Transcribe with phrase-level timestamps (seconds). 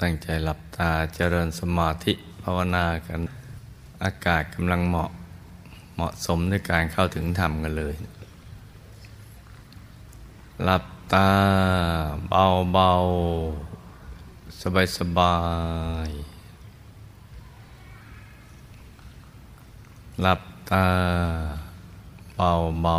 [0.00, 2.12] ตั้งใจหลับตาเจริญสมาธิ
[2.42, 3.20] ภาวนากัน
[4.04, 5.10] อากาศกำลังเหมาะ
[5.94, 7.94] เหมาะสมในการเข้าถึงธรรมกันเลย
[10.64, 11.30] หลับตา
[12.28, 12.90] เบาเบา
[14.60, 15.36] สบายสบา
[16.08, 16.10] ย
[20.22, 20.86] หลับตา
[22.36, 22.50] เบา
[22.82, 22.98] เบา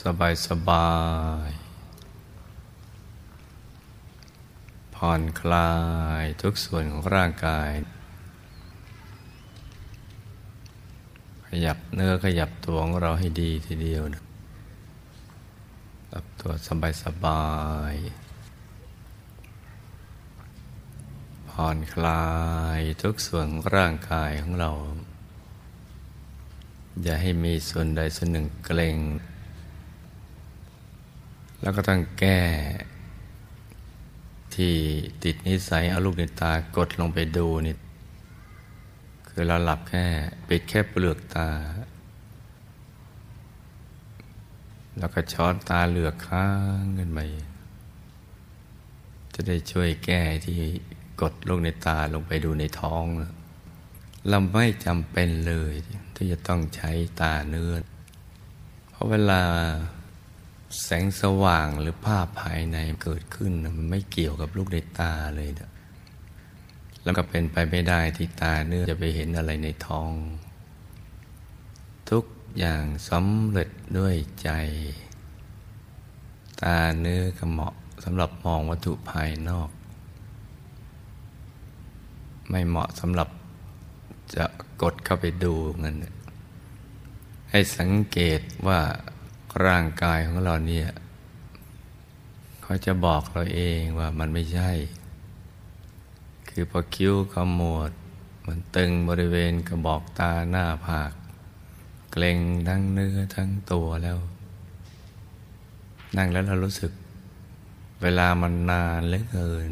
[0.00, 0.88] สบายสบา
[1.48, 1.63] ย
[5.06, 5.72] ผ่อนคลา
[6.22, 7.70] ยทุกส่วนของร่างกาย
[11.48, 14.22] ขยับเนื้อขยับตัวของเราให้ดีทีเดียวนะ
[16.08, 17.44] หลับตัวสบายสบา
[17.92, 17.94] ย
[21.50, 22.26] ผ่อนคลา
[22.78, 24.70] ยทุกส่วนของร่างกายของเรา
[27.02, 28.96] อย่าให้มีส่วนใดส่วนหนึ่งเกร็ง
[31.60, 32.40] แล้วก็ต้องแก้
[34.56, 34.74] ที่
[35.24, 37.76] ติดนิสัยเอาลูกในตากดลงไปดูนี่
[39.28, 40.06] คือเราหลับแค่
[40.48, 41.48] ปิดแค่เปลือกตา
[44.98, 46.46] แล้วก็ช้อนตาเหลือกค้า
[46.80, 47.20] งขึ้นไป
[49.34, 50.60] จะได้ช่วยแก้ที่
[51.20, 53.04] กดลูกในตาลงไปดูในท้อง
[54.28, 55.74] เราไม่จำเป็นเลย
[56.14, 57.74] ที่จะต้องใช้ตาเนื้อ
[58.90, 59.42] เพราะเวลา
[60.82, 65.70] แสงสว่างหรือภาพภายในเกิดขึ้น มันไม่เกี่ยวกับลูกในตาเลยนะ
[67.02, 70.10] แล้วก็เป็นไปไม่ได้ที่ตาเนื้อจะไปเห็นอะไรในท้อง
[72.10, 72.24] ทุก
[72.58, 74.50] อย่างสำเร็จด้วยใจ
[76.62, 79.70] ตาเนื้อก็เหมาะสำหรับมองวัตถุภายนอก
[82.50, 83.28] ไม่เหมาะสำหรับ
[84.36, 84.46] จะ
[84.82, 85.94] กดเข้าไปดูเงิน
[87.50, 88.80] ให้สังเกตว่า
[89.66, 90.88] ร่างกายของเราเนี่ย
[92.62, 94.70] เขาจะบอกเราเองว่ามันไม่ใช่
[96.48, 97.90] คือพอคิ้วขมวด
[98.46, 101.12] มันตึงบริเวณกระบอกตาหน้าผาก
[102.12, 104.18] เกร็งทั้งเนื้อทั้งตัวแล้ว
[106.16, 106.92] นั่งแล้วเรารู้สึก
[108.02, 109.70] เวลามันนานเหลือเกิน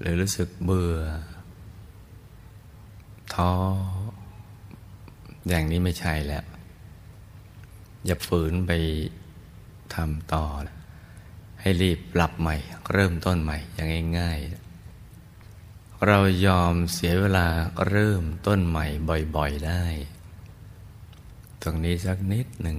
[0.00, 1.00] หรือรู้สึกเบื่อ
[3.34, 3.52] ท้อ
[5.48, 6.44] อย่างนี้ไม่ใช่แล้ว
[8.04, 8.72] อย่าฝืนไป
[9.94, 10.44] ทำต่อ
[11.60, 12.56] ให้รีบปรับใหม่
[12.92, 13.88] เริ่มต้นใหม่ อย่าง
[14.18, 17.46] ง่ายๆ เรายอมเสียเวลา
[17.88, 18.86] เริ่มต้นใหม่
[19.36, 19.84] บ่อยๆได้
[21.62, 22.78] ตรงนี้สักนิดหนึ่ง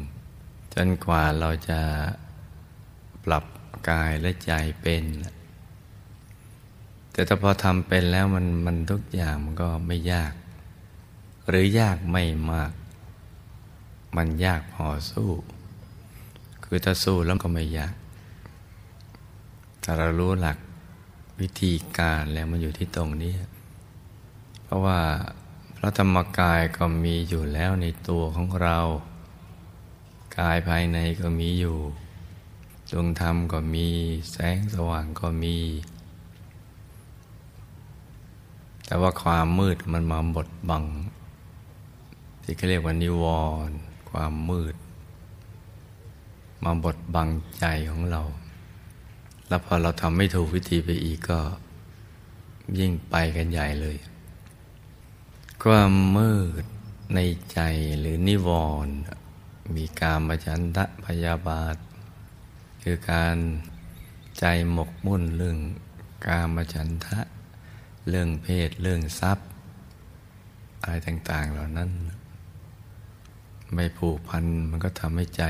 [0.73, 1.81] จนกว่าเราจะ
[3.25, 3.45] ปรับ
[3.89, 5.03] กายและใจเป็น
[7.11, 10.33] แต่ถ้าพอทำเป็นแล้วมันมันทุกอย่างมันก็ไม่ยาก
[11.49, 12.71] หรือยากไม่มาก
[14.15, 15.29] มันยากพอสู้
[16.63, 17.93] คือถ้าสู้แล้วก็ไม่ยาก
[19.83, 20.57] ถ้าเรารู้หลัก
[21.39, 23.33] วิธีการแล้วมันอยู่ที่ตรงนี้
[24.63, 24.99] เพราะว่า
[25.77, 28.79] พระธรรมกายก็มีอยู่แล้วในตัวของเรา
[30.37, 31.77] กายภายในก็มีอยู่
[32.91, 33.87] ดวงธรรมก็มี
[34.31, 35.57] แสงสว่างก็มี
[38.85, 40.83] แต่ว่าความมืดมันมาบดบัง
[42.43, 43.25] ที่เขาเรียกว่านิว
[43.69, 43.77] รณ์
[44.15, 44.75] ความมืด
[46.63, 48.21] มาบดบังใจของเรา
[49.47, 51.41] แล้วพอเราทำไม่ถูกวิธีไปอีกก็
[52.79, 53.97] ยิ่งไปกันใหญ่เลย
[55.63, 56.63] ความมืด
[57.15, 57.19] ใน
[57.53, 57.59] ใจ
[57.99, 58.49] หรือนิว
[58.85, 58.95] รณ์
[59.75, 61.75] มีการมจันทะพยาบาท
[62.83, 63.35] คือการ
[64.39, 65.57] ใจหมกมุ่นเรื่อง
[66.25, 67.19] กามจันทะ
[68.09, 69.47] เรื่องเพศ เรื่องทรัพย์
[70.81, 71.91] อะไรต่าง ๆ เหล่านั้น
[73.73, 75.43] ไม่ผูกพันมันก็ทำให้ใจ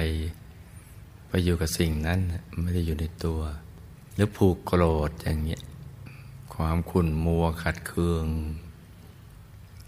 [1.27, 2.19] ไปอยู่กับสิ่งนั้น
[2.61, 3.41] ไม่ได้อยู่ในตัว
[4.15, 5.61] หรือผูกโกรธอย่างเงี้ย
[6.55, 8.27] ความขุ่นมัวขัดเคือง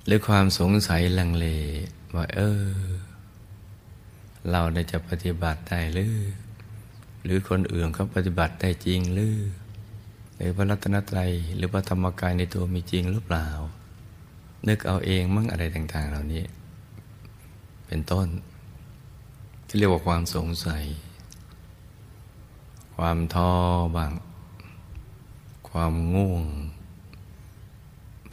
[0.06, 1.48] หรือความสงสัยลังเล
[2.16, 2.64] ว่า เออ
[4.52, 6.16] เราได้จะปฏิบัติได้หรือ
[7.24, 9.38] หรือคนอื่นเขาปฏิบัติได้จริงหรือ
[10.36, 13.48] หรือพระรัตนตรัยหรือพระธรรมกายในตัวมีจริงหรือเปล่า
[14.68, 16.44] นึกเอาเองมั่งอะไรต่าง ๆ เหล่านี้
[17.88, 18.28] เป็นต้น
[19.68, 20.84] ที่เรียกว่าความสงสัย
[22.96, 23.52] ความท้อ
[23.96, 24.14] บ้าง
[25.70, 26.46] ความง่วง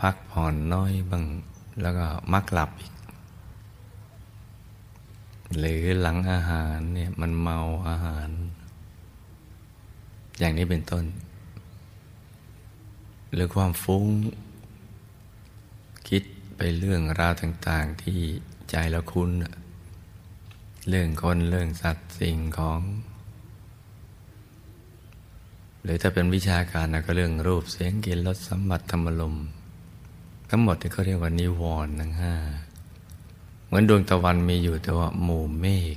[0.00, 1.24] พักผ่อนน้อยบ้าง
[1.82, 2.92] แล้วก็มักหลับอีก
[5.58, 7.58] หรือหลังอาหารเนี่ยมันเมา
[7.88, 8.28] อาหาร
[10.38, 11.04] อย่างนี้เป็นต้น
[13.32, 14.04] หรือความฟุ้ง
[16.08, 16.22] คิด
[16.56, 18.20] ไปเรื่องราวต่าง ๆ ที่
[18.76, 19.31] ใจเราคุ้น
[20.88, 22.81] เรื่องคนเรื่องสัตว์สิ่งของ
[25.82, 29.35] หรือถ้าเป็นวิชาการนะก็เรื่องรูปเสียงกลิ่นรสสัมผัสธรรมลม
[30.50, 32.35] ทั้งหมดที่เขาเรียกว่านิวรณ์ทั้งห้า
[33.67, 35.97] เหมือนดวงตะวันมีอยู่แต่ว่าหมู่เมฆ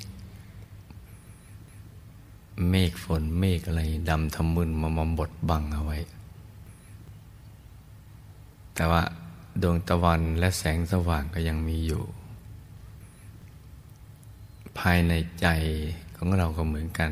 [2.70, 5.98] เมฆฝนเมฆอะไรดำทำมึนมามบดบังเอาไว้
[8.76, 9.02] แต่ว่า
[9.62, 12.04] ดวงตะวันและแสงสว่างก็ยังมีอยู่
[14.80, 15.48] ภายในใจ
[16.18, 17.10] ของเราก็เหมือนกัน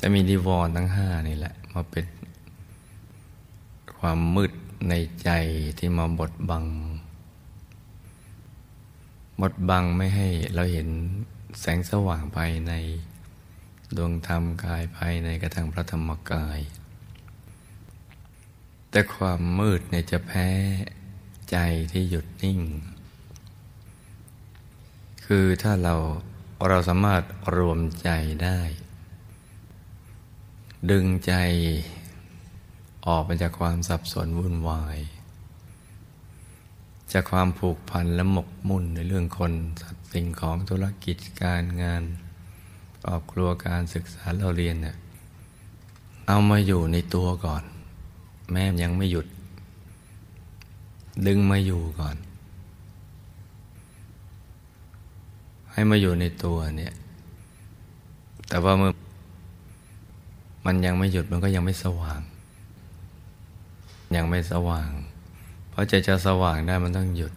[0.00, 2.06] จะมีนิวรณ์ทั้งห้านี่แหละมาเป็น
[3.98, 4.52] ความมืด
[4.88, 4.94] ใน
[5.24, 5.30] ใจ
[5.78, 6.64] ที่มาบดบัง
[9.40, 10.88] บดบังไม่ให้เราเห็น
[11.60, 12.72] แสงสว่างภายใน
[13.96, 16.60] ดวงธรรมกายภายในกระทั่งพระธรรมกาย
[18.90, 20.48] แต่ความมืดเนี่ยจะแพ้
[21.50, 21.56] ใจ
[21.92, 22.60] ที่หยุดนิ่ง
[25.24, 25.94] คือถ้าเรา
[26.66, 27.22] เราสามารถ
[27.56, 28.08] รวมใจ
[28.44, 28.60] ได้
[30.90, 31.32] ดึงใจ
[33.06, 34.98] ออกมาจากความสับสนวุ่นวาย
[37.12, 42.02] จากความผูกพันและหมกมุ่นในเรื่องคนสัตว์สิ่งของธุรกิจการงาน
[43.02, 44.96] ครอบครัวการศึกษาเราเรียนเนี่ย
[46.28, 47.62] เอามาอยู่ในตัวก่อน
[48.52, 49.26] แม่ยังไม่หยุด
[51.26, 52.16] ดึงมาอยู่ก่อน
[55.78, 56.94] ให้มาอยู่ในตัวเนี่ย
[58.48, 58.92] แต่ว่าเมื่อ
[60.66, 62.20] มันยังไม่หยุดมันก็ยังไม่สว่าง
[64.16, 64.90] ยังไม่สว่าง
[65.70, 67.32] เพราะจะจะสว่างได้มันต้องหยุด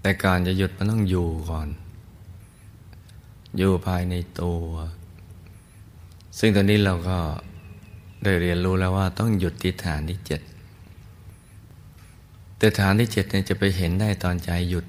[0.00, 1.68] แต่การจะหยุดมันต้องอยู่ก่อน
[3.56, 4.62] อยู่ภายในตัว
[6.38, 7.18] ซึ่งตอนนี้เราก็
[8.22, 10.40] ได้เรียนรู้แล้วว่าต้องหยุดที่ฐานที่เจ็ด
[12.58, 14.86] แต่ฐานที่เจ็ดเนี่ยจะไปเห็นได้ตอนใจหยุด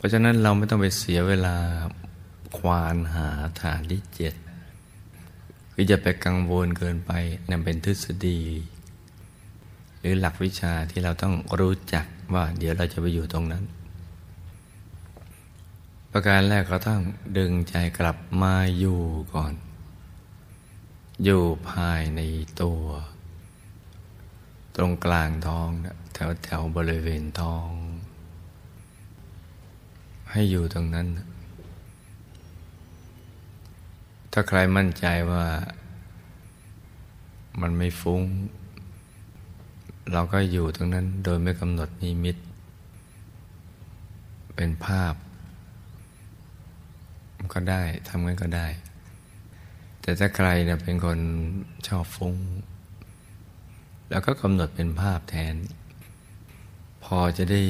[0.00, 1.56] เพราะฉะนั้นเราไม่ต้องไปเสียเวลา
[2.58, 3.28] ควานหา
[3.60, 4.34] ฐานที่เจ็ด
[5.72, 7.12] คือจะไปกังวลเกินไป
[7.48, 8.40] นั่นเป็นทฤษฎี
[9.98, 13.64] หรือหลักวิชาที่เราต้องรู้จักว่า เดี๋ยวเราจะไปอยู่ตรงนั้น
[16.10, 17.00] ประการแรกก็ต้อง
[17.38, 19.00] ดึงใจกลับมาอยู่
[19.34, 19.54] ก่อน
[21.24, 22.20] อยู่ภายใน
[22.62, 22.84] ตัว
[24.76, 25.68] ตรงกลางท้อง
[26.14, 27.70] แถวแถวบริเวณท้อง
[30.32, 31.06] ให้อยู่ตรงนั้น
[34.32, 35.44] ถ้าใครมั่นใจว่า
[37.60, 38.22] มันไม่ฟุง้ง
[40.12, 42.36] เราก็อยู่ตรงนั้นโดยไม่กำหนดนิมิต
[44.56, 45.14] เป็นภาพ
[47.52, 48.66] ก็ได้ทำงั้นก็ได้
[50.00, 51.18] แต่ถ้าใครเนี่ยเป็นคน
[51.86, 52.36] ชอบฟุง้ง
[54.10, 55.54] แล้วก็กำหนดเป็นภาพแทน
[57.04, 57.62] พอจะได้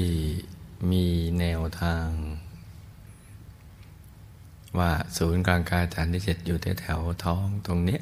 [0.91, 1.05] มี
[1.41, 2.07] แนวทาง
[4.79, 8.01] ว่าศูนย์กลางกายฐานที่เจ็ดอยู่แถวท้องตรงนี้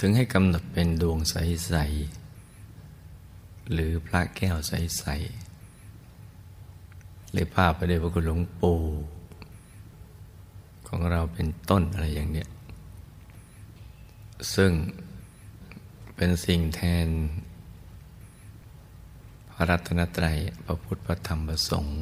[0.00, 1.74] ถึงให้กำหนดเป็นดวงใส
[2.54, 5.04] ๆ หรือพระแก้วใส
[6.00, 8.80] ๆ หรือภาพพระเดชพระคุณหลวงปู่
[10.88, 12.48] ของเราเป็นต้นอะไรอย่างเนี้ย
[14.54, 14.72] ซึ่ง
[16.16, 17.08] เป็นสิ่งแทน
[19.52, 21.98] พระรัตนตรัยพระพุทธพระธรรมพระสงฆ์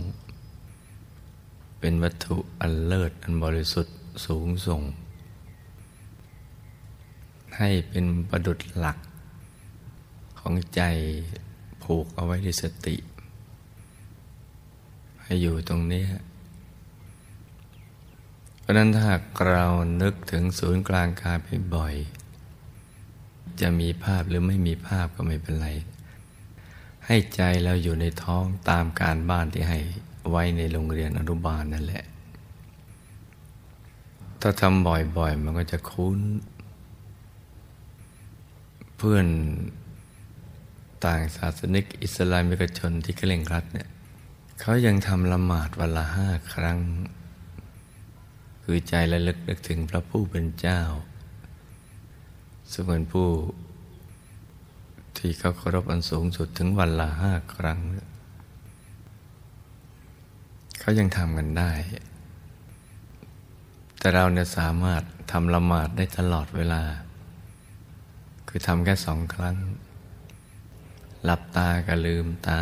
[1.84, 3.96] เป็นวัตถุอันเลิศอันบริสุทธิ์
[4.26, 4.82] สูงส่ง
[7.58, 8.98] ให้เป็นประดุจหลัก
[10.38, 10.82] ของใจ
[11.82, 12.96] ผูกเอาไว้ด้วยสติ
[15.22, 16.04] ให้อยู่ตรงนี้
[18.60, 19.10] เพราะนั้นถ้า
[19.50, 19.66] เรา
[20.02, 21.94] นึกถึงศูนย์กลางกายไปบ่อย
[23.60, 25.68] จะมีภาพหรือไม่มีภาพก็ไม่เป็นไร
[27.06, 29.80] ให้ใจเราอยู่ในท้องตามการบ้านที่ให้
[30.30, 32.04] ไว้ในโรงเรียนอนุบาลนั่นแหละ
[34.40, 36.18] ถ้าทำบ่อยๆ มันก็จะคุ้น
[38.96, 39.26] เพื่อน
[41.04, 43.88] ต่างศาสนิกอิสลามิกชนที่เคร่งครัดเนี่ย
[44.60, 46.78] เขายังทำละหมาดวันละห้าครั้ง
[48.62, 50.80] คือใจระลึกนึกถึงพระผู้เป็นเจ้า
[52.72, 53.28] ซึ่งเป็นผู้
[55.16, 61.70] ที่เขาเคารพอันสูงสุดถึงวันละห้าครั้งเขายังทำกันได้
[63.98, 66.82] แต่เราเนี่ยสามารถทำละหมาดได้ตลอดเวลา
[68.48, 69.56] คือทำแค่สองครั้ง
[71.24, 72.60] หลับตาก็ลืมตา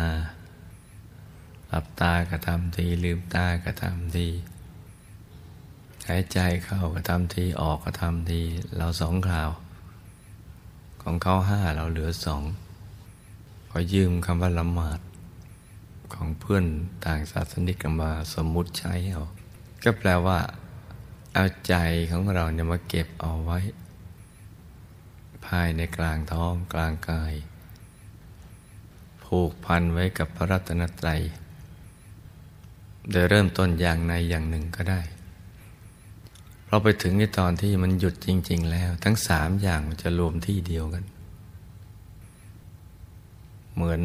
[1.69, 4.27] หลับตาก็ทำที ลืมตาก็ทำที
[6.07, 8.41] หายใจเข้าก็ทำทีออกก็ทำที
[8.77, 9.49] เราสองคราว
[11.01, 12.43] ของเขาห้าเราเหลือสอง
[13.69, 14.99] พอยืมคำว่าละหมาด
[16.13, 16.65] ของเพื่อน
[17.05, 19.23] ต่างศาสนิกมาสมมุติใช้เอา
[19.83, 20.39] ก็แปลว่า
[21.33, 21.75] เอาใจ
[22.11, 23.59] ของเราเนี่ยมาเก็บเอาไว้
[25.45, 27.33] ภายในกลางท้องกลางกาย
[29.23, 31.21] ผูกพันไว้กับพระรัตนตรัย
[33.11, 35.01] โดยเริ่มต้นอย่างในอย่างหนึ่งก็ได้
[36.67, 41.03] เราไปถึงในตอนที่มันหยุดจริง ๆ แล้ว ทั้งสามอย่างจะรวมที่เดียวกัน
[43.73, 44.01] เหมือน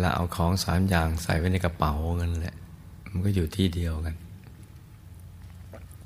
[0.00, 2.56] เราเอาของสามอย่างใส่ไว้ในกระเป๋ากันแหละ
[3.10, 4.14] มันก็อยู่ที่เดียวกัน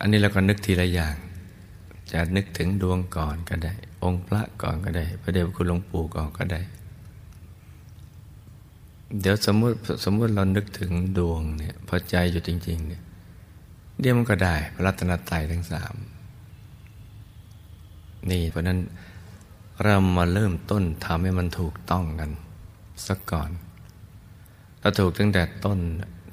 [0.00, 1.14] อันนี้เราก็นึกทีละอย่าง
[2.11, 6.61] จะนึกถึงดวงก่อนก็ได้ องค์พระก่อนก็ได้ พระเดชพระคุณหลวงปู่ก่อนก็ได้
[9.21, 13.02] เดี๋ยวสมมติสมมติเรานึกถึงดวงเนี่ยพอใจอยู่จริง ๆ เนี่ย
[14.00, 15.95] เดี๋ยวมันก็ได้ พระรัตนตรัยทั้งสาม
[18.30, 18.78] นี่เพราะนั้น
[19.85, 22.30] เรามาเริ่มต้นทำให้มันถูกต้องกัน
[23.07, 23.50] สักก่อน
[24.88, 25.78] เราถูกตั้งแต่ต้น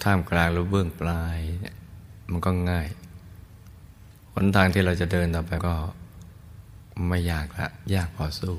[0.04, 1.40] ท่ามกลางหรือเบื้องปลาย
[2.32, 2.88] มันก็ง่าย
[4.34, 5.74] หนทางที่เราจะเดินต่อไปก็
[7.08, 8.56] ไม่ยากละยากพอสู้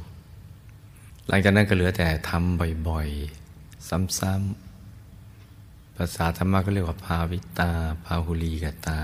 [1.28, 3.88] หลังจากนั้นก็เหลือแต่ทำบ่อยๆ
[4.18, 7.70] ซ้ำๆภาษาธรรมะก็เรียกว่าภาวิตา
[8.04, 9.00] ภาหุลีกตา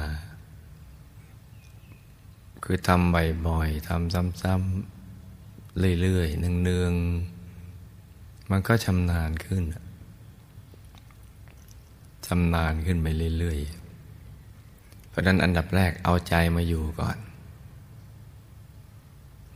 [2.65, 3.15] คือทำ
[3.49, 9.65] บ่อยๆทำซ้ำๆเรื่อยๆเนืองๆมันก็ชำนาญขึ้น
[12.27, 13.07] ชำนาญขึ้นไป
[13.39, 17.19] เรื่อยๆ เพราะนั้นอันดับแรกเอาใจมาอยู่ก่อน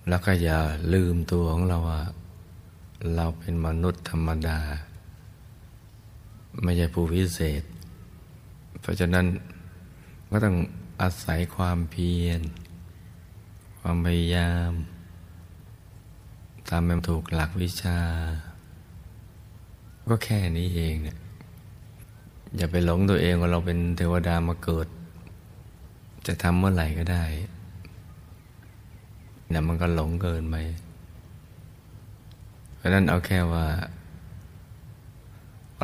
[0.08, 0.58] แล้วก็อย่า
[0.94, 2.02] ลืมตัวของเราว่า
[3.14, 4.58] เราเป็นมนุษย์ธรรมดา
[6.62, 7.62] ไม่ใช่ผู้วิเศษ
[8.80, 9.26] เพราะฉะนั้น
[10.30, 10.56] ก็ต้อง
[11.00, 12.40] อาศัยความเพียร
[13.80, 14.72] ความพยายาม
[16.68, 17.98] ตามแม่ถูกหลักวิชา
[20.08, 21.18] ก็แค่นี้เองเนี่ย
[22.56, 24.86] อย่าไปหลงตัวเองว่าเราเป็นเทวดามาเกิด
[26.26, 27.24] จะทำเมื่อไหร่ก็ได้
[29.48, 30.56] เนี่ยมันก็หลงเกินไป
[32.76, 33.66] เพราะนั้นเอาแค่ว่า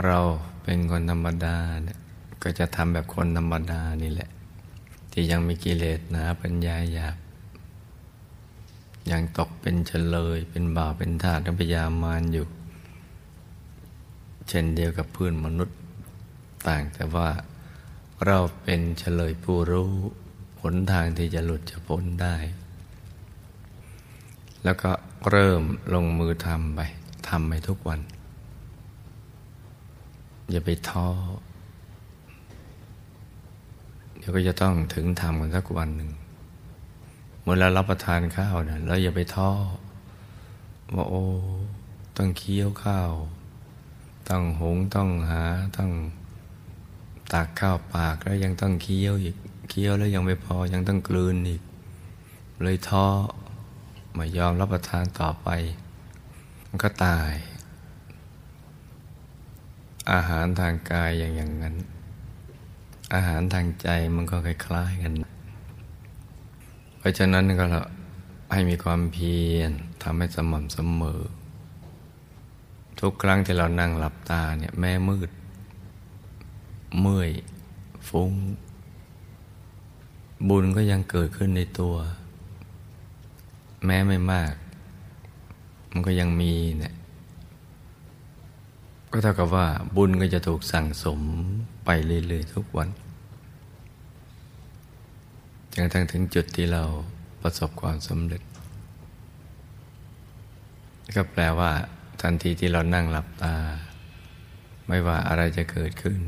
[0.04, 0.18] เรา
[0.62, 1.98] เป็นคนธรรมดาเนี่ย
[2.42, 4.30] ก็จะทำแบบคนธรรมดานี่แหละ
[5.12, 7.16] ที่ยังมีกิเลสหนาปัญญาหยาบ
[9.10, 12.46] ยังตกเป็นเฉลย เป็นบาปเป็นทาสพยามารอยู่
[14.48, 15.76] เช่นเดียวกับเพื่อนมนุษย์
[16.68, 17.28] ต่าง แต่ว่า
[18.26, 19.92] เราเป็นเฉลยผู้รู้
[20.62, 22.36] หนทางที่จะหลุดจะพ้นได้
[24.64, 24.90] แล้วก็
[25.30, 25.62] เริ่ม
[25.94, 26.80] ลงมือทำไป
[27.28, 28.00] ทำไปทุกวัน
[30.50, 31.08] อย่าไปท้อ
[34.16, 36.10] เดี๋ยวก็จะต้องถึงทำกันสักวันหนึ่ง
[37.42, 39.50] เมื่อเรารับประทานข้าวเนี่ยเราอย่าไปท้อ
[40.94, 41.24] ว่าโอ้
[42.16, 43.12] ต้องเคี้ยวข้าว
[44.28, 45.42] ต้องหงต้องหา
[45.76, 45.90] ต้อง
[47.32, 49.36] ตักข้าวปากแล้วยังต้องเคี้ยวอีก
[49.70, 51.62] เคี้ยวแล้วยังไม่พอยังต้องกลืนอีก
[52.62, 53.06] เลยท้อ
[54.14, 55.48] ไม่ยอมรับประทานต่อไป
[56.68, 57.32] มันก็ตาย
[60.12, 61.74] อาหารทางกายอย่างอย่างนั้น
[63.14, 65.12] อาหารทางใจมันก็คล้ายๆกัน
[66.98, 67.82] เพราะฉะนั้นก็เรา
[68.52, 69.70] ให้มีความเพียร
[70.02, 71.22] ทำให้สม่ำเสมอ
[73.00, 75.30] ทุกครั้งที่เรานั่งหลับตาเนี่ยแม่มืด
[77.00, 77.30] เมื่อย
[78.08, 78.32] ฟุ้ง
[80.48, 81.94] บุญก็ยังเกิดขึ้นในตัว
[83.84, 84.54] แม้ไม่มาก
[85.92, 86.94] มันก็ยังมีเนี่ย
[89.12, 91.20] ก็เท่ากับว่าบุญก็จะถูกสั่งสม
[91.84, 92.88] ไปเรื่อยๆทุกวัน
[95.74, 96.82] จนกระทั่งถึงจุดที่เรา
[97.42, 98.42] ประสบความสำเร็จ
[101.14, 101.70] ก็แปลว่า
[102.20, 103.54] ทันทีที่เรานั่งหลับตา
[104.88, 106.20] ไม่ว่าอะไรจะเกิดขึ้น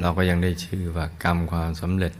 [0.00, 2.12] เราก็ยังได้ชื่อว่ากรรมความสำเร็จ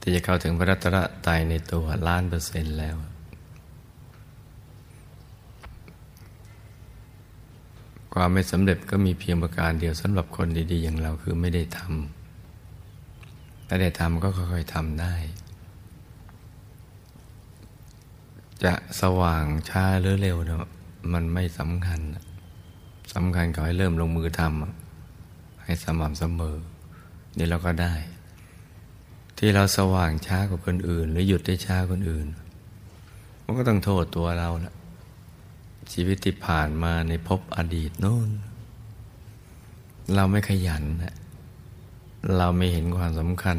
[0.00, 2.96] ที่จะเข้าถึงพระรัตนตรัยในตัวล้านเปอร์เซ็นต์แล้ว
[8.14, 15.14] ความไม่สำเร็จก็มีเพียงประการเดียวสำหรับคนดีๆ อย่างเราคือไม่ได้ทำถ้าได้ทำก็ค่อยๆทำได้
[18.64, 20.66] จะสว่างช้าหรือเร็วเนะ
[21.12, 22.00] มันไม่สำคัญ
[23.14, 24.81] สำคัญขอให้เริ่มลงมือทำ
[25.64, 26.56] ให้สม่ำเสมอ
[27.36, 27.94] นี่เราก็ได้
[29.38, 32.26] ที่เราสว่างช้ากว่าคนอื่น หรือหยุดได้ช้าคนอื่น
[33.44, 34.74] มันก็ต้องโทษตัวเราละ
[35.92, 38.30] ชีวิตที่ผ่านมาในภพอดีตโน้น
[40.14, 41.14] เราไม่ขยันนะ
[42.36, 43.58] เราไม่เห็นความสำคัญ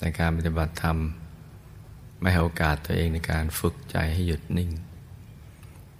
[0.00, 0.98] ในการปฏิบัติธรรม
[2.20, 4.70] ไม่ให้โอกาสตัวเองในการฝึกใจให้หยุดนิ่ง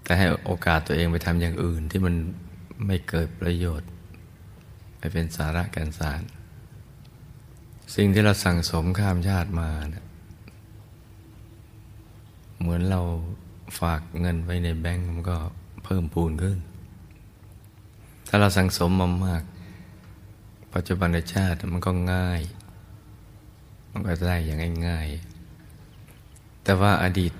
[0.02, 2.14] แต่ให้โอกาสตัวเองไปทำอย่างอื่นที่มัน
[2.84, 3.90] ไม่เกิดประโยชน์
[4.98, 6.22] ไปเป็นสาระการสาร
[7.94, 10.04] สิ่งที่เราสั่งสมข้ามชาติมานะ
[12.58, 13.00] เหมือนเรา
[13.80, 15.38] ฝากเงินไว้ในแบงก์มันก็
[15.84, 16.58] เพิ่มพูนขึ้น
[18.28, 19.42] ถ้าเราสั่งสมมามาก
[20.74, 22.40] ปัจจุบันชาติมันก็ง่าย
[23.90, 25.06] มันก็ได้อย่างง่าย
[25.86, 27.32] ๆ แต่ว่าอดีต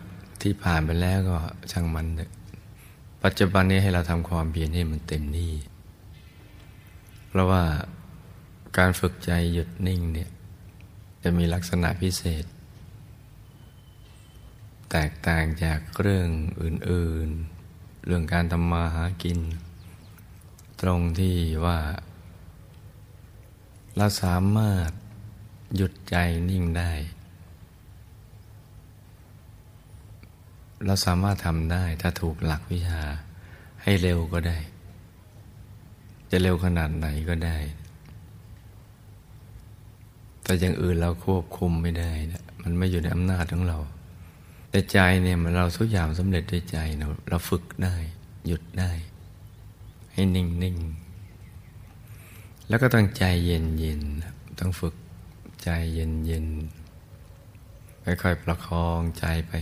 [0.43, 1.37] ที่ผ่านไปแล้วก็
[1.73, 2.07] ช่างมัน
[3.25, 5.54] ปัจจุบันนี้ให้เราทำความเพียรให้มันเต็มที่
[7.28, 7.64] เพราะว่า
[8.78, 10.30] การฝึกใจหยุดนิ่งเนี่ย
[11.23, 12.44] จะมีลักษณะพิเศษ
[14.90, 16.28] แตกต่างจากเรื่อง
[16.62, 17.28] อื่น
[17.68, 19.38] ๆ เรื่องการทำมาหากิน
[20.80, 21.78] ตรงที่ว่า
[23.96, 24.90] เราสามารถ
[25.76, 26.16] หยุดใจ
[26.50, 26.92] นิ่งได้
[30.85, 33.00] เราสามารถทำได้ถ้าถูกหลักวิชา
[33.83, 34.59] ให้เร็วก็ได้
[36.30, 37.59] จะเร็วขนาดไหนก็ได้
[40.42, 43.78] แต่อย่างอื่นเราควบคุมไม่ได้นะมันไม่อยู่ในอำนาจของเรา
[44.71, 47.95] แต่ใจเนี่ยมันเราทุกอย่างสำเร็จด้วยใจเราเราฝึกได้
[48.47, 48.90] หยุดได้
[50.12, 50.76] ให้นิ่งนิ่ง
[52.68, 54.00] แล้วก็ต้องใจเย็นเย็น
[54.59, 54.95] ต้องฝึก
[55.62, 56.47] ใจเย็นเย็น
[58.04, 59.52] ค่อยๆประคองใจไป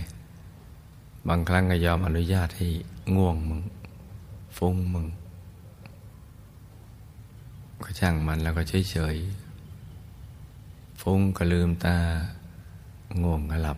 [1.27, 2.67] บางครั้งก็ยอมอนุญาตให้
[3.15, 3.61] ง่วงมึง
[4.57, 5.07] ฟุ้งมึง
[7.83, 11.97] ก็ช่างมันแล้วก็เฉยๆฟุ้งก็ลืมตา
[13.21, 13.77] ง่วงก็หลับ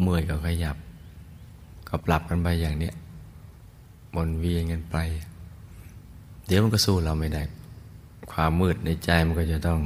[0.00, 0.76] เมื่อยก็ขยับ
[1.88, 2.94] ก็ปรับกันไปอย่างเนี้ย
[4.14, 4.96] บนเวียนกันไป
[6.46, 7.42] เดี๋ยวมันก็สู้เราไม่ได้
[8.32, 9.80] ความมืดในใจมันก็จะต้อง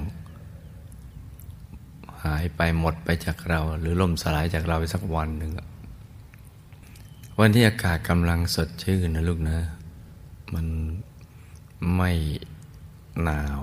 [2.25, 5.53] หายไปหมดไปจากเรา หรือล่มสลายจากเราไปสักวันหนึ่ง
[7.41, 9.59] วันที่อากาศกำลังสดชื่นนะลูกนะ
[10.55, 10.67] มัน
[11.97, 12.13] ไม่
[13.23, 13.63] หนาว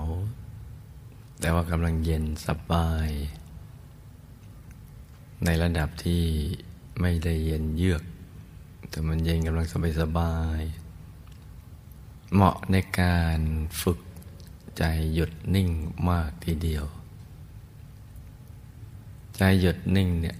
[1.40, 3.10] แต่ว่ากำลังเย็นสบาย
[5.44, 6.24] ในระดับที่
[7.00, 8.02] ไม่ได้เย็นเยือก
[8.88, 10.60] แต่มันเย็นกำลังสบายสบาย
[12.32, 13.40] เหมาะในการ
[13.82, 14.00] ฝึก
[14.78, 14.84] ใจ
[15.14, 15.70] หยุดนิ่ง
[16.08, 16.84] มากทีเดียว
[19.36, 20.36] ใจหยุดนิ่งเนี่ย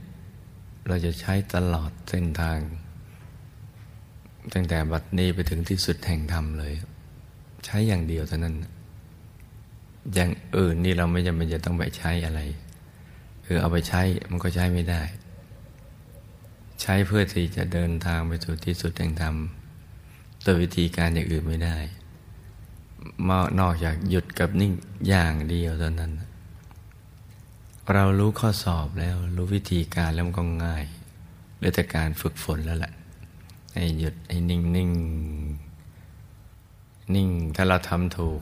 [0.87, 2.61] เราจะใช้ตลอดเส้นทาง
[4.53, 6.73] ตั้งแต่บัดนี้ไปถึงที่สุดแห่งธรรมเลย
[7.65, 8.57] ใช้อย่างเดียวเท่านั้น
[10.15, 12.41] อย่างอื่นนี่เราไม่จำเป็นจะต้องไปใช้อะไร
[13.47, 15.03] คือเอาไปใช้มันก็ใช้ไม่ได้
[16.83, 19.35] ใช้เพื่อที่จะเดินทางไปสู่ที่สุดแห่งธรรม
[20.43, 21.77] โดยวิธีการอย่างอื่นไม่ได้
[23.27, 24.73] มานอกจากหยุดกับนิ่ง
[25.09, 26.13] อย่างเดียวเท่านั้น
[27.93, 30.85] เรารู้ข้อสอบแล้วรู้วิธีการแล้วมันก็ง่าย
[31.57, 32.93] เหลือแต่การฝึกฝนแล้วแหละ
[33.77, 34.91] ให้หยุดให้นิ่งนิ่ง
[37.15, 38.41] นิ่งถ้าเราทำถูก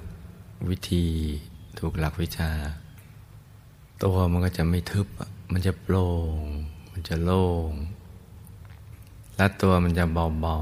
[0.68, 1.06] วิธี
[1.78, 2.50] ถูกหลักวิชา
[4.02, 5.06] ตัวมันก็จะไม่ทึบ
[5.52, 6.06] มันจะโปร่
[6.42, 6.44] ง
[6.90, 7.72] มันจะโล่ง
[9.36, 10.56] และตัวมันจะเบา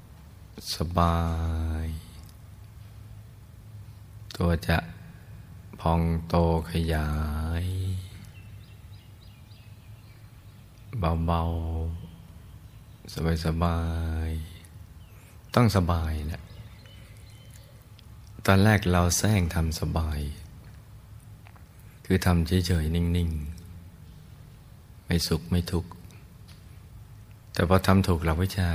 [0.00, 1.18] ๆ สบา
[1.84, 1.86] ย
[4.36, 4.78] ตัวจะ
[5.80, 6.34] พองโต
[6.70, 7.08] ขยา
[7.64, 7.66] ย
[11.26, 11.95] เบาๆ
[13.46, 13.80] สบา
[14.28, 16.42] ยๆต้องสบายแหละ
[18.46, 20.20] ตอนแรกเราแซงทำสบาย
[22.04, 23.30] คือทำเฉยๆ นิ่ง
[24.18, 25.90] ๆ ไม่สุขไม่ทุกข์
[27.52, 28.72] แต่พอทำถูกหลักวิชา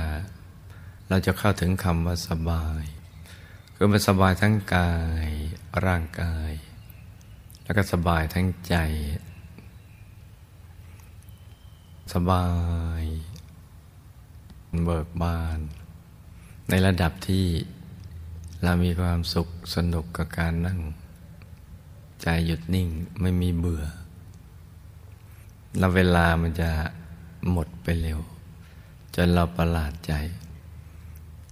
[1.08, 2.82] เราจะเข้าถึงคำว่าสบาย
[3.74, 4.92] คือมันสบายทั้งกา
[5.26, 5.28] ย
[5.86, 6.52] ร่างกาย
[7.64, 8.74] แล้วก็สบายทั้งใจ
[12.14, 12.46] สบา
[13.00, 13.02] ย
[14.84, 15.58] เบิกบาน
[16.68, 17.46] ในระดับที่
[18.62, 20.78] เรามีความสุขสนุกกับการนั่ง
[22.22, 22.88] ใจหยุดนิ่ง
[23.20, 23.84] ไม่มีเบื่อ
[25.78, 26.70] แล้วเวลามันจะ
[27.50, 28.18] หมดไปเร็ว
[29.14, 30.12] จนเราประหลาดใจ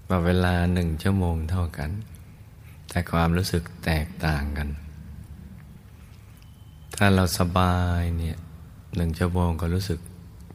[0.09, 1.91] ว่าเวลาหนึ่งชั่วโมงเท่ากัน
[2.89, 4.69] แต่ความรู้สึกแตกต่างกัน
[6.97, 8.37] ถ้าเราสบายเนี่ย
[8.97, 10.01] หนึ่งชั่วโมงก็รู้สึก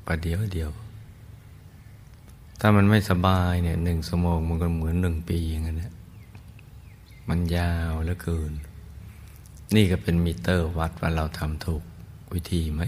[0.05, 0.71] ประเดียวเดียว
[2.59, 5.83] ถ้ามันไม่สบายเนี่ยหนึ่งชั่วโมงมันก็เหมือนหนึ่งปีอย่างนั้น
[7.29, 8.51] มันยาวเหลือเกิน
[9.75, 11.83] นี่ก็เป็นมิเตอร์วัดว่าเราทำถูก
[12.33, 12.81] วิธีไหม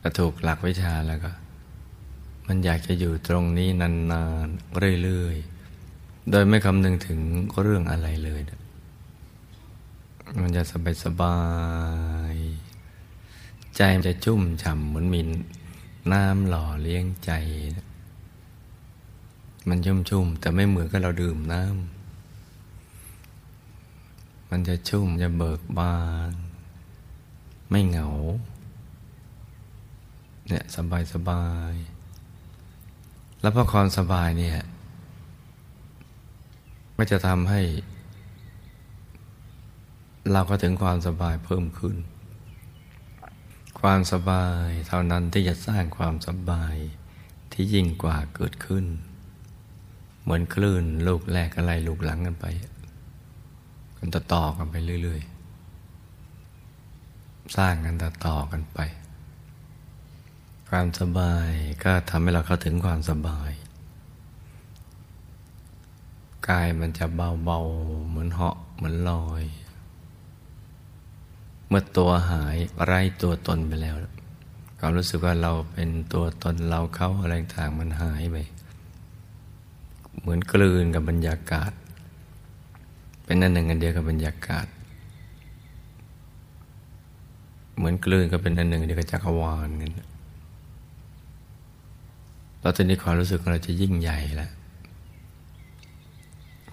[0.00, 1.32] ถ้าถูกหลักวิชาแล้วก็
[2.46, 7.20] มันอยากจะอยู่ตรงนี้นานๆเรื่อยๆ โดยไม่คำนึงถึง
[7.60, 8.40] เรื่องอะไรเลย
[10.40, 11.38] มันจะสบายสบา
[12.34, 12.36] ย
[13.76, 15.36] ใจมันจะชุ่มฉ่ำเหมือนมีน้
[16.12, 17.30] น้ำหล่อเลี้ยงใจ
[19.68, 21.72] มันชุ่มๆแต่ไม่เหมือนกับเราดื่มน้ำ
[24.50, 25.98] มันจะชุ่มจะเบิกบา
[26.30, 26.32] น
[27.70, 28.08] ไม่เหงา
[30.48, 31.72] เนี่ยสบายสบาย
[33.40, 34.56] แล้วพอความสบายเนี่ย
[36.96, 37.60] ก็จะทำให้
[40.32, 41.96] เราก็ถึงความสบายเพิ่มขึ้น
[43.86, 46.74] ความสบายเท่านั้นที่จะสร้างความสบาย
[47.52, 48.84] ที่ยิ่งกว่าเกิดขึ้น
[50.22, 52.46] เหมือนคลื่นลูกแรกอะไรลูกหลังกันไป
[53.98, 55.22] กันต่อต่อกันไปเรื่อย
[56.78, 58.78] ๆ สร้างกันต่อต่อกันไป
[60.68, 61.48] ความสบาย
[61.84, 63.50] ก็ทำให้เราเข้าถึงความสบาย
[66.48, 69.44] กายมันจะเบาๆเหมือนเหาะเหมือนลอย
[71.72, 73.96] มื่อตัวหายไร้ตัวตนไปแล้ว
[74.78, 78.36] ความรู้สึกว่าเราเป็นตัวตนเราเขาอะไรต่างมันหายไป
[80.20, 81.72] เหมือนกลืนกับบรรยากาศ
[83.24, 84.66] เป็นนั่นหนึ่งอันเดียวกับบรรยากาศ
[87.76, 89.90] เหมือนกลืนก็เป็นอันหนึ่งเดียวกับจักรวาลกัน
[92.60, 94.50] เราตอนนี้ความรู้สึกของเราจะยิ่งใหญ่แล้ว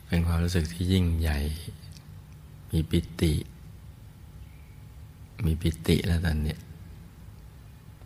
[0.07, 1.39] เป็นความรู้สึกที่ยิ่งใหญ่
[2.71, 3.33] มีปิติ
[5.45, 6.59] มีปิติแล้วตอนเนี้ย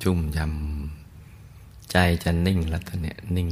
[0.02, 3.50] ชุ่มยำใจจะนิ่งแล้วตอนเนี้ยนิ่ง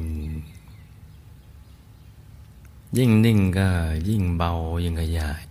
[2.98, 3.68] ยิ่งนิ่งก็
[4.10, 4.52] ยิ่งเบา
[4.84, 5.42] ยิ่งขยาย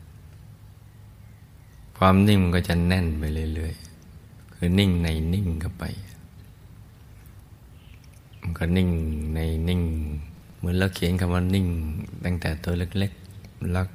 [1.97, 3.23] ความนิ่งมันก็จะแน่นไป
[3.55, 5.85] เรื่อยๆคือนิ่งในนิ่งเข้าไป
[8.41, 8.91] มันก็นิ่ง
[9.35, 9.39] ใน
[9.69, 9.83] นิ่ง
[10.57, 11.67] เหมือนเราเขียนคำว่านิ่ง
[12.25, 13.87] ตั้งแต่ตัวเล็กๆแล้ว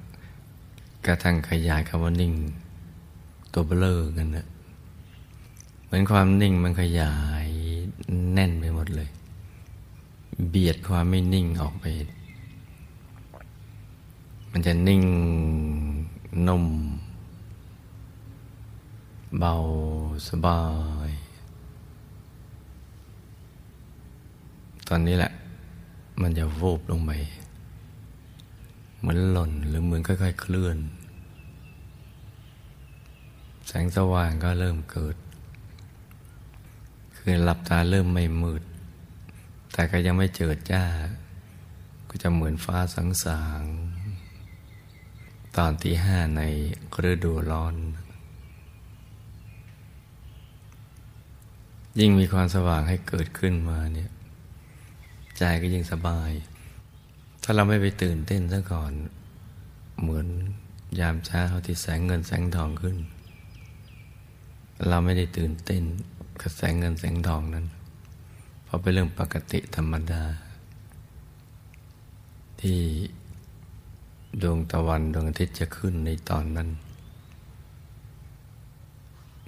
[1.06, 2.34] กระทั่งขยายคำว่านิ่ง
[3.56, 4.46] ตัวเบลอกันนะ
[5.86, 7.14] เหมือนความนิ่งมันขยา
[7.46, 7.48] ย
[8.34, 9.10] แน่นไปหมดเลย
[10.50, 11.86] เบียดความไม่นิ่งออกไป
[14.52, 15.04] มันจะนิ่ง
[16.48, 16.66] นุ่ม
[19.40, 19.54] เบา
[20.28, 20.62] สบา
[21.10, 21.12] ย
[24.88, 25.32] ตอนนี้แหละ
[26.22, 27.12] มันจะวูบลงไป
[29.00, 30.78] เหมือนหล่นหรือเหมือนค่อยๆเคลื่อน
[33.68, 35.16] แสงสว่างก็เริ่มเกิด
[37.18, 38.64] คือหลับตาเริ่มไม่มืด
[39.74, 40.84] แต่ก็ยังไม่เจิดจ้า
[42.10, 43.64] ก็จะเหมือนฟ้าสังสาง
[45.58, 46.42] ตอนที่ห้าใน
[47.10, 47.76] ฤดูร้อน
[52.00, 54.12] ยิ่งมีความสว่างให้เกิดขึ้นมาเนี่ย
[55.38, 56.32] ใจก็ยิ่งสบาย
[57.44, 58.92] ถ้าเราไม่ไปตื่นเต้นซะก่อน
[60.02, 60.28] เหมือน
[61.00, 62.98] ยามเช้าที่แสงเงินแสงทองขึ้น
[64.88, 65.84] เราไม่ได้ตื่นเต้น
[66.42, 67.66] กระแสงเงินแสงทองนั้น
[68.64, 70.24] เพราะเป็นเรื่องปกติธรรมดา
[72.62, 72.80] ที่
[74.42, 76.70] ดวงตะวันดวงอาทิตย์จะขึ้นในตอนนั้น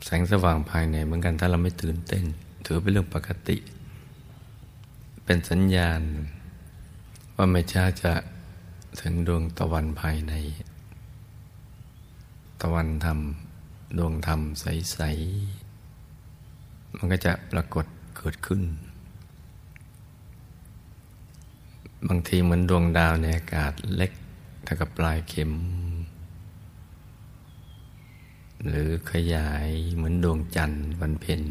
[0.05, 2.23] แสงสว่างภายในเหมือนกันถ้าเราไม่ตื่นเต้น
[2.65, 3.57] ถือเป็นเรื่องปกติ
[5.25, 6.01] เป็นสัญญาณ
[7.35, 8.13] ว่าไม่ช้าจะ
[9.01, 10.33] ถึงดวงตะวันภายใน
[12.61, 13.19] ตะวันธรรม
[13.97, 14.99] ดวงธรรมใส
[15.77, 17.85] ๆ มันก็จะปรากฏ
[18.17, 18.61] เกิดขึ้น
[22.07, 24.11] บางทีเหมือนดวงดาวในอากาศเล็ก
[24.63, 25.51] เท่ากับปลายเข็ม
[28.67, 31.41] หรือขยายเหมือนดวงจันทร์วันเพ็ญ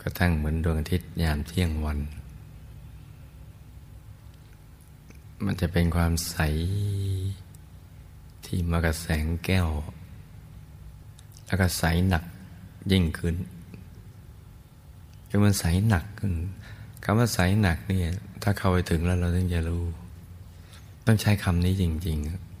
[0.00, 1.98] ก็ทั้งเหมือนดวงอาทิตย์ยามเที่ยงวัน
[5.44, 6.36] มันจะเป็นความใส
[8.46, 9.68] ที่มากับแสงแก้ว
[11.46, 12.24] แล้วก็ใสหนัก
[12.92, 13.36] ยิ่งขึ้น
[15.28, 16.32] คือมันใสหนักขึ้น
[17.04, 19.84] คำว่าใสหนักเนี่ย ถ้าเข้าไปถึงแล้วเราต้องจะรู้
[21.06, 22.54] ต้องใช้คำนี้จริงๆ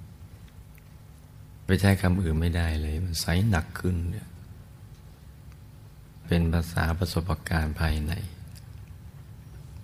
[1.66, 4.26] ไปใช้คำอื่นไม่ได้เลย มันใสหนักขึ้นเนี่ย
[6.26, 8.12] เป็นภาษาประสบการณ์ภายใน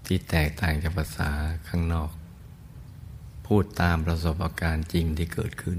[0.05, 1.29] ที่แตกต่างจากภาษา
[1.69, 2.11] ข้างนอก
[3.55, 5.79] พูดตามประสบการณ์จริงที่เกิดขึ้น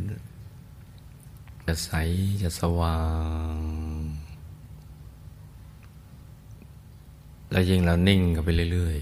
[1.66, 1.92] จะใส
[2.42, 3.00] จะสว่า
[3.54, 3.58] ง
[7.52, 8.98] แล้วยิ่งเรานิ่งกันไปเรื่อย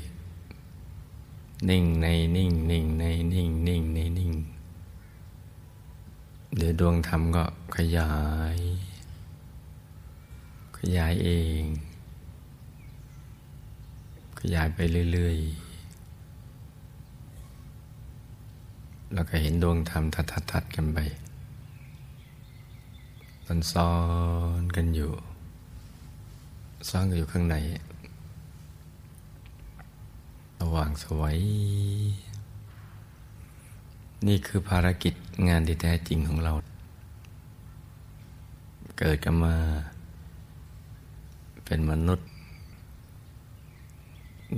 [0.82, 3.04] ๆ นิ่งในนิ่งนิ่งใน
[3.34, 4.34] นิ่งนิ่งในนิ่ง
[6.58, 7.44] เดี๋ยวดวงธรรมก็
[7.76, 8.14] ขยา
[8.56, 8.58] ย
[10.78, 11.30] ขยายเอ
[11.62, 11.64] ง
[14.40, 14.80] ขยายไป
[15.14, 15.69] เรื่อยๆ
[19.14, 20.04] แล้วก็เห็นดวงธรรม
[20.52, 21.00] ทัดๆกันไป
[23.46, 23.92] มันซ้อ
[24.62, 25.12] นกันอยู่
[26.90, 27.56] ซ้อนกันอยู่ข้างใน
[30.58, 31.38] สว่างสวย
[34.28, 35.14] นี่คือภารกิจ
[35.48, 36.54] งานที่แท้จริงของเรา
[39.00, 39.56] เกิดกันมา
[41.66, 42.28] เป็นมนุษย์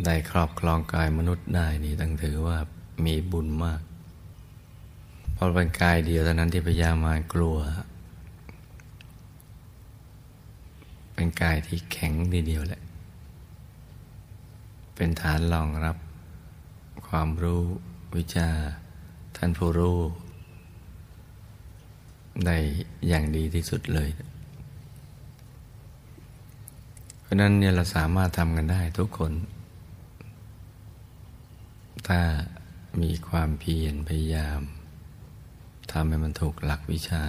[0.05, 2.57] ได้ครอบครองกายมนุษย์ได้นี่ตั้งถือว่า
[3.05, 3.81] มีบุญมาก
[5.41, 7.58] ราะเป็นกายเดียวเท่านั้นที่พยามารกลัว
[11.13, 12.82] เป็นกายที่แข็งดีเดียวแหละ
[14.95, 15.97] เป็นฐานรองรับ
[17.08, 17.63] ความรู้
[18.15, 18.49] วิชา
[19.36, 19.99] ท่านผู้รู้
[22.45, 22.58] ได้
[23.08, 24.10] อย่างดีที่สุดเลย
[27.21, 29.34] เพราะนั้นเนี่ยเราสามารถทำกันได้ทุกคน
[32.08, 32.19] ถ้า
[33.01, 34.62] มีความเพียรพยายาม
[35.93, 37.23] ทำให้มันถูกหลักวิชา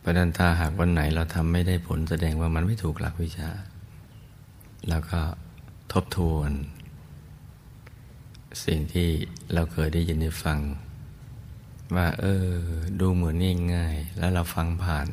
[0.00, 3.50] เพระนั้นถ้าหากวันไหนเราทำไม่ได้ผลแสดงว่ามันไม่ถูกหลักวิชา
[4.88, 5.20] แล้วก็
[5.92, 6.50] ทบทวน
[8.64, 9.08] สิ่งที่
[9.54, 10.58] เราเคยได้ยินได้ฟัง
[11.96, 12.48] ว่า เออ
[13.00, 13.36] ดูเหมือน
[13.74, 15.08] ง่ายๆแล้วเราฟังผ่าน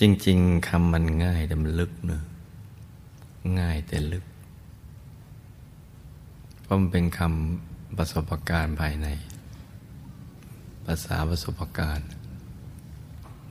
[0.00, 2.22] จริง ๆคำมันง่ายแต่มันลึกเนอะ
[3.60, 4.24] ง่ายแต่ลึก
[6.62, 9.06] เพราะมันเป็นคำ ประสบการณ์ภายใน
[10.86, 12.08] ภาษาประสบการณ์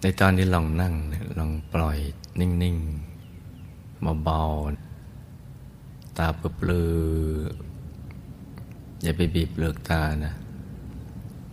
[0.01, 1.99] ในตอนที่ลองนั่งเนี่ยลองปล่อย
[2.39, 6.93] นิ่งๆเบาๆตาเปลือ
[9.04, 10.34] อย่าไปบีบเปลือกตานะ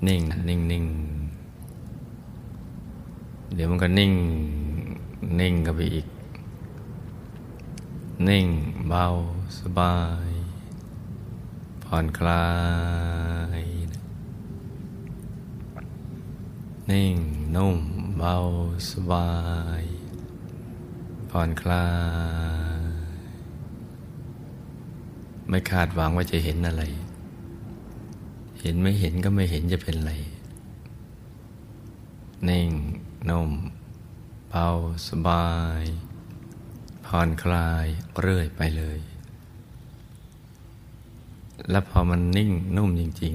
[0.07, 0.87] นิ่งนิ่งนิ่ง
[3.55, 4.15] เดี๋ยวมันก็นิ่ง
[5.41, 6.07] นิ่งก็ไปอีก
[8.29, 8.47] นิ่ง
[8.89, 9.05] เบา
[9.59, 9.95] สบา
[10.27, 10.38] ย
[11.93, 12.49] ผ่อนคลา
[13.61, 13.63] ย
[16.91, 17.17] นิ่ง
[17.57, 17.79] นุ่ม
[18.19, 18.37] เบา
[18.91, 19.31] สบา
[19.83, 19.85] ย
[21.31, 21.89] ผ่อนคลา
[22.79, 22.81] ย
[25.49, 26.83] ไม่คาดหวังว่าจะเห็นอะไร
[28.61, 30.13] เห็นไม่เห็นก็ไม่เห็นจะเป็นไร
[32.49, 32.71] นิ่ง
[33.29, 33.51] นุ่ม
[34.51, 34.67] เบา
[35.09, 35.49] สบา
[35.81, 35.83] ย
[37.07, 37.87] ผ่อนคลาย
[38.21, 39.01] เรื่อยไปเลย
[41.71, 43.35] แล้วพอมันนิ่งนุ่มจริง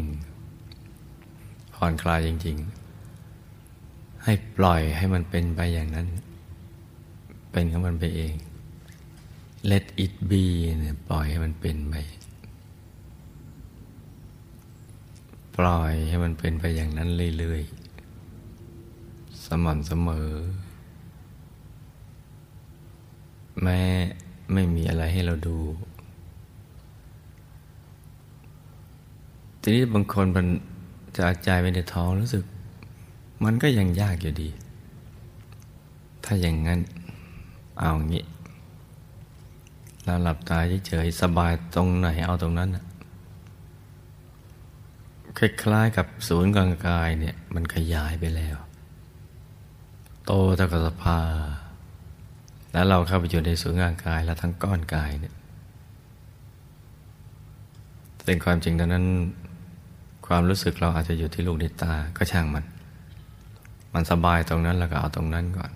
[0.87, 6.07] ๆ ผ่อนคลายจริง ๆ ให้ปล่อยให้มันเป็นไปอย่างนั้น
[7.51, 8.35] เป็นของมันไปเอง
[9.71, 10.43] let it be
[10.79, 11.95] เนี่ยปล่อยให้มันเป็นไป
[15.57, 17.63] ปล่อยให้มันเป็นไปอย่างนั้นเรื่อย
[18.49, 20.29] ๆ สม่ำเสมอ
[23.61, 23.81] แม้
[24.53, 25.57] ไม่มีอะไรให้เราดู
[29.65, 30.45] ทีนี้บางคนมัน
[31.17, 32.43] จะใจไปในท้องรู้สึก
[33.43, 34.49] มันก็ยังยากอยู่ดี
[36.23, 36.79] ถ้าอย่างนั้น
[37.79, 38.23] เอางี้
[40.03, 42.85] เราหลับตาเฉยๆสบายตรงไหนเอาตรงนั้นนะ
[45.37, 48.57] คล้ายๆกับศูนย์กลางกายเนี่ย มันขยายไปแล้ว
[50.25, 51.19] โตเท่ากับสภา
[52.73, 55.33] แล้วเราเข้าไปอยู่ในศูนย์กลางกายแล้วทั้งก้อนกายเนี่ย
[58.25, 59.05] เป็นความจริงตอนนั้น
[60.27, 62.65] ความรู้สึกเราอาจจะอยู่ที่ลูกในตาก็ช่างมัน
[63.93, 65.71] มันสบายตรงนั้นแล้วก็เอาตรงนั้นก่อน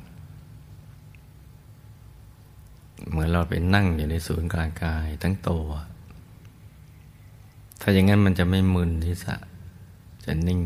[3.10, 5.68] เหมือนเราไปนั่งอยู่ในศูนย์กลางกายทั้งตัว
[7.82, 9.36] ถ้าอย่างนั้นมันจะไม่มึนที่สะ
[10.26, 10.62] จะนิ่ง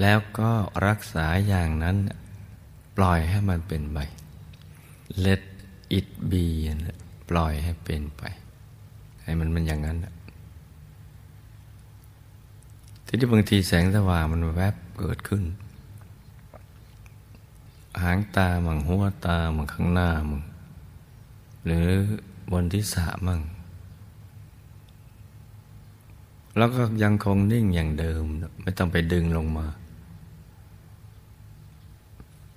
[0.00, 0.50] แล้วก็
[0.86, 1.96] รักษาอย่างนั้น
[2.96, 3.98] ปล่อยให้มันเป็นไป
[5.24, 5.42] let
[5.98, 6.44] it be
[7.30, 8.22] ปล่อยให้เป็นไป
[9.22, 9.98] ให้มันมันอย่างนั้น
[13.14, 15.42] ทีนี้บางทีแสงสว่างมันแวบเกิดขึ้น
[18.02, 20.42] หางตามังหัวตามังข้างหน้ามัง
[21.64, 21.88] หรือ
[22.50, 23.40] บนที่สะมั่ง
[26.56, 28.22] แล้วก็ยังคงนิ่งอย่างเดิม
[28.62, 29.66] ไม่ต้องไปดึงลงมา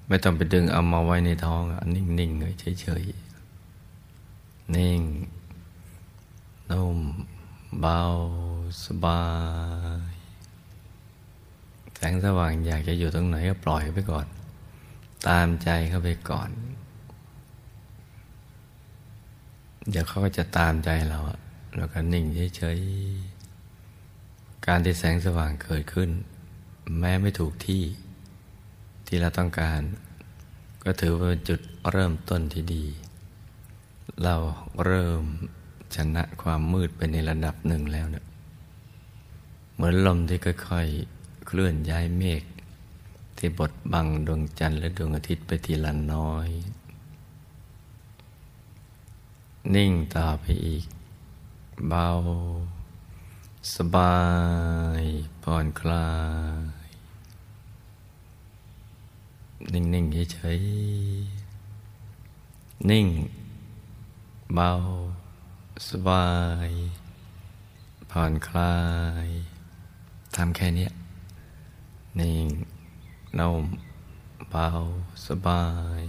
[0.07, 1.61] ไม่ต้องไปดึงเอามาไว้ในท้อง
[1.95, 5.01] นิ่งๆเลยเฉยๆนิ่ง
[6.69, 6.99] นุ่ม
[7.79, 7.99] เบา
[8.83, 9.21] สบา
[10.13, 10.14] ย
[12.11, 14.27] งสว่างอยากจะอยู่ตรงไหนก็ปล่อยไปก่อน
[15.27, 16.49] ตามใจเข้าไปก่อน
[19.89, 21.19] เดี๋ยวเขาก็จะตามใจเรา
[21.77, 26.09] แล้วก็นิ่งเฉยๆการที่แสงสว่างเกิดขึ้น
[26.99, 27.83] แม้ไม่ถูกที่
[29.07, 29.81] ที่เราต้องการ
[30.83, 31.59] ก็ถือว่าเป็นจุด
[31.91, 32.85] เริ่มต้นที่ดี
[34.23, 34.35] เรา
[34.85, 35.23] เริ่ม
[35.95, 38.25] ชนะความมืดไปในระดับหนึ่งแล้วเนี่ย
[39.73, 41.14] เหมือนลมที่ค่อยๆ
[41.45, 42.43] เคลื่อนย้ายเมฆ
[43.37, 46.49] ที่บดบังดวงจันทร์และดวงอาทิตย์ไปทีละน้อย
[49.75, 50.85] นิ่งต่อไปอีก
[51.89, 52.09] เบา
[53.75, 54.17] สบา
[55.01, 55.03] ย
[55.43, 56.09] ผ่อนคลา
[56.85, 56.87] ย
[59.73, 63.07] นิ่ง ๆ เฉยๆนิ่ง
[64.55, 64.71] เบา
[65.89, 66.27] สบา
[66.67, 66.69] ย
[68.11, 68.75] ผ่อนคลา
[69.25, 69.27] ย
[70.35, 70.87] ทำแค่นี้
[72.19, 72.47] นิ่ง
[73.39, 73.63] นุ่ม
[74.49, 74.67] เบา
[75.27, 75.65] สบา
[75.99, 76.01] ย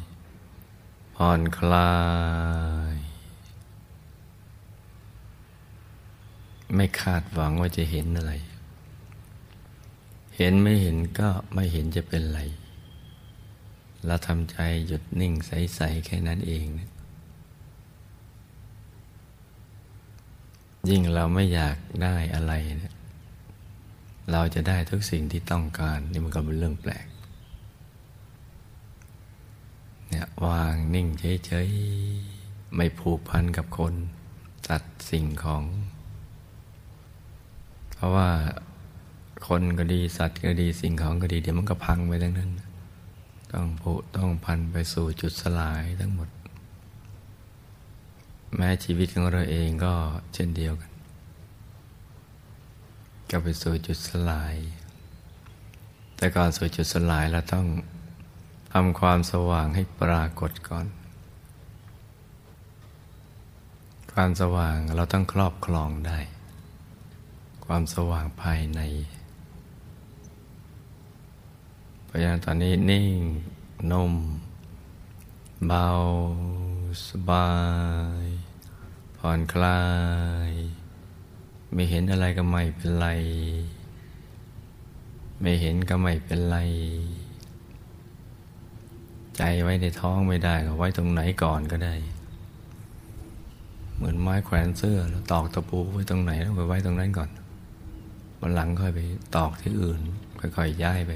[1.15, 1.95] ผ่อนคลา
[2.95, 2.97] ย
[6.75, 8.33] ไม่คาดหวังว่าจะเห็นอะไร
[10.37, 12.41] เห็นไม่เห็นก็ไม่เห็นจะเป็นไร
[14.07, 16.91] เราทำใจหยุดนิ่งใส ๆ แค่นั้นเองนะ
[20.89, 22.96] ยิ่งเราไม่อยากได้อะไรเนะ
[24.33, 27.07] เราจะได้ทุกสิ่งที่ต้องการนี่มันก็เป็นเรื่องแปลก
[30.09, 31.09] เนี่ยวางนิ่ง
[31.47, 33.95] เฉยๆ ไม่ผูกพันกับคน
[34.69, 35.65] ตัดสิ่งของ
[37.95, 38.29] เพราะว่า
[39.49, 42.51] คนก็ดีสัตว์ก็ดีสิ่งของก็ดีเดี๋ยวมันก็พังไปทั้งนั้น
[43.53, 46.29] ต้องผุต้องพันไปสู่จุดสลายทั้งหมด
[48.57, 49.95] แม้ชีวิตของเราเองก็
[50.35, 50.91] เช่นเดียวกัน
[53.31, 54.55] ก็ไปสู่จุดสลาย
[56.17, 57.67] แต่ก่อนสู่จุดสลายเราต้อง
[58.73, 60.87] ทำความสว่างให้ปรากฏก่อน
[64.13, 66.19] ความสว่างเราต้องครอบครองได้
[67.67, 68.81] ความสว่างภายใน
[72.05, 73.21] เพราะฉะนั้นตอนนี้นิ่ง
[73.91, 74.15] นุ่ม
[75.67, 75.89] เบา
[77.09, 77.51] สบา
[78.23, 78.25] ย
[79.17, 79.83] ผ่อนคลา
[80.51, 80.53] ย
[81.77, 83.09] ไม่เห็นอะไรก็ไม่เป็นไร
[85.41, 86.57] ไม่เห็นก็ไม่เป็นไร
[89.37, 91.95] ใจไว้ในท้องไม่ได้ก็ไว้ตรงไหนก่อนก็ได้
[93.97, 97.31] เหมือนไม้แขวนเสื้อแล้วตอกตะปูไว้ตรงไหนแล้วไปไว้ตรงนั้นก่อน
[98.41, 99.01] วันหลังค่อยไป
[99.37, 100.01] ตอกที่อื่น
[100.57, 101.13] ค่อยๆย้ายไป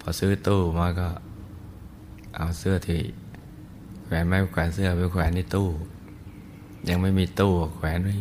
[0.00, 1.08] พอซื้อตู้มาก็
[2.36, 3.00] เอาเสื้อที่
[4.04, 5.68] แขวนไม้แขวนเสื้อไปแขวนในตู้
[6.88, 8.14] ยังไม่มีตู้แขวนไว้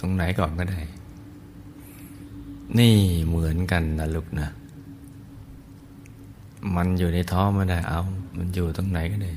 [0.00, 0.80] ตรงไหนก่อนก็ได้
[2.78, 4.48] นี่เหมือนกันนะลูกนะ
[6.76, 8.00] มันอยู่ในท้องไม่ได้เอา
[8.36, 9.32] มันอยู่ตรงไหนก็ได้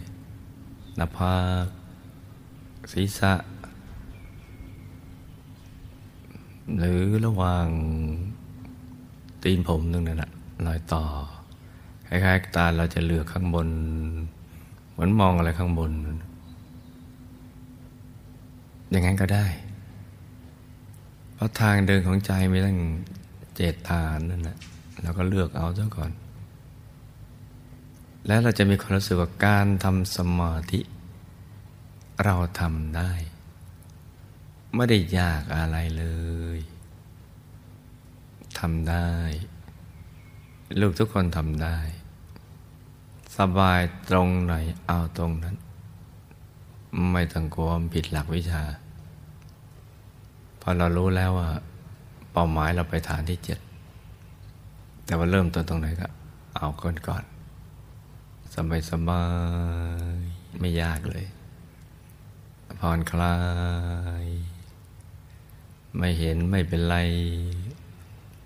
[0.95, 1.67] หน้าผาก
[2.91, 3.33] ศีรษะ
[6.77, 7.67] หรือระหว่าง
[9.43, 10.31] ตีนผมนึงนั่นแหละ
[10.65, 11.03] รอยต่อ
[12.07, 13.67] คล้ายๆตาเราจะเหลือกข้างบน
[14.91, 15.91] เหมือนมองอะไรข้างบน
[18.89, 19.45] อย่างนั้นก็ได้
[21.39, 22.77] เพราะทางเดินของใจไม่ต้อง
[23.55, 24.57] เจตทานนั่นแหละ
[25.01, 26.11] เราก็เลือกเอาซะก่อน
[28.27, 30.79] แล้วเราจะมีความรู้สึกว่าการทำสมาธิ
[32.23, 33.11] เราทำได้
[34.75, 36.05] ไม่ได้ยากอะไรเล
[36.57, 36.59] ย
[38.59, 39.11] ทำได้
[40.79, 41.77] ลูกทุกคนทำได้
[43.37, 44.53] สบายตรงไหน
[44.87, 45.55] เอาตรงนั้น
[47.11, 48.63] ไม่ต้องกลัวผิดหลักวิชา
[50.69, 51.49] อเรารู้แล้วว่า
[52.31, 53.59] เป้าหมายเราไปฐานที่เจ็ด
[55.05, 56.07] แต่ว่าเริ่มต้นตรงไหนก็
[56.57, 57.23] เอาก่อนก่อน
[58.53, 59.23] สบายสบา
[60.19, 60.21] ย
[60.59, 61.27] ไม่ยากเลย
[62.79, 63.35] ผ่อนคลา
[64.23, 64.27] ย
[65.97, 66.95] ไม่เห็นไม่เป็นไร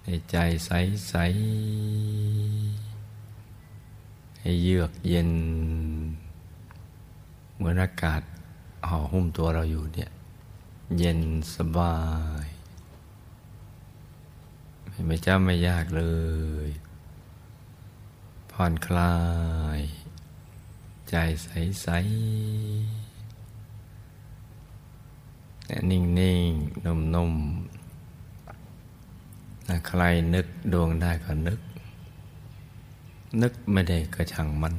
[0.04, 0.72] ในใจใส
[1.10, 1.16] ใส
[4.42, 5.30] ให้เยือกเย็น
[7.56, 8.22] เหมือนอากาศ
[8.90, 10.12] ห่อหุ้มตัวเราอยู่เนี่ย
[10.98, 11.22] เย็น
[11.56, 11.98] สบา
[12.44, 12.48] ย
[15.08, 16.04] ไม่จ้าไม่ยากเล
[16.68, 16.70] ย
[18.52, 19.16] ผ่อนคลา
[19.78, 19.82] ย
[21.10, 21.48] ใจใส
[21.82, 21.88] ใส
[25.90, 26.52] นิ่งนิ่ง
[26.86, 27.34] นุ่มนุ่ม
[29.88, 30.02] ใคร
[30.34, 31.60] นึกดวงได้ก็นึก
[33.42, 34.76] นึกไม่ได้กระชังมัน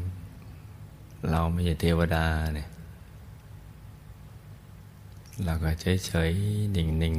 [1.31, 2.69] เราไม่ใช่เทวดาเนี่ย
[5.43, 6.33] เราก็เฉยเฉย
[6.77, 7.17] นิ่งนิ่ง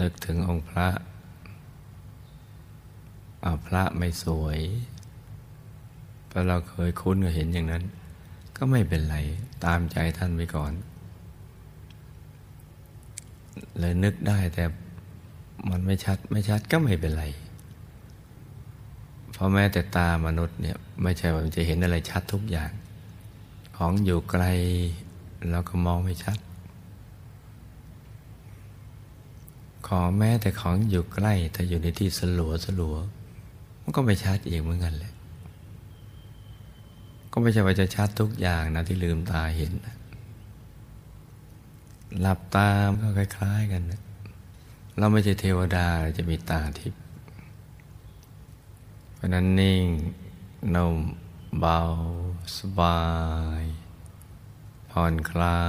[0.00, 0.88] นึกถึงองค์พระ
[3.42, 4.60] เอาพระไม่สวย
[6.26, 7.84] เพราะเราเคยคุ้นก็เห็นอย่างนั้น
[8.56, 9.16] ก็ไม่เป็นไร
[9.64, 10.72] ตามใจท่านไปก่อน
[13.78, 14.64] เลยนึกได้แต่
[15.70, 17.24] มันไม่ชัดไม่ชัดก็ไม่เป็นไร
[19.32, 22.70] เพราะแม้แต่ตามนุษย์เนี่ย ไม่ใช่ว่าจะเห็นอะไรชัดทุกอย่าง
[23.76, 24.44] ของอยู่ไกล
[25.50, 26.38] เราก็มองไม่ชัด
[29.86, 32.96] ขอแม้แต่ของอยู่ใกล้ แต่อยู่ในที่สลัวสลัว
[33.82, 35.12] มันก็ไม่ชัดเองเหมือนกันแหละ
[37.32, 39.72] ก็ไม่ใช่ว่าจะชัดทุกอย่างนะที่ลืมตาเห็น
[42.20, 44.00] หลับตามก็คล้าย ๆ กันนะ
[44.98, 45.86] เราไม่ใช่เทวดา
[46.18, 47.00] จะมีตาทิพย์
[49.14, 49.84] เพราะนั้นนิ่ง
[50.76, 50.96] นม
[51.60, 51.80] เบา
[52.58, 53.04] สบา
[53.60, 53.64] ย
[54.90, 55.62] ผ่อนคลา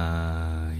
[0.76, 0.78] ย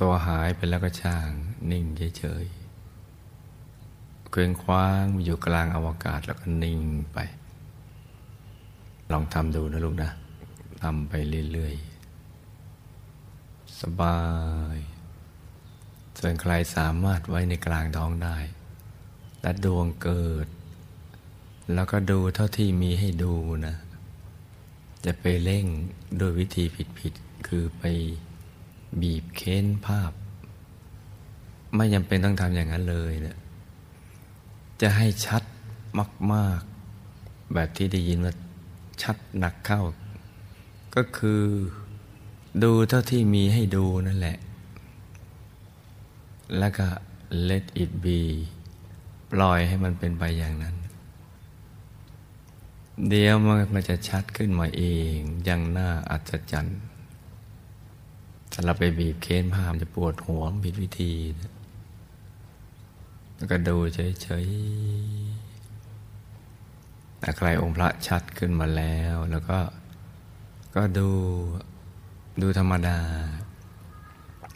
[0.00, 1.30] ตัวหายไปแล้วก็ช่าง
[1.70, 1.84] นิ่ง
[2.18, 6.80] เฉยๆเคว้งคว้างอยู่กลางอวกาศแล้วก็นิ่ง
[7.12, 7.18] ไป
[9.12, 10.10] ลองทำดูนะลูกนะ
[10.82, 11.12] ทำไป
[11.52, 14.20] เรื่อยๆ สบา
[14.74, 14.76] ย
[16.18, 18.36] ส่วนใครสามารถไว้ในกลางท้องได้
[19.40, 20.48] และดวงเกิด
[21.72, 23.34] แล้วก็ดูเท่าที่มีให้ดู
[23.66, 23.76] นะ
[25.04, 25.66] จะไปเร่ง
[26.18, 26.64] โดยวิธี
[26.98, 27.84] ผิดๆคือไป
[29.00, 30.12] บีบเค้นภาพ
[31.76, 33.36] ไม่จำเป็นต้องทำอย่างนั้นเลยเนะี่ย
[34.80, 35.42] จะให้ชัด
[36.32, 36.60] มาก
[37.06, 38.34] ๆ แบบที่ได้ยินว่า
[39.02, 39.82] ชัดหนักเข้า
[40.94, 41.42] ก็คือ
[42.62, 44.36] ดูเท่าที่มีให้ดูนั่นแหละ
[46.58, 46.86] แล้วก็
[47.48, 48.20] let it be
[49.32, 50.74] ปล่อยให้มันเป็นไปอย่างนั้น
[53.02, 53.34] เดี๋ยว
[53.74, 54.84] มันจะชัดขึ้นมาเอ
[55.14, 56.80] งอย่างน่าอัศจรรย์
[58.52, 61.12] ถ้าเราไปบีบเค้นภาพจะปวดหัวผิดวิธี
[63.36, 69.58] แล้วก็ดูเฉยๆแต่ใครองค์พระชัดขึ้นมาแล้ว แล้วก็
[70.74, 71.08] ก็ดู
[72.42, 72.98] ดูธรรมดา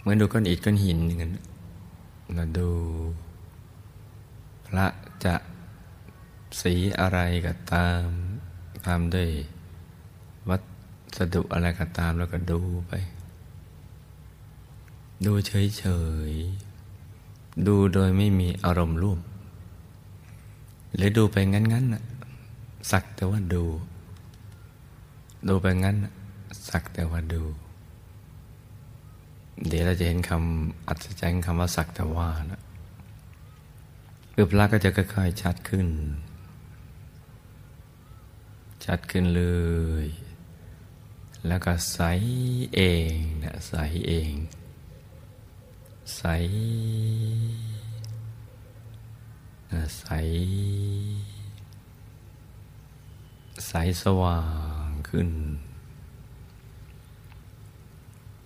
[0.01, 1.35] เหมือนดูก้อนอิฐก้อนหินอย่างนั้น
[2.35, 2.71] เราดู
[4.67, 4.87] พระ
[5.25, 5.35] จะ
[6.61, 8.07] สีอะไรก็ตาม
[8.89, 9.29] ตามด้วย
[10.49, 10.57] วั
[11.17, 12.93] สดุอะไรก็ตามแล้วก็ดูไป
[15.27, 15.85] ดูเฉ
[16.31, 19.21] ยๆ ดูโดยไม่มีอารมณ์ร่วม
[20.95, 22.03] หรือดูไปงั้นๆน่ะ
[22.91, 23.65] สักแต่ว่าดู
[25.49, 25.97] ดูไปงั้น
[26.69, 27.43] สักแต่ว่าดู
[29.69, 32.63] เดี๋ยวเราจะเห็นคำอัศจรรย์คำว่าสักแต่ว่านะ
[34.35, 35.87] คือพระก็จะค่อยๆชัดขึ้น
[38.91, 39.45] ชัดขึ้นเล
[40.05, 40.07] ย
[41.47, 42.01] แล้วก็ใส
[42.75, 42.81] เอ
[43.13, 43.15] ง
[43.45, 43.75] นะใส
[44.09, 44.33] เอง
[46.17, 46.23] ใส
[49.99, 50.05] ใส
[53.69, 53.73] ใส
[54.03, 54.41] สว่า
[54.89, 55.29] งขึ้น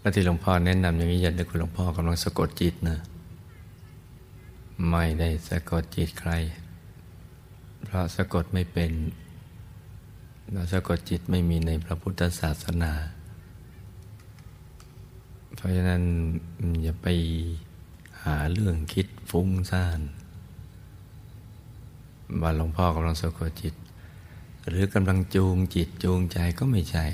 [0.01, 2.99] และที่หลวงพ่อแนะนำอย่างนี้อย่านึกว่าหลวงพ่อกำลังสะกดจิตนะ
[4.91, 6.33] ไม่ได้สะกดจิตใคร
[7.85, 8.93] เพราะสะกดไม่เป็น
[10.51, 12.93] เราสะกดจิตไม่มีในพระพุทธศาสนา
[15.57, 16.03] เพราะฉะนั้น
[16.83, 17.07] อย่าไป
[18.23, 20.01] หาเรื่องคิดฟุ้งซ่าน
[22.41, 23.75] ว่าหลวงพ่อกำลังสะกดจิต
[24.69, 27.05] หรือกำลังจูงจิตจูงใจก็ไม่ใช่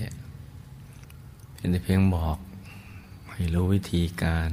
[1.55, 2.39] เป็นเพียงบอก
[3.31, 4.51] ให้รู้วิธีการ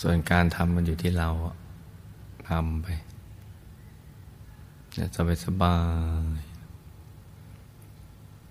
[0.00, 1.28] ส่วนการทำมันอยู่ที่เรา
[2.48, 2.86] ทำไป
[4.96, 5.76] จะสบายสบา
[6.36, 6.40] ย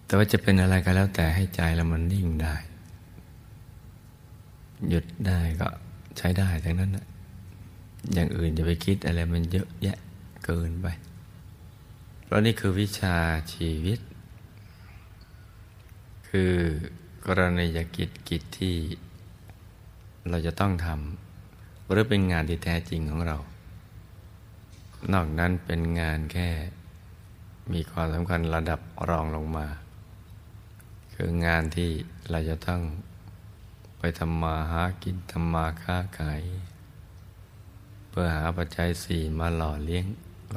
[0.06, 2.56] แต่ว่าจะเป็นอะไรก็แล้วแต่ให้ใจเรามันนิ่งได้
[4.90, 5.68] หยุดได้ก็
[6.18, 7.06] ใช้ได้ทั้งนั้นนะ
[8.14, 9.98] อย่างอื่นจะไปคิดอะไรมันเยอะแยะ
[10.46, 10.88] เกินไป
[12.24, 13.16] เพราะนี่คือวิชา
[13.54, 14.00] ชีวิต
[16.30, 16.54] คือ
[17.26, 18.76] กรณียกิจกิจที่
[20.30, 23.38] เราจะต้องทำหรือเป็นงานที่แท้จริงของเรา
[25.14, 26.50] นอกนั้นเป็นงานแค่
[27.74, 28.80] มีความสำคัญระดับ
[29.10, 29.68] รองลงมา
[31.14, 31.90] คืองานที่
[32.30, 32.82] เราจะต้อง
[34.00, 36.42] ไปทำมาหากินทำมาค้าขาย
[38.10, 40.06] เพื่อหาปัจจัยสี่มาหล่อเลี้ยง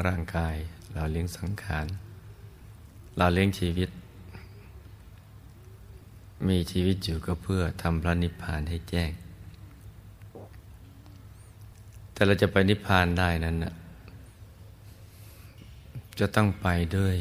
[0.06, 0.56] ร่างกาย
[0.94, 1.86] เราเลี้ยงสังขาร
[3.16, 3.90] เราเลี้ยงชีวิต
[6.48, 9.10] มีชีวิตอยู่ก็เพื่อทำพระนิพพานให้แจ้ง
[12.12, 13.74] แต่เราจะไปนิพพานได้นั้นนะ
[16.20, 17.16] จะต้องไปด้วย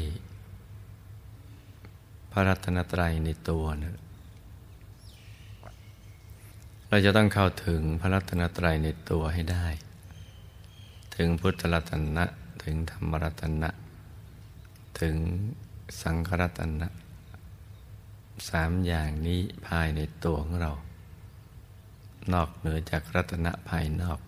[2.32, 3.96] พระรัตนตรัยในตัวนะ
[6.88, 9.66] เราจะต้องเข้าถึงพระรัตนตรัยในตัวให้ได้
[11.16, 12.24] ถึงพุทธรัตนะ
[12.62, 13.70] ถึงธรรมรัตนะ
[15.00, 15.16] ถึง
[16.02, 16.88] สังขรัตนะ
[18.48, 20.72] สามอย่างนี้ภายในตัวของเรา
[22.32, 24.18] นอกเหนือจากรัตนะภายนอก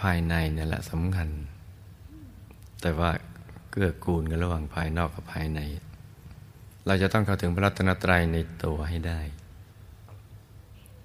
[0.00, 1.28] ภายในนี่แหละสำคัญ
[2.86, 3.10] แต่ว่า
[3.70, 5.60] เกื้อกูลกันระหว่างภายนอกกับภายใน
[6.86, 9.20] เราจะต้องเข้าถึงพระรัตนตรัยในตัวให้ได้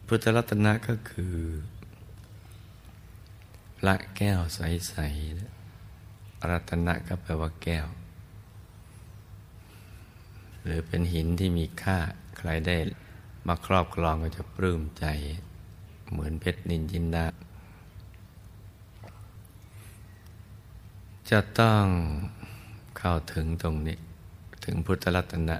[0.07, 1.37] พุทธรัตนะก็คือ
[3.77, 7.87] พระแก้วใสๆรัตนะก็แปลว่าแก้ว
[10.63, 11.97] หรือเป็นหินที่มีค่า
[12.37, 12.77] ใครได้
[13.47, 15.05] มาครอบครองก็จะปลื้มใจ
[16.11, 17.25] เหมือนเพชรนินจินดา
[21.31, 21.85] จะต้อง
[22.97, 23.97] เข้าถึงตรงนี้
[24.63, 25.57] ถึงพุทธรัตนะ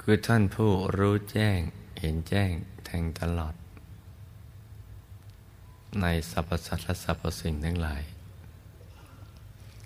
[0.00, 1.58] คือท่านผู้รู้แจ้ง
[2.00, 2.50] เห็นแจ้ง
[2.84, 3.54] แทงตลอด
[6.00, 8.02] ในสรรพสัตว์และสรรพสิ่งทั้งหลาย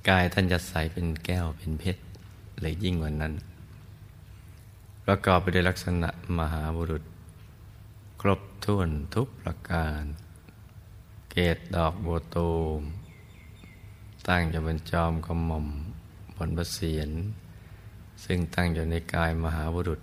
[0.08, 2.02] กายท่านจะใสเป็นแก้วเป็นเพชร
[2.60, 3.34] เลยยิ่งกว่านั้น
[5.04, 7.02] ประกอบไปด้วยลักษณะมหาบุรุษ
[8.20, 10.02] ครบถ้วนทุกประการ
[11.30, 12.82] เกตดอกโบตูม
[14.28, 15.66] ตั้งอยู่บนจอมขมม
[16.36, 17.10] บนประเสียน
[18.24, 20.00] ซึ่งตั้งอยู่ในกายมหาบุรุษ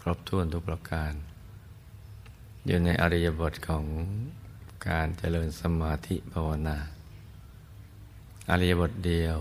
[0.00, 1.12] ครบถ้วนทุกประการ
[2.66, 3.84] อยู่ในอริยบทของ
[4.88, 6.78] การเจริญสมาธิภาวนา
[8.50, 9.38] อริยบทเดียว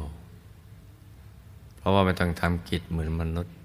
[1.77, 3.55] เพราะว่าไม่ต้องทำกิจเหมือนมนุษย์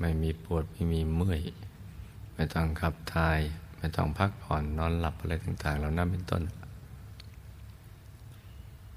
[0.00, 1.42] ไม่มีปวดไม่มีเมื่อย
[2.34, 3.38] ไม่ต้องขับทาย
[3.78, 6.42] ไม่ต้องพักผ่อนนอนหลับอะไรต่าง ๆ เหล่านั้นเป็นต้น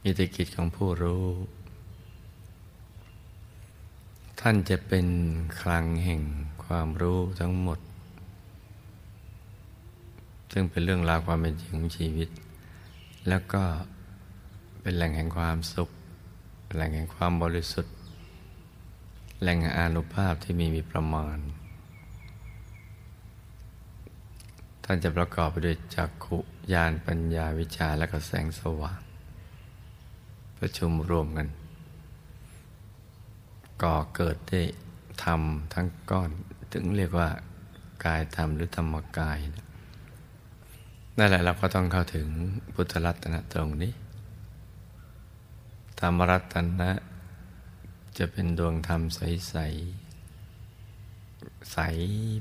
[0.05, 1.25] มีแต่กิจของผู้รู้
[4.39, 5.07] ท่านจะเป็น
[5.61, 6.21] คลังแห่ง
[6.65, 7.79] ความรู้ทั้งหมด
[10.51, 12.29] ซึ่งเป็นเรื่องราวความเป็นจริงของชีวิต
[13.29, 13.63] แล้วก็
[14.81, 15.89] เป็นแหล่งแห่งความสุข
[16.73, 17.95] แหล่งแห่งความบริสุทธิ์
[19.41, 21.37] แหล่งอานุภาพที่มีมีประมาณ
[24.83, 26.37] ท่านจะประกอบไปด้วยจักขุ
[26.73, 29.01] ญาณปัญญาวิชาและก็แสงสว่าง
[30.65, 31.47] ประชุมรวมกัน
[33.83, 34.61] ก่อเกิดได้
[35.23, 35.41] ธรรม
[35.73, 36.29] ทั้งก้อน
[36.73, 37.29] ถึงเรียกว่า
[38.05, 39.39] กายธรรมหรือธรรมกาย
[41.17, 42.27] นั่นแหละเราก็ต้องเข้าถึง
[42.73, 43.93] พุทธรัตนะตรงนี้
[45.99, 46.91] ธรรมรัตนะ
[48.17, 49.55] จะเป็นดวงธรรมใสใส
[51.71, 51.77] ใส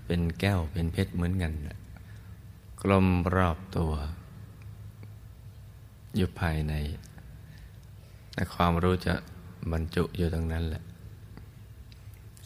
[0.07, 1.53] เป็นแก้วเป็นเพชรเหมือนกัน
[2.83, 3.93] กลมรอบตัว
[6.17, 6.75] อยู่ภายใน
[8.35, 9.15] แต่ความรู้จะ
[9.73, 10.83] บรรจุอยู่ตรงนั้นแหละ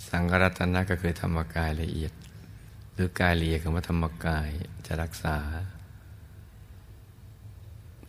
[0.08, 2.12] สังกรัตนะก็คือธรรมกายละเอียด
[2.94, 4.48] หรือกายละเอียดคำว่าธรรมกาย
[4.86, 5.36] จะรักษา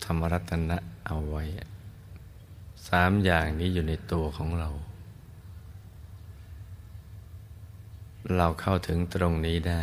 [0.04, 1.44] ธรรมรัตนะเอาไว้
[2.88, 4.70] สามอย่างนี้อยู่ในตัวของเรา
[8.36, 9.82] เราเข้าถึงตรงนี้ได้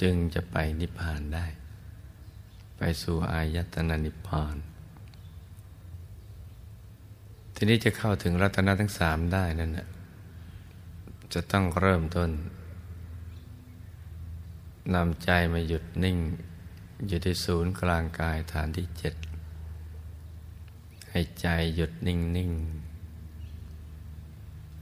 [0.00, 1.46] จึงจะไปนิพพานได้
[2.76, 4.56] ไปสู่อายตนะนิพพาน
[7.62, 9.88] ทีนี้จะเข้าถึงรัตนะทั้งสามได้นั่นนะ
[11.34, 12.30] จะต้องเริ่มต้น
[14.94, 16.16] นำใจมาหยุดนิ่ง
[17.06, 19.14] อยู่ที่ศูนย์กลางกายฐานที่เจ็ด
[21.10, 22.50] ให้ใจหยุดนิ่งนิ่ง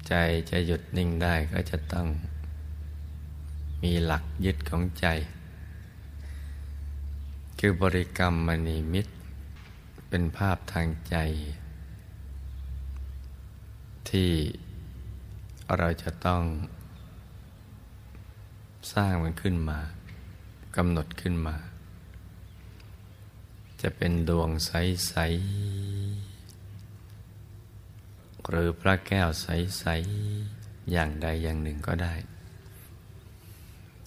[0.09, 0.15] ใจ
[0.51, 2.07] จะหยุดนิ่งได้ก็จะต้อง
[3.83, 5.07] มีหลักยึดของใจ
[7.59, 9.13] คือบริกรรมมณีมิตร
[10.09, 11.19] เป็นภาพทางใจ
[14.11, 14.31] ที่
[15.77, 16.43] เราจะต้อง
[18.93, 19.81] สร้างมันขึ้นมา
[20.77, 21.57] กำหนดขึ้นมา
[23.83, 25.29] จะเป็นดวงใส ๆ
[28.49, 29.85] หรือพระแก้วใส
[30.39, 32.15] ๆ อย่างใดอย่างหนึ่งก็ได้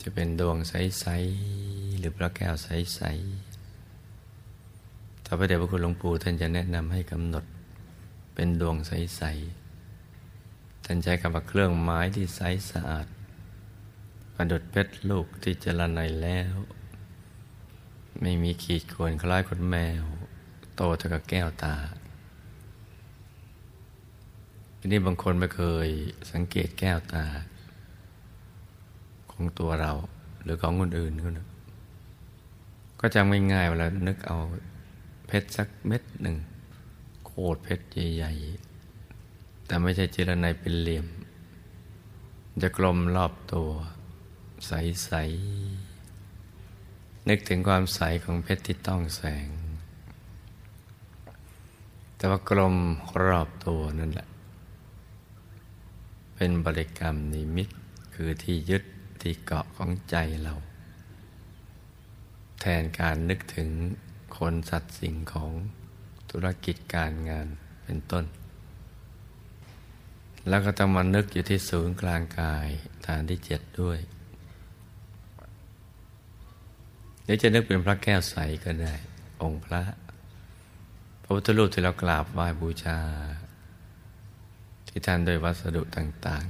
[0.01, 1.05] จะเป็นดวงใส
[1.51, 3.01] ๆ หรือพระแก้วใส
[3.97, 7.43] ๆ ถ้าพระเดชพระคุณหลวงปู่ท่านจะแนะนำให้กำหนด
[8.35, 9.60] เป็นดวงใส ๆ
[10.93, 13.07] ท่านใช้คำว่าเครื่องไม้ที่ใสสะอาด
[14.35, 16.53] ประดุดเพชรลูกที่เจรไนแล้ว
[18.21, 20.05] ไม่มีขีดข่วนคล้ายคนแมว
[20.75, 21.75] โตเท่ากับแก้วตา
[24.79, 25.87] ทีนี้บางคนไม่เคย
[26.31, 27.25] สังเกตแก้วตา
[29.31, 29.91] ของตัวเรา
[30.43, 31.47] หรือของคนอื่นก็นก
[32.99, 34.37] ก็จำง่ายๆเวลานึกเอา
[35.27, 36.37] เพชรสักเม็ดหนึ่ง
[37.25, 37.85] โคตรเพชร
[38.15, 38.70] ใหญ่ๆ
[39.71, 41.07] แต่ไม่ใช่เจรไนเป็นเหลี่ยม
[42.61, 43.69] จะกลมรอบตัว
[44.67, 45.11] ใส
[46.01, 49.47] ๆ นึกถึงความใสของเพชรที่ต้องแสง
[52.15, 52.75] แต่ว่ากลม
[53.25, 54.27] รอบตัวนั่นแหละ
[56.35, 57.69] เป็นบริกรรมนิมิต
[58.13, 58.83] คือที่ยึด
[59.21, 60.53] ที่เกาะของใจเรา
[62.59, 63.69] แทนการนึกถึง
[64.37, 65.51] คนสัตว์สิ่งของ
[66.29, 67.47] ธุรกิจการงาน
[67.85, 68.25] เป็นต้น
[70.47, 72.67] แล้วก็ต้องมานึกอยู่ที่ศูนย์กลางกาย
[73.05, 73.99] ฐานที่เจ็ดด้วย
[77.23, 78.93] หรือจะนึกเป็นพระแก้วใสก็ได้
[79.41, 79.81] องค์พระ
[81.23, 82.99] พระพุทธรูปที่เรากราบไหว้บูชา
[84.87, 86.45] ที่ท่านโดยวัสดุต่าง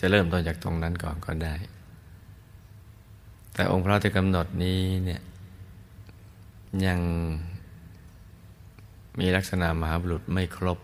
[0.00, 1.54] จะเริ่มต้นจากตรงนั้นก่อนก็ได้
[3.54, 5.22] แต่องค์พระที่กำหนดนี้เนี่ย
[6.86, 7.00] ยัง
[9.18, 10.78] มีลักษณะมหาบุรุษไม่ครบ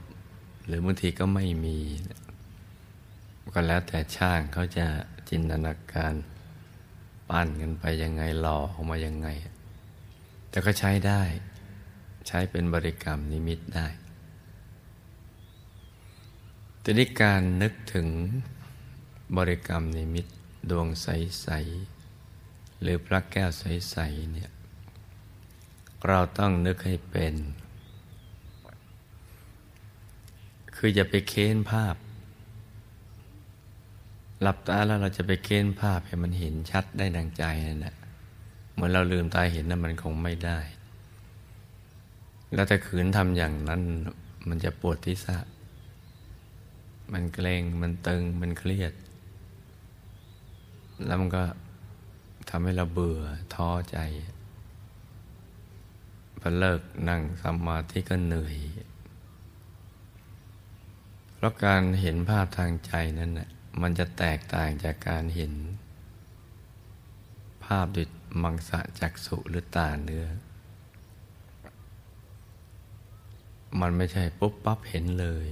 [0.67, 1.79] หรือบางทีก็ไม่มี
[3.55, 4.87] ก็แล้วแต่ช่างเขาจะ
[5.29, 6.15] จินตนาการ
[7.29, 9.29] ปั้นกันไปยังไงหล่อออกมายังไง
[10.51, 11.23] แต่ก็ใช้ได้
[12.27, 13.87] ใช้เป็นบริกรรมนิมิตได้
[16.81, 18.09] แต่นี้การนึกถึง
[19.37, 20.27] บริกรรมนิมิต
[20.71, 21.49] ดวงใส
[22.15, 24.51] ๆ หรือพระแก้วใส ๆ เนี่ย
[26.07, 27.35] เราต้องนึกให้เป็น
[30.89, 31.97] คืออย่าไปเค้นภาพ
[34.43, 37.97] หลับตาแล้วเราจะไปเค้นภาพให้มันเห็นชัดได้ดังใจนั่นแหละ
[38.73, 40.59] เหมือนเราลืมตาเห็นนั้นมันคงไม่ได้
[42.55, 43.83] แล้วแต่ขืนทำอย่างนั้น
[44.49, 45.39] มันจะปวดที่สะ
[47.13, 48.93] มันเกรงมันตึงมันเครียด
[51.07, 51.45] แล้วมันก็
[52.49, 53.21] ทำให้เราเบื่อ
[53.55, 53.99] ท้อใจ
[56.41, 58.57] พอเลิกนั่งสมาธิก็เหนื่อย
[61.37, 63.49] เพราะการเห็นภาพทางใจนั้นน่ะ
[63.81, 65.53] มันจะแตกต่างจากการเห็น
[67.65, 68.07] ภาพด้วย
[68.43, 70.27] มังสะจักสุหรือตาเนื้อ
[73.81, 75.49] มันไม่ใช่ปุ๊บปั๊บเห็นเลย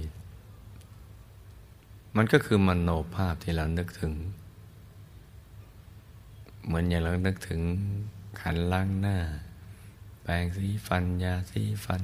[2.15, 4.13] มันก็คือมโนภาพที่เรานึกถึง
[6.65, 7.61] เหมือนอย่างเรานึกถึง
[8.41, 9.17] ขันล้างหน้า
[10.21, 12.03] แปรงสีฟันยาสีฟัน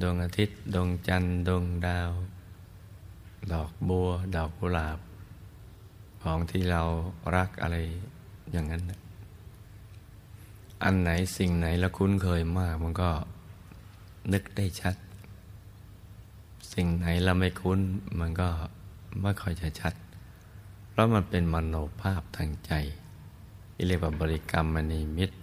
[0.00, 2.10] ดวงอาทิตย์ ดวงจันทร์ ดวงดาว
[3.52, 4.98] ดอกบัว ดอกกุหลาบ
[6.22, 6.82] ของที่เรา
[7.36, 7.76] รักอะไร
[8.52, 8.82] อย่างนั้น
[10.82, 13.10] อันไหนสิ่งไหนเราคุ้นเคยมาก มันก็
[14.32, 14.96] นึกได้ชัด
[16.74, 17.80] สิ่งไหนเราไม่คุ้น
[18.20, 18.48] มันก็
[19.22, 19.94] ไม่ค่อยจะชัด
[20.90, 22.72] เพราะมันเป็นมโนภาพทางใจ
[23.72, 25.36] ที่เรียกว่าบริกรรมมณีมิตร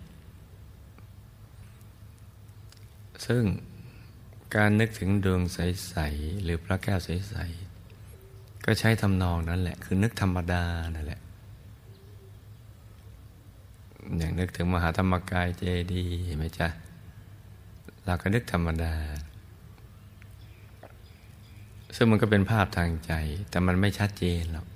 [3.26, 3.44] ซึ่ง
[4.56, 7.36] การนึกถึงดวงใส ๆ หรือพระแก้วใส
[8.00, 10.64] ๆ ก็ใช้ทำนองนั้นแหละ คือนึกธรรมดา
[10.96, 11.22] นั่นแหละ
[14.18, 16.68] อย่างนึกถึงมหาธรรมกายเจดีย์เห็นไหมจ๊ะ
[18.06, 18.94] เราก็นึกธรรมดา
[21.96, 23.14] ซึ่งมันก็เป็นภาพทางใจ
[23.50, 24.68] แต่มันไม่ชัดเจนหรอก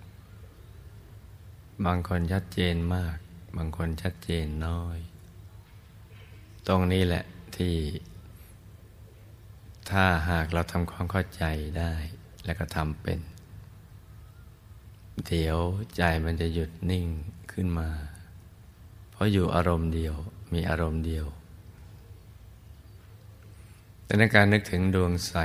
[1.85, 3.17] บางคนชัดเจนมาก
[3.57, 4.97] บางคนชัดเจนน้อย
[6.67, 7.23] ตรงนี้แหละ
[7.55, 7.73] ที่
[9.89, 11.43] ถ้าหากเราทำความเข้าใจ
[11.79, 11.93] ได้
[12.45, 13.19] แล้วก็ทำเป็น
[15.27, 15.57] เดี๋ยว
[15.95, 17.07] ใจมันจะหยุดนิ่ง
[17.51, 17.89] ขึ้นมา
[19.11, 20.15] เพราะอยู่อารมณ์เดียว
[20.53, 21.25] มีอารมณ์เดียว
[24.05, 25.35] แต่ในการนึกถึงดวงใส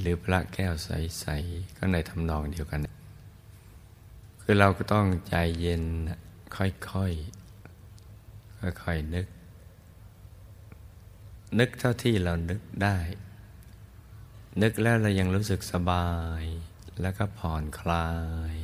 [0.00, 2.80] หรือพระแก้วใสๆก็ในทำนองเดียวกัน
[4.42, 5.82] คือเราก็ต้องใจเย็น
[6.56, 9.26] ค่อยๆค่อยๆนึก
[11.58, 12.96] นึกเท่าที่เรานึกได้
[14.58, 16.42] นึกแล้วเรายังรู้สึกสบาย
[17.00, 18.10] แล้วก็ผ่อนคลา
[18.52, 18.54] ย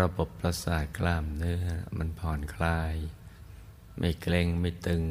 [0.00, 1.66] ระบบประสาทกล้ามเนื้อ
[1.98, 2.94] มันผ่อนคลาย
[3.98, 5.04] ไม่เกร็งไม่ตึง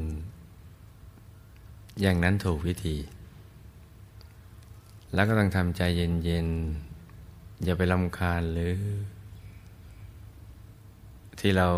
[2.02, 2.98] อย่างนั้นถูกวิธี
[5.14, 8.76] แล้วก็ต้องทำใจเย็นๆ อย่าไปลำคาญหรือ
[11.40, 11.70] ที่เรา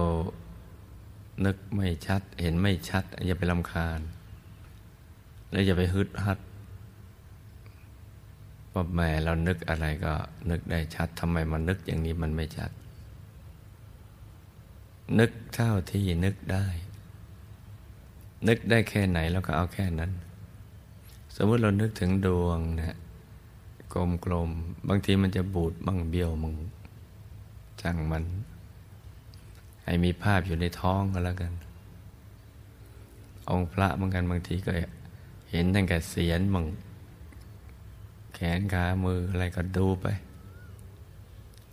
[1.46, 4.00] นึกไม่ชัด เห็นไม่ชัด อย่าไปลำคาญ
[5.52, 6.40] แล้วอย่าไปฮึดฮัด
[8.78, 10.14] ว่าแม่เรานึกอะไรก็
[10.50, 12.72] นึกได้ชัดทำไมมันนึกอย่างนี้มันไม่ชัด
[15.20, 16.66] นึกเท่าที่นึกได้
[18.48, 20.12] นึกได้แค่ไหนเราก็เอาแค่นั้น
[21.36, 22.98] สมมติเรานึกถึงดวงนะ
[23.94, 23.96] ก
[24.32, 26.56] ลมๆบางทีมันจะบูดบ้างเบี้ยวมึง
[27.82, 28.24] จังมัน
[29.84, 31.54] ให้มีภาพอยู่ในท้องก็แล้วกัน
[33.50, 34.72] องค์พระบางกันบางทีก็
[35.52, 36.66] เห็นตั้งแต่เสียนมึง
[38.40, 40.06] แขนขามืออะไรก็ดูไป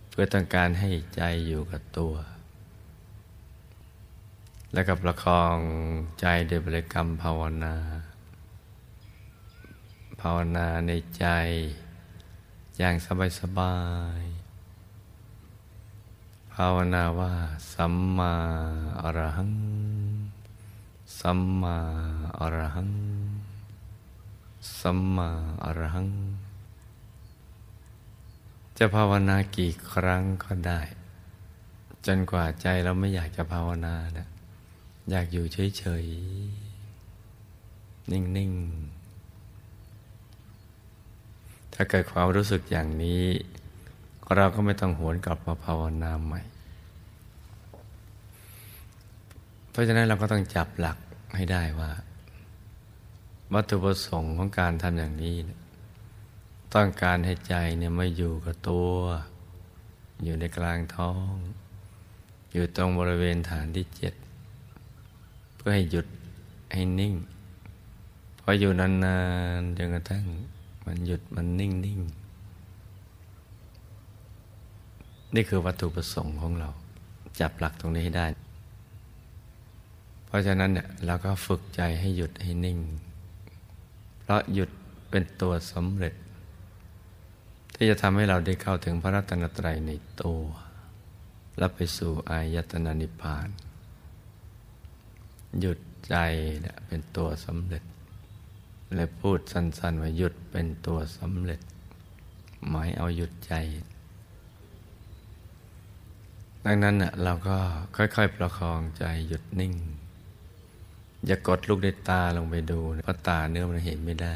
[0.09, 2.13] เพื่อต้องการให้ใจอยู่กับตัว
[4.73, 5.57] แล้วกับประคอง
[6.19, 7.75] ใจโดยบริกรรมภาวนา
[10.21, 11.25] ภาวนาในใจ
[12.77, 13.77] อย่างสบายสบา
[14.19, 14.21] ย
[16.53, 17.33] ภาวนาว่า
[17.73, 18.33] สัมมา
[19.01, 19.53] อรหัง
[21.19, 21.77] สัมมา
[22.39, 22.91] อรหัง
[24.79, 25.29] สัมมา
[25.63, 26.09] อรหัง
[28.77, 30.81] จะภาวนากี่ครั้งก็ได้
[32.05, 34.27] จนกว่าใจเราไม่อยากจะภาวนานะ
[35.11, 35.45] อยากอยู่
[35.77, 38.95] เฉยๆ นิ่งๆ
[41.73, 43.23] ถ้าเกิดความรู้สึกอย่างนี้
[44.35, 46.41] เราก็ไม่ต้องหวนกลับมาภาวนาใหม่
[49.69, 50.97] เพราะฉะนั้นเราก็ต้องจับหลัก
[51.35, 51.91] ให้ได้ว่า
[53.53, 55.35] วัตถุประสงค์ของการทำอย่างนี้
[56.75, 58.89] ต้องการให้ใจเนี่ยไม่อยู่กับตัว
[60.23, 61.33] อยู่ในกลางท้อง
[62.51, 64.13] อยู่ตรงบริเวณฐานที่เจ็ด
[65.55, 66.07] เพื่อให้หยุด
[66.73, 67.13] ให้นิ่ง
[68.39, 69.17] พออยู่นา
[69.59, 70.25] นๆจนกระทั่ง
[70.85, 71.99] มันหยุดมันนิ่งนิ่ง
[75.35, 76.69] นี่คือวัตถุประสงค์ของเรา
[77.39, 78.27] จับหลักตรงนี้ให้ได้
[80.25, 82.79] เพราะฉะนั้นเนี่ยเราก็ฝึกใจให้หยุดให้นิ่ง
[84.21, 84.69] เพราะหยุด
[85.09, 86.13] เป็นตัวสำเร็จ
[87.75, 89.91] ที่จะทำให้เราได้เข้าถึงพระรัตนตรัยใน
[90.23, 90.41] ตัว
[91.57, 93.47] และไปสู่อายตนะนิพพาน
[95.59, 96.15] หยุดใจ
[96.87, 97.83] เป็นตัวสำเร็จ
[98.95, 101.61] และพูดสั้นๆว่าหยุดเป็นตัวสำเร็จ
[102.69, 103.53] หมายเอาหยุดใจ
[106.65, 107.57] ดังนั้นเราก็
[107.95, 109.73] ค่อยๆประคองใจหยุดนิ่ง
[111.25, 114.35] อย่ากดลูกในตาลงไปดูเพราะตาเนื้อมันเห็นไม่ได้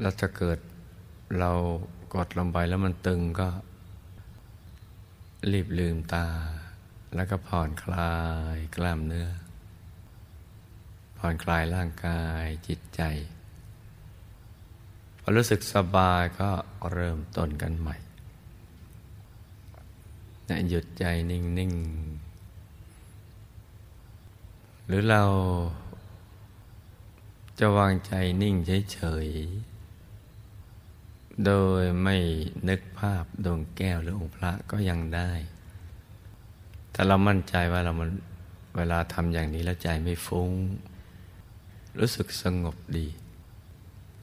[0.00, 0.58] แล้วถ้าเกิด
[1.38, 1.50] เรา
[2.14, 3.48] กดลงไปแล้วมันตึงก็
[5.52, 6.26] รีบลืมตา
[7.14, 8.14] แล้วก็ผ่อนคลา
[8.54, 9.28] ยกล้ามเนื้อ
[11.18, 13.02] ผ่อนคลายร่างกายจิตใจ
[15.20, 16.50] พอรู้สึกสบายก็
[16.92, 17.96] เริ่มต้นกันใหม่
[20.48, 21.72] นะหยุดใจนิ่ง
[22.50, 25.22] ๆ หรือเรา
[27.58, 28.54] จะวางใจนิ่ง
[28.92, 29.73] เฉย ๆ
[31.46, 32.16] โดยไม่
[32.68, 35.30] นึกภาพดวงแก้วหรือองค์พระก็ยังได้
[36.92, 38.10] แต่เรามั่นใจว่าเรามัน
[38.76, 40.50] เวลาทำอย่างนี้แล้วใจไม่ฟุง้ง
[41.98, 43.06] รู้สึกสงบดี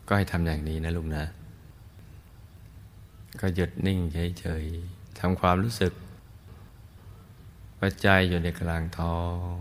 [0.07, 1.25] ก็ให้ทำอย่างนี้นะลุงนะ
[3.39, 3.99] ก็หยุดนิ่ง
[4.39, 5.93] เฉยๆทำความรู้สึก
[7.79, 9.19] ว่าใจอยู่ในกลางท้อ
[9.53, 9.55] ง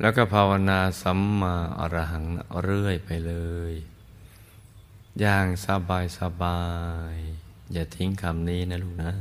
[0.00, 2.24] แล้วก็ภาวนาสัมมาอรหัง
[2.62, 3.34] เรื่อยไปเล
[3.72, 3.74] ย
[5.20, 6.60] อย่างสบายสบา
[7.12, 7.14] ย
[7.72, 9.12] อย่าทิ้งคำนี้นะลูกนะ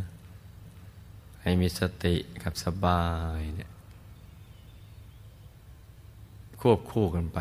[1.41, 3.03] ให้มีสติกับสบา
[3.37, 3.69] ยเนี่ย
[6.59, 7.39] ควบคู่กันไป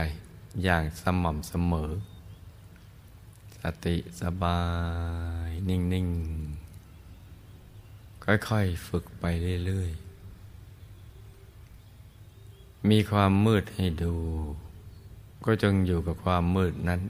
[0.65, 1.91] อย่างสม่ำเสมอ
[3.61, 4.63] สติสบา
[5.47, 6.09] ย นิ่ง
[6.97, 9.25] ๆ ค่อยๆ ฝึกไป
[9.67, 9.91] เรื่อย
[11.99, 14.15] ๆ มีความมืดให้ดู
[15.45, 17.01] ก็จงอยู่กับความมืดนั้น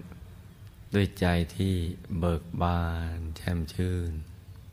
[0.94, 1.26] ด้วยใจ
[1.56, 1.74] ที่
[2.18, 2.82] เบิกบา
[3.16, 4.12] นแช่มชื่น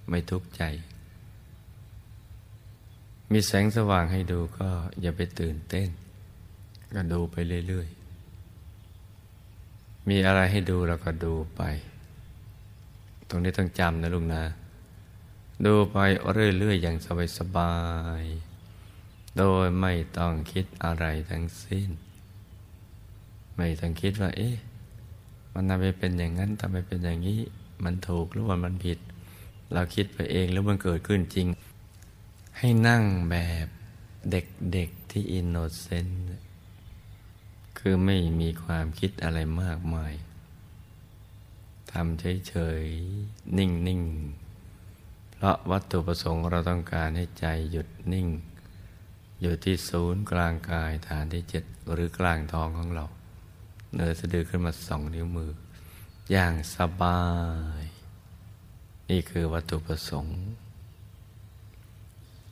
[0.09, 0.63] ไม่ทุกข์ใจ
[3.31, 4.69] มีแสงสว่างให้ดูก็
[5.01, 5.89] อย่าไปตื่นเต้น
[6.95, 7.35] ก็ดูไป
[7.67, 7.87] เรื่อย
[9.13, 11.61] ๆ มีอะไรให้ดูเราก็ดูไป
[13.29, 14.43] ตรงนี้ต้องจำนะลุงนะ
[15.65, 15.97] ดูไป
[16.31, 16.97] เรื่อย ๆ อย่าง
[17.37, 17.73] สบา
[18.21, 21.89] ยๆ โดยไม่ต้องคิดอะไรทั้งสิ้น
[23.57, 24.55] ไม่ต้องคิดว่า เอ๊ะ
[25.61, 27.39] มันทำไมเป็นอย่างนั้นทำไมเป็นอย่างนี้
[27.83, 28.99] มันถูกหรือว่ามันผิด
[29.73, 31.47] เราคิดไปเองแล้วมันเกิดขึ้นจริง
[32.57, 33.67] ให้นั่งแบบ
[34.31, 36.23] เด็กๆที่ innocent
[37.79, 40.13] คือไม่มีความคิดอะไรมากมาย
[41.91, 48.27] ทำเฉยๆ นิ่งๆ เพราะวัตถุประสงค์เราต้องการให้ใจหยุดนิ่ง
[49.41, 53.05] อยู่ที่ศูนย์กลางกายฐานที่เจ็ดหรือกลางท้องของเรา
[53.93, 55.51] เนื้อสะดือขึ้นมาสองนิ้วมือ
[56.31, 57.21] อย่างสบา
[57.81, 57.83] ย
[59.09, 60.39] นี่คือวัตถุประสงค์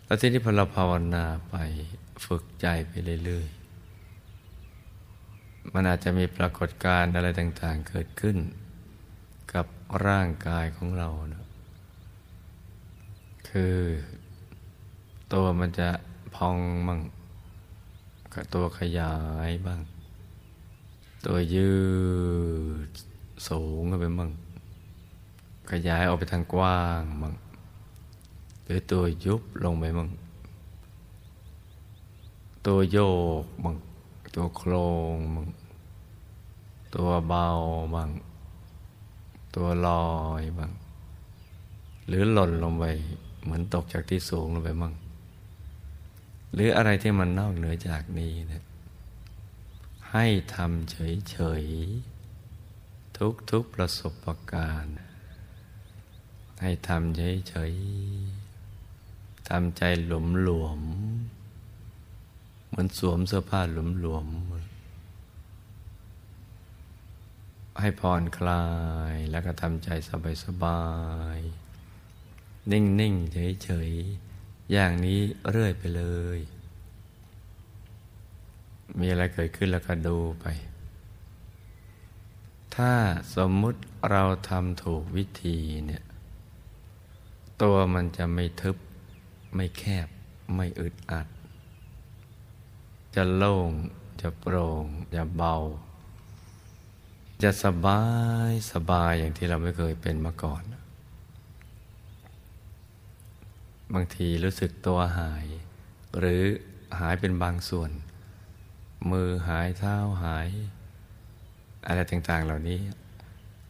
[0.06, 1.56] แล้วที่นี้พอเราภาวนาไป
[2.26, 2.92] ฝึกใจไป
[3.26, 8.38] เรื่อยๆ มันอาจจะมีปรากฏการณ์อะไรต่าง ๆ เกิดขึ้น
[9.54, 9.66] กับ
[10.06, 11.46] ร่างกายของเรานะ
[13.50, 13.78] คือ
[15.34, 15.90] ตัวมันจะ
[16.36, 16.58] พอง
[16.88, 17.00] บ้าง
[18.56, 19.16] ตัวขยา
[19.48, 19.80] ยบ้าง
[21.26, 21.72] ตัวยื
[22.88, 22.90] ด
[23.48, 24.32] สูงขึ้นไปบ้าง
[25.72, 27.34] ขยายออกไปทางกว้างบ้าง
[28.64, 30.10] หรือตัวยุบลงไปบ้าง
[32.68, 32.98] ตัวโย
[33.42, 33.76] กบ้าง
[34.36, 34.74] ตัวโคร
[35.14, 35.48] งบ้าง
[36.96, 37.48] ตัวเบา
[37.96, 38.10] บ้าง
[39.56, 40.08] ตัวลอ
[40.42, 40.72] ยบ้าง
[42.08, 42.84] หรือหล่นลงไป
[43.44, 44.94] เหมือนตกจากที่สูงลงไปมั่ง
[46.54, 48.67] หรืออะไรที่มันนอกเหนือจากนี้นะ
[50.20, 53.18] ให้ทำเฉยๆ
[53.52, 54.98] ทุกๆประสบการณ์
[56.62, 60.82] ให้ทำเฉยๆ ทำใจหลวมหลวม
[62.68, 64.28] เหมือนสวมเสื้อผ้าหลวมหลวม
[67.80, 68.66] ให้ผ่อนคลา
[69.12, 69.90] ยแล้วก็ทำใจ
[70.44, 70.84] สบา
[71.38, 76.04] ยๆ นิ่งๆ เฉยๆ อย่างนี้เรื่อยไปเล
[76.38, 76.40] ย
[79.00, 80.46] มีอะไรเกิดขึ้นแล้วก็ดูไป
[82.76, 82.94] ถ้า
[83.36, 83.80] สมมุติ
[84.12, 86.04] เราทำถูกวิธีเนี่ย
[87.62, 88.78] ตัวมันจะไม่ทึบ
[89.56, 90.08] ไม่แคบ
[90.56, 91.28] ไม่อึดอัด
[93.16, 93.72] จะโล่ง
[94.22, 94.86] จะโปร่ง
[95.16, 95.56] จะเบา
[97.44, 98.04] จะสบา
[98.50, 100.64] ยสบายอย่างที่เราไม่เคยเป็นมาก่อน
[103.94, 105.48] บางทีรู้สึกตัวหาย
[106.18, 106.44] หรือ
[107.00, 107.92] หายเป็นบางส่วน
[109.12, 110.50] มือหายเท้าหาย
[111.88, 112.80] อะไรต่าง ๆ เหล่านี้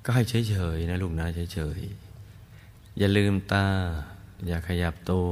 [0.04, 3.66] ก็ให้เฉยๆนะลูกนะเฉยๆอย่าลืมตา
[4.48, 5.30] อย่าขยับตัว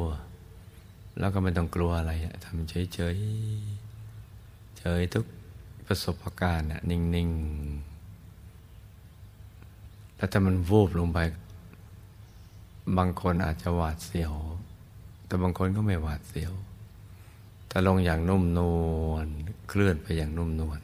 [1.20, 2.12] แล้วก็ไม่ต้องกลัวอะไร
[2.46, 2.96] ทำเฉยๆ
[4.78, 5.26] เฉยทุก
[5.86, 7.96] ประสบการณ์นิ่งๆ
[10.18, 11.20] แล้วถ้ามันวูบลงไป
[12.98, 14.34] บางคนอาจจะหวาดเสียว
[15.28, 16.54] แต่บางคนก็ไม่หวาดเสียว
[17.70, 18.60] ถ้าลงอย่างนุ่มน
[19.08, 19.28] วล
[19.70, 20.82] เคลื่อนไปอย่างนุ่มนวล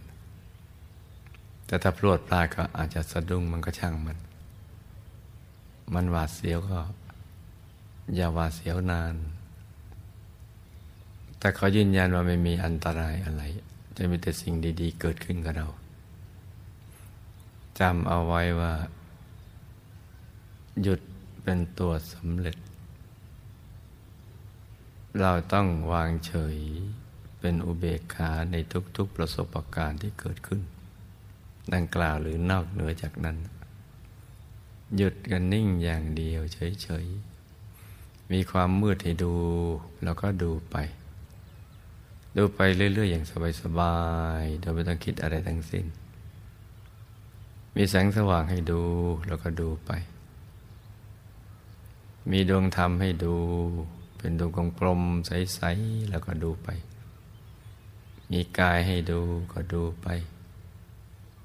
[1.66, 4.18] แต่ถ้าพลวดพลาดก็อาจจะสะดุ้งมันก็ช่างมัน
[5.94, 6.80] มันหวาดเสียวก็
[8.16, 9.16] อย่าหวาดเสียวนาน
[11.40, 13.44] แต่เขายืนยันว่าไม่มีอันตรายอะไร
[13.98, 15.68] จะมีแต่สิ่งดี ๆ เกิดขึ้นกับเรา
[17.80, 18.74] จำเอาไว้ว่า
[20.82, 21.00] หยุด
[21.44, 22.58] เป็นตัวสำเร็จ
[25.22, 26.58] เราต้องวางเฉย
[27.42, 28.56] เป็นอุเบกขาใน
[28.98, 30.62] ทุกๆประสบการณ์ที่เกิดขึ้น
[31.74, 33.38] ดังกล่าวหรือนอกเหนือจากนั้น
[34.96, 39.34] หยุดกันนิ่งอย่างเดียวเฉยๆ มีความมืดให้ดู
[40.04, 40.76] แล้วก็ดูไป
[42.38, 43.26] ดูไปเรื่อยๆ อย่าง
[43.62, 43.98] สบา
[44.42, 45.86] ยๆ โดยไม่ต้องคิดอะไรทั้งสิ้น
[47.76, 48.82] มีแสงสว่างให้ดู
[49.28, 49.92] แล้วก็ดูไป
[52.32, 53.36] มีดวงธรรมให้ดู
[54.18, 56.70] เป็นดวงกลมๆใสๆแล้วก็ดูไป
[58.32, 59.22] มีกายให้ดู
[59.54, 60.08] ก็ดูไป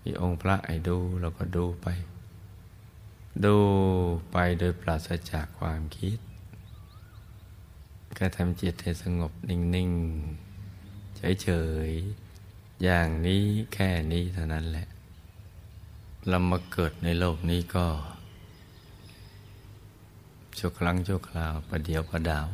[0.03, 1.87] มีองค์พระให้ดูแล้วก็ดูไป
[3.45, 3.59] ดู
[4.31, 6.19] ไปโดยปราศจากความคิด
[8.19, 9.91] ก็ทำจิตให้สงบนิ่ง
[10.55, 11.49] ๆ เฉ
[11.89, 11.91] ย
[12.37, 14.87] ๆ อย่างนี้แค่นี้เท่านั้นแหละ
[16.29, 17.87] เรามาเกิดในโลกนี้ก็
[20.59, 22.47] ชั่วครั้งชั่วคราวประเดียวประดาว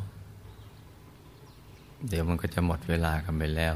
[2.09, 3.75] เดี๋ยวมันก็จะหมดเวลากันไปแล้ว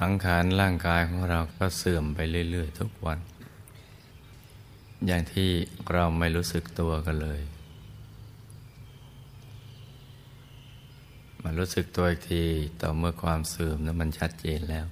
[0.00, 2.18] สังขารร่างกายของเราก็เสื่อมไป
[2.50, 3.18] เรื่อย ๆ ทุกวัน
[5.06, 5.50] อย่างที่
[5.92, 7.40] เราไม่รู้สึกตัวกันเลย
[11.42, 12.42] มารู้สึกตัวอีกที
[12.80, 14.86] ต่อเมื่อความเสื่อมนั้นมันชัดเจนแล้ว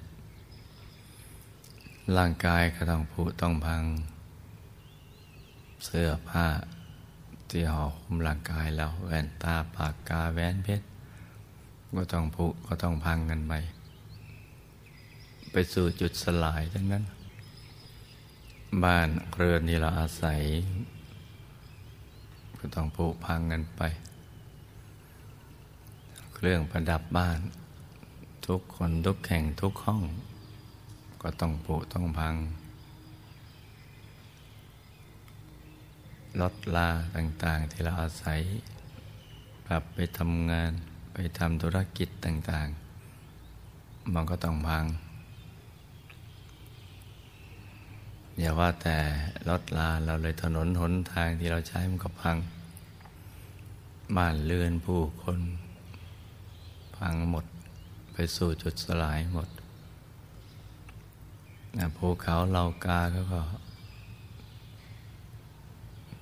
[2.19, 3.83] ร่างกายก็ต้องผุต้องพัง
[5.85, 6.47] เสื้อผ้า
[7.51, 10.87] ที่ห่อหุ้มร่างกายเราแว่นตาปากกาแหวนเพชร
[11.97, 13.55] ก็ต้องผุก็ต้องพังกันไป
[15.57, 17.05] ไปสู่จุดสลายทั้งนั้น
[18.85, 20.41] บ้านเรือนที่เราอาศัย
[22.59, 23.83] ก็ต้องผุพังกันไป
[26.35, 27.39] เครื่องประดับบ้าน
[28.47, 30.03] ทุกคนทุกแข่งทุกห้อง
[31.23, 32.35] ก็ต้องผุต้องพัง
[36.41, 38.41] รถลาต่างๆ ที่เราอาศัย
[39.67, 40.71] กลับไปทำงาน
[41.13, 44.87] ไปทำธุรกิจต่างๆ มันก็ต้องพัง
[48.39, 48.97] อย่าว่าแต่
[49.49, 52.37] รถลาเราเลยถนนหนทางที่เราใช้มันก็พัง
[54.16, 55.41] บ้านเรือนผู้คน
[56.97, 57.45] พังหมด
[58.12, 59.49] ไปสู่จุดสลายหมด
[61.97, 63.41] ภูเขาเหล่ากาก็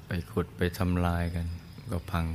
[0.06, 1.46] ไปขุดไปทำลายกัน
[1.90, 2.26] ก็พัง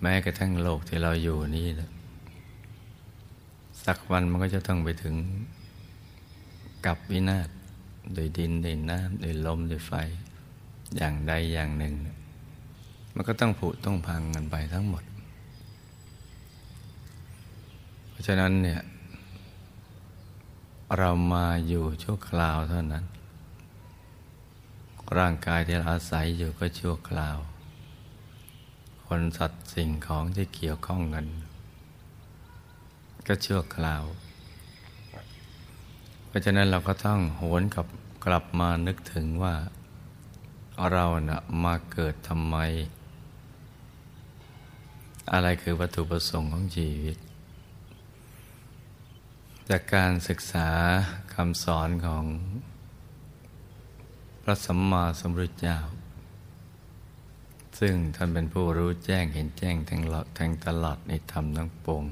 [0.00, 1.90] แม้กระทั่งโลกที่เราอยู่นี่นะ
[3.84, 5.14] สักวันมันก็จะต้องไปถึง
[6.86, 7.48] กับวินาศ
[8.14, 9.92] โดยดินโดยน้ำโดยลมโดยไฟ
[10.96, 11.94] อย่างใดอย่างหนึ่ง
[13.14, 15.04] มันก็ต้องผุต้องพังกันไปทั้งหมด
[18.08, 18.80] เพราะฉะนั้นเนี่ย
[20.96, 23.04] เรามาอยู่ชั่วคราวเท่านั้น
[25.18, 27.38] ร่างกายที่เราอาศัยอยู่ก็ชั่วคราว
[29.06, 31.26] คนสัตว์สิ่งของที่เกี่ยวข้องกัน
[33.26, 34.02] ก็ชั่วคราว
[36.28, 37.86] เพราะฉะนั้นเราก็ต้องโหนกับ
[38.32, 39.54] ลับมานึกถึงว่า
[40.92, 42.56] เรานะ่ะมาเกิดทำไม
[45.32, 47.16] อะไรคือวัตถุประสงค์ของชีวิต
[49.68, 50.68] จากการศึกษา
[51.34, 52.24] คำสอนของ
[54.42, 55.78] พระสัมมาสัมพุทธเจ้า
[57.78, 62.04] ซึ่งท่านเป็นผู้รู้แจ้งเห็นแจ้งแทงหลอดแทงตลอดในธรรมทั้งปวง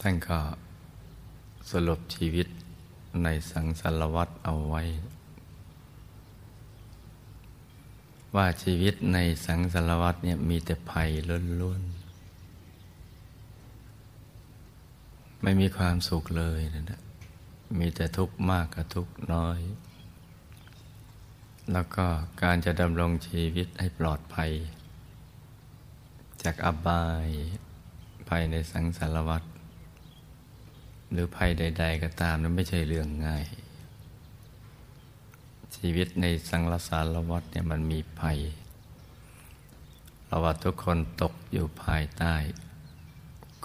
[0.00, 0.38] ท่านก็
[1.70, 2.46] สรุปชีวิต
[3.24, 4.82] ในสังสารวัตรเอาไว้
[8.36, 11.10] ว่าชีวิตในสังสารวัตรเนี่ยมีแต่ภัย
[11.60, 12.00] ล้วนๆ
[15.42, 17.00] ไม่มีความสุขเลยนะ
[17.78, 19.60] มีแต่ทุกข์มากกับทุกข์น้อย
[21.72, 22.06] แล้วก็
[22.42, 24.50] การจะดำรงชีวิตให้ปลอดภัย
[26.42, 27.28] จากอบาย
[28.28, 29.49] ภัยในสังสารวัตร
[31.10, 33.44] หรือภัยใด ๆ ก็ตามนั้นไม่ใช่เรื่องง่าย
[35.76, 38.38] ชีวิตในสังสารวัฏเนี่ยมันมีภัย
[40.26, 42.34] เราว่าทุกคนตกอยู่ภายใต้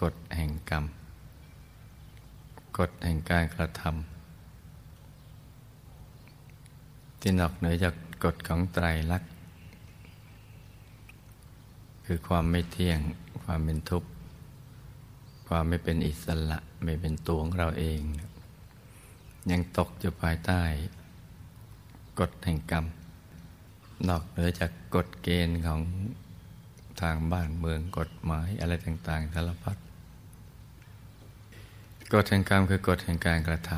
[0.01, 0.85] กฎแห่งกรรม
[2.77, 3.91] กฎแห่งการกระทำ
[7.19, 9.31] ที่นอกเหนือจากกฎของไตรลักษณ์
[12.05, 12.99] คือความไม่เที่ยง
[13.43, 14.09] ความเป็นทุกข์
[15.47, 17.99] ความไม่เป็นอิสระ ไม่เป็นตัวของเราเอง
[19.51, 20.61] ยังตกอยู่ภายใต้
[22.19, 22.85] กฎแห่งกรรม
[24.07, 25.81] นอกเหนือจากกฎเกณฑ์ของ
[27.01, 29.77] ทางบ้านเมืองกฎหมายอะไรต่าง ๆสารพัด
[32.13, 33.71] กฎแห่งกรรมคือกฎแห่งการกระท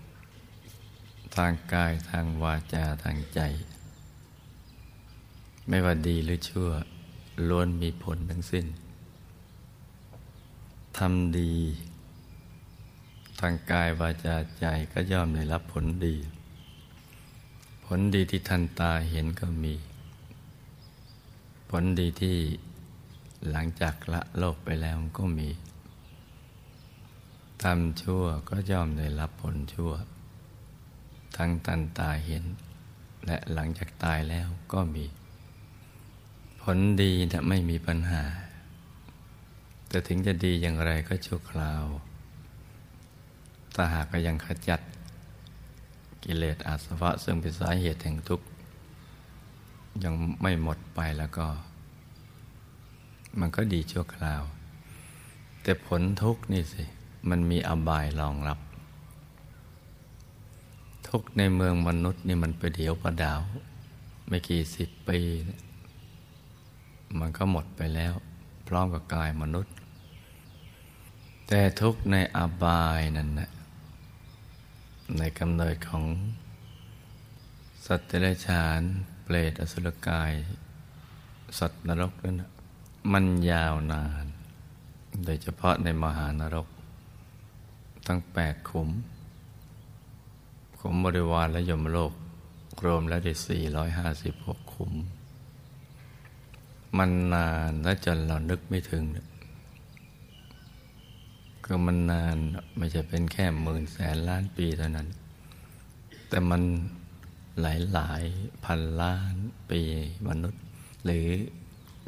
[0.00, 3.40] ำทางกายทางวาจาทางใจ
[5.68, 6.70] ไม่ว่าดีหรือชั่ว
[7.48, 8.66] ล้วนมีผลทั้งสิ้น
[10.98, 11.54] ทำดี
[13.40, 16.16] ทางกายวาจาใจก็ย่อมได้รับผลดี
[17.84, 19.74] ผลดีที่ทันตาเห็นก็มี
[21.70, 22.38] ผลดีที่
[23.50, 25.48] หลังจากละโลกไปแล้วก็มี
[27.62, 29.92] ทำชั่วก็ย่อมได้รับผลชั่ว
[31.36, 32.44] ทั้งทันตาเห็น
[33.26, 35.04] และหลังจากตายแล้วก็มี
[36.62, 38.22] ผลดีนะไม่มีปัญหา
[39.88, 41.84] แต่ถึงจะดีอย่างไรก็ชั่วคราว
[43.74, 44.80] ถ้าหากก็ยังขจัด
[46.24, 48.46] กิเลสอาสวะซึ่งเป็นสาเหตุแห่งทุกข์
[50.04, 51.46] ยังไม่หมดไปแล้วก็
[53.40, 54.42] มันก็ดีชั่วคราว
[55.62, 56.84] แต่ผลทุกข์นี่สิ
[57.28, 58.58] มันมีอบายรองรับ
[61.08, 63.40] ทุกในเมืองมนุษย์นี่มันไปเดียวประดาว
[64.28, 65.20] ไม่กี่สิบปี
[67.18, 68.12] มันก็หมดไปแล้ว
[68.68, 69.74] พร้อมกับกายมนุษย์
[71.48, 73.50] แต่ทุกในอบายนั่นนะ
[75.16, 76.04] ในกำเนิดของ
[77.86, 78.80] สัตว์เดรัจฉาน
[79.24, 80.32] เปรตอสุรกาย
[81.58, 82.50] สัตว์นรกนั่นนะ
[83.12, 84.26] มันยาวนาน
[85.24, 86.68] โดยเฉพาะในมหานรก
[88.06, 88.88] ทั้งแปดขุม
[90.78, 92.12] ขุมบริวารและยมโลก
[92.84, 94.92] รวมแล้วได้สี่ร้อยห้าสิบหกขุม
[96.96, 102.36] มันนานและจนเรานึกไม่ถึงเก็มันนาน
[102.76, 105.08] ไม่ใช่เป็นแค่หมื่นแสนล้านปีเท่านั้น
[106.28, 106.62] แต่มัน
[107.60, 108.22] หลายหลาย
[108.64, 109.34] พันล้าน
[109.70, 109.80] ปี
[110.28, 110.62] มนุษย์
[111.04, 111.26] หรือ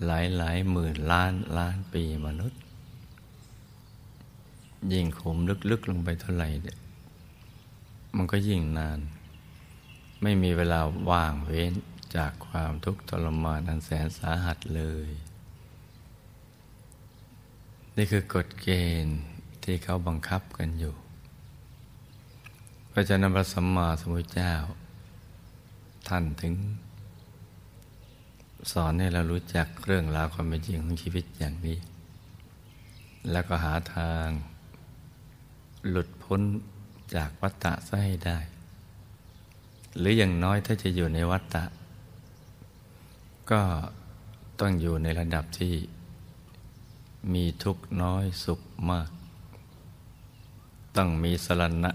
[0.06, 2.60] หลายหลายหมื่นล้านล้านปีมนุษย์
[4.92, 5.38] ยิ่งขุม
[5.70, 6.78] ลึกๆลงไปเท่าไหร่เนี่ย
[8.16, 9.00] มันก็ยิ่งนาน
[10.22, 10.80] ไม่มีเวลา
[11.10, 11.72] ว่างเว้น
[12.16, 15.10] จากความทุกข์ทรมานอันแสนสาหัสเลย
[17.96, 18.68] นี่คือกฎเก
[19.04, 19.20] ณฑ์
[19.64, 20.94] ที่เขาบังคับกันอยู่
[22.92, 24.52] พระเจ้าพระสัมมาสัมพุทธเจ้า
[26.08, 26.54] ท่านถึง
[28.72, 31.78] สอนให้เรารู้จักเรื่องราวความเป็นจริงของชีวิตอย่างนี้
[33.30, 34.26] แล้วก็หาทาง
[35.88, 36.40] หลุดพ้น
[37.14, 38.38] จากวัฏฏะซะให้ได้
[39.98, 41.64] หรืออย่างน้อยถ้าจะอยู่ในวัฏฏะ
[43.50, 43.62] ก็
[44.60, 45.74] ต้องอยู่ในระดับที่
[47.34, 49.08] มีทุกข์น้อยสุขมาก
[50.96, 51.90] ต้องมีสรณะ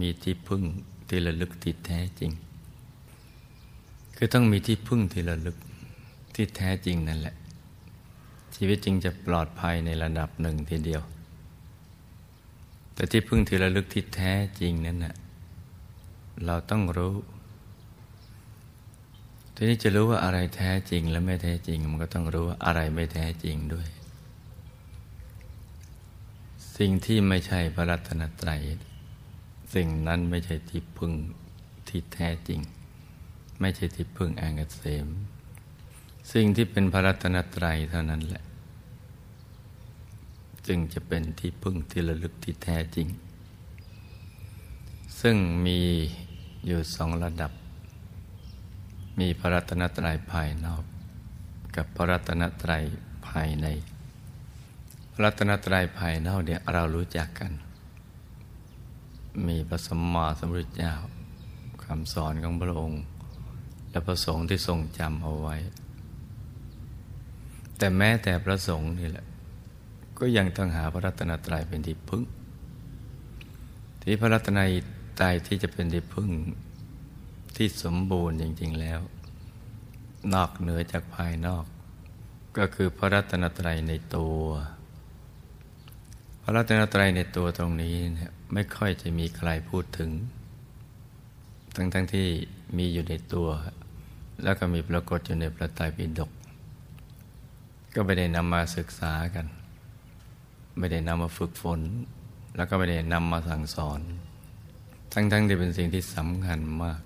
[0.00, 0.62] มีที่พึ่ง
[1.08, 2.30] ที่ระลึกที่แท้จริง
[4.16, 5.56] คือต้องมีที่พึ่งที่ระลึก
[6.34, 7.34] ที่แท้จริงนั่นแหละ
[8.54, 11.02] ชีวิตจริงจะปลอดภัยในระดับหนึ่งทีเดียว
[12.94, 15.14] แต่ที่พึ่งที่ระลึกที่แท้จริงนั้นน่ะ
[16.44, 17.14] เราต้องรู้
[19.54, 23.88] ทีนี้จะรู้ว่าอะไรแท้จริงและไม่แท้จริง มันก็ต้องรู้ว่าอะไรไม่แท้จริงด้วย
[26.84, 28.62] สิ่งที่ไม่ใช่พระรัตนตรัย
[29.74, 31.12] สิ่งนั้นไม่ใช่ที่พึ่ง
[31.88, 32.60] ที่แท้จริง
[33.60, 35.06] ไม่ใช่ที่พึ่งแองกเสม
[36.32, 38.44] สิ่งที่เป็นพระรัตนตรัยเท่านั้นแหละ
[40.66, 43.08] จึงจะเป็นที่พึ่งที่ระลึกที่แท้จริง
[45.20, 45.80] ซึ่งมี
[46.66, 47.52] อยู่สองระดับ
[49.18, 50.84] มีพระรัตนตรัยภายนอก
[51.76, 52.84] กับพระรัตนตรัย
[53.28, 53.68] ภายใน
[55.20, 57.52] รัตนตรัยภายนอกเนี่ยเรารู้จักกัน
[59.46, 60.94] มีพระสมมาสมพุทธเจ้า
[61.84, 63.02] คำสอนของพระองค์
[63.90, 65.56] และพระสงฆ์ที่ทรงจำเอาไว้
[67.78, 69.26] แต่แม้แต่พระสงฆ์นี่แหละ
[70.18, 72.24] ก็ยังต้องหาพระรัตนตรัยเป็นที่พึ่ง
[74.02, 74.58] ที่พระรัตน
[75.20, 76.30] ตรัยที่จะเป็นที่พึ่ง
[77.56, 79.00] ที่สมบูรณ์จริง ๆแล้ว
[80.34, 81.64] นอกเหนือจากภายนอก
[82.56, 84.38] ก็คือพระรัตนตรัยในตัว
[86.42, 90.10] พระรัตนตรัยในตัวตรงนี้เนี่ยไม่ค่อยจะมีใครพูดถึง
[91.76, 92.28] ทั้งๆทที่
[92.76, 93.48] มีอยู่ในตัว
[94.42, 96.30] แล้วก็มีปรากฏอยู่ในพระไตรปิฎก
[97.94, 99.46] ก็ไม่ได้นำมาศึกษากัน
[100.78, 101.80] ไม่ได้นำมาฝึกฝน
[102.56, 104.00] แล้วก็ไม่ได้นำมาสั่งสอน
[105.12, 107.00] ทั้งๆทที่เป็นสิ่งที่สำคัญมาก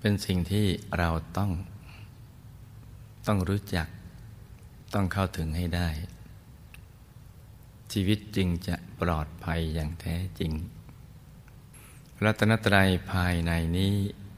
[0.00, 0.66] เป็นสิ่งที่
[0.98, 1.50] เราต้อง
[3.26, 3.86] ต้องรู้จัก
[4.94, 5.88] ต้องเข้าถึงให้ได้
[7.94, 10.52] ชีวิตจึงจะปลอดภัยอย่างแท้จริง
[12.24, 13.94] รัตนตรัยภายในนี้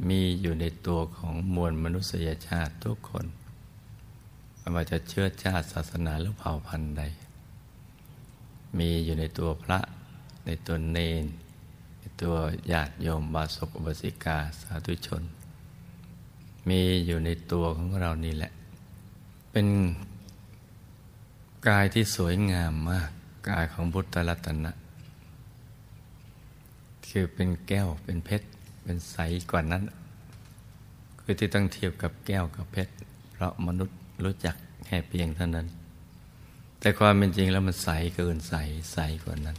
[0.09, 3.27] มีอยู่ในตัวของมวลมนุษยชาติทุกคน
[4.59, 7.03] ไม่ว่าจะเชื้อชาติศาสนาหรือเผ่าพันธุ์ใด
[8.79, 9.79] มีอยู่ในตัวพระ
[10.47, 11.25] ในตัวเนน
[11.99, 12.35] ในตัว
[12.73, 15.23] ญาติโยมบาศกบาสิกาสาธุชน
[16.69, 18.53] มีอยู่ในตัวของเรานี่แหละ
[19.53, 19.67] เป็น
[21.69, 23.11] กายที่สวยงามมาก
[23.49, 24.73] กายของพุทธรัตนะ
[27.09, 28.47] คือเป็นแก้วเป็นเพชร
[28.83, 29.17] เป็นใส
[29.51, 29.83] กว่านั้น
[31.21, 32.93] คือที่ต้องเทียบกับแก้วกับเพชร
[33.33, 35.67] เพราะมนุษย์รู้จักแค่เพียงเท่านั้น
[36.81, 38.55] แต่ความเป็นจริงแล้วมันใสเกินใส
[38.93, 39.57] ใสกว่านั้น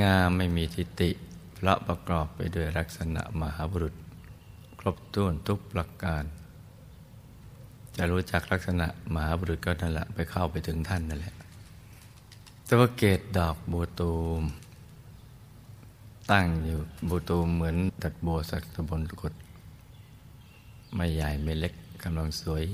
[0.00, 1.10] งามไม่มีทิฏฐิ
[1.54, 3.94] เพราะประกอบไปด้วยลักษณะมหาบุรุษ
[4.78, 6.24] ครบถ้วนทุกประการ
[7.96, 11.37] จะรู้จักลักษณะมหาบุรุษก็นั่นแหละไปเข้าไปถึงท่านนั่นแหละ
[12.70, 14.42] แต่ว่าเกตดอกบัวตูม
[16.30, 19.34] ตั้งอยู่บัวตูมเหมือนดัดบัวสักตะบนกุด
[20.94, 22.64] ไม่ใหญ่ไม่เล็กกำลังสวย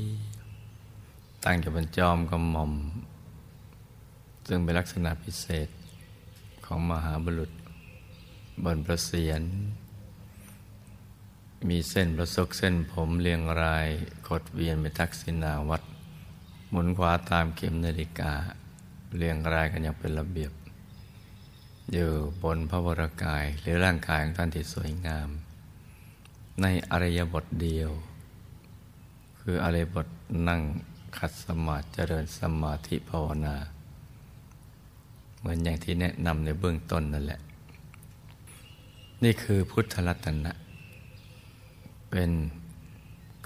[1.44, 2.72] ตั้งอยู่บนจอมกระหม่อม
[4.46, 5.68] ซึ่งเป็นลักษณะพิเศษ
[6.64, 7.50] ของมหาบุรุษ
[8.64, 9.42] บนประเสียน
[11.68, 13.88] มีเส้นประศกเส้นผมเรียงราย
[14.28, 15.82] กดเวียนไปทักษิณาวัด
[16.70, 18.32] หมุนขวาตามเข็มนาฬิกา
[19.16, 20.52] เรียงรายกันอย่างเป็นระเบียบ
[21.92, 22.10] อยู่
[22.42, 25.28] บนพระวรากายหรือร่างกายของท่านที่สวยงาม
[26.62, 27.90] ในอริยบทเดียว
[29.40, 30.08] คืออะไรบท
[30.48, 30.62] นั่ง
[31.18, 33.56] ขัดสมาธิเจริญสมาธิภาวนา
[35.38, 37.40] เหมือนอย่างที่แนะนำในเบื้องต้นนั่นแหละ
[39.24, 40.52] นี่คือพุทธรัตนะ
[42.10, 42.30] เป็น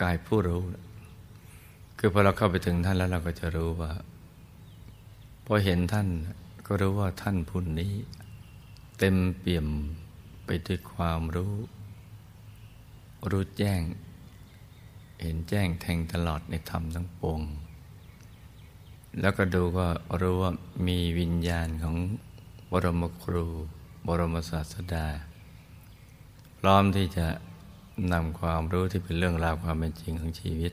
[0.02, 0.62] กายผู้รู้
[1.98, 3.92] คือพอเราเข้าไปถึงท่านแล้วเราก็จะรู้ว่า
[5.50, 6.08] พอเห็นท่าน
[6.66, 7.92] ก็รู้ว่าท่านผู้นี้
[8.98, 9.66] เต็มเปี่ยม
[10.46, 11.54] ไปด้วยความรู้
[13.30, 13.82] รู้แจ้ง
[15.20, 17.40] เห็นแจ้งแทงตลอดในธรรมทั้งปวง
[19.20, 19.86] แล้วก็ดูก็
[20.20, 20.52] รู้ว่า
[20.86, 21.96] มีวิญญาณของ
[22.70, 23.46] บรมครู
[24.06, 25.06] บรมศาสดา
[26.58, 27.26] พร้อมที่จะ
[28.12, 30.72] นำความรู้ที่เป็นเรื่องราวความเป็นจริงของชีวิต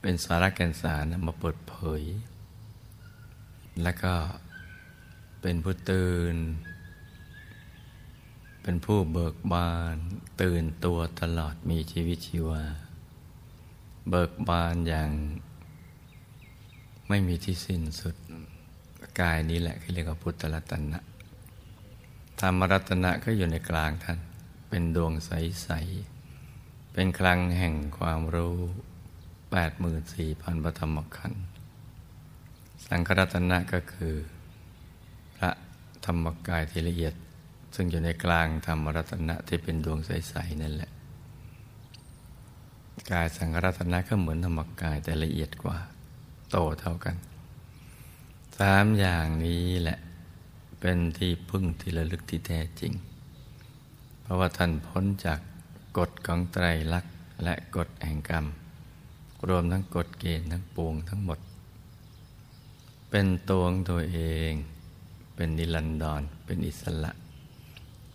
[0.00, 2.04] เป็นสาระแก่นสารมาเปิดเผย
[3.82, 4.14] แล้วก็
[5.40, 6.36] เป็นผู้ตื่น
[8.62, 9.96] เป็นผู้เบิกบาน
[10.40, 12.64] ตื่นตัวตลอดมีชีวิตชีวา
[14.10, 15.10] เบิกบานอย่าง
[17.08, 18.16] ไม่มีที่สิ้นสุด
[19.20, 20.98] กายนี้แหละที่เรียกว่าพุทธรัตนะ
[22.40, 24.18] ธรรมรัตนะก็อยู่ในกลางท่าน
[24.68, 25.68] เป็นดวงใส
[26.32, 28.56] ๆ เป็นคลังแห่งความรู้
[29.50, 31.45] แปดหมื่นสี่พันปฐมขันธ์
[32.88, 34.14] สังฆรัตนะก็คือ
[35.36, 35.50] พระ
[36.06, 37.14] ธรรมกายที่ละเอียด
[37.74, 40.90] ซึ่งอยู่ในกลางธรรมรัตนะที่เป็นดวงใสๆนั่นแหละ
[43.12, 45.76] กายสังขรัตนะก็เหมือนธรรมกายแต่ละเอียดกว่า
[46.50, 47.16] โตเท่ากัน
[48.58, 49.98] สามอย่างนี้แหละ
[50.80, 52.92] เป็นที่พึ่งที่ระลึกที่แท้จริง
[54.22, 55.40] เพราะว่าท่านพ้นจาก
[55.98, 57.14] กฎของไตรลักษณ์
[57.44, 58.44] และกฎแห่งกรรม
[59.48, 61.38] รวมทั้งกฎเกณฑ์ทั้งปวงทั้งหมด
[63.18, 64.20] เป็นตัวของตัวเอ
[64.50, 64.52] ง
[65.34, 67.12] เป็นนิรันดร เป็นอิสระ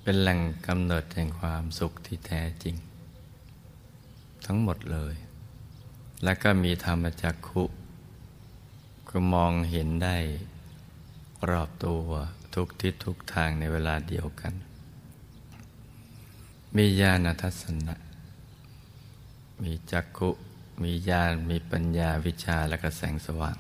[0.02, 2.76] เป็นแหล่งกำเนิดแห่งความสุขที่แท้จริง
[4.46, 5.16] ทั้งหมดเลย
[6.24, 7.64] และก็มีธรรมจักขุ
[9.10, 10.18] ก็มองเห็นได้
[11.50, 12.02] รอบตัว
[12.54, 14.54] ทุกทิศทุกทางในเวลาเดียวกัน
[16.76, 17.96] มีญาณทัศนะ
[19.64, 20.30] มีจักขุ
[20.84, 23.60] มีญาณ มีปัญญาวิชาและกระแสงสว่าง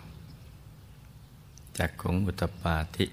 [1.83, 3.05] จักขุงอุตปาธิ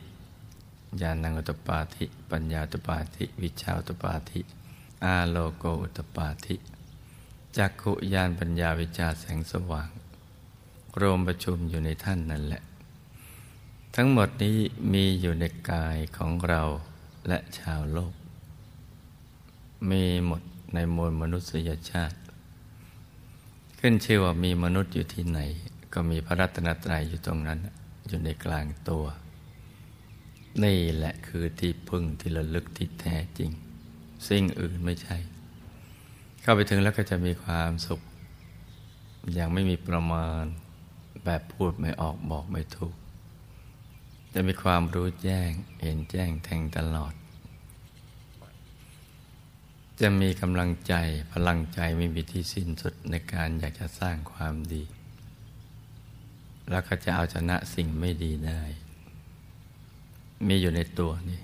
[1.01, 4.41] ญาณังอุตปาธิ ปัญญาอุตปาธิ วิชาอุตปาธิ
[5.05, 6.57] อาโลโกอุตปาธิ
[7.57, 9.91] จักขุญาณปัญญาวิชาแสงสว่าง
[11.01, 12.63] รวมประชุมอยู่ในท่านนั่นแหละ
[13.95, 14.59] ทั้งหมดนี้
[14.93, 16.63] มีอยู่ในกายของเรา
[17.29, 18.15] และชาวโลก
[19.91, 20.43] มีหมด
[20.75, 22.19] ในมวลมนุษยชาติ
[23.79, 25.41] ขึ้นชื่อว่ามีมนุษย์อยู่ที่ไหน
[25.93, 27.61] ก็มีพระรัตนตรัยอยู่ตรงนั้น
[28.09, 29.05] อยู่ในกลางตัว
[30.65, 33.51] นี่แหละคือที่พึ่งที่ระลึกที่แท้จริง
[34.29, 35.17] สิ่งอื่นไม่ใช่
[36.41, 38.01] เข้าไปถึงแล้วก็จะมีความสุข
[39.35, 40.43] อย่างไม่มีประมาณ
[41.25, 42.95] แบบพูดไม่ออกบอกไม่ถูก
[44.35, 47.15] จะมีความรู้แจ้งเห็นแจ้งแทงตลอด
[50.01, 50.95] จะมีกำลังใจ
[51.33, 54.83] พลังใจไม่มีที่สิ้นสุดในการอยากจะสร้างความดี
[56.71, 58.63] แล้วก็จะเอาชนะสิ่งไม่ดีได้
[60.47, 61.41] มีอยู่ในตัวนี่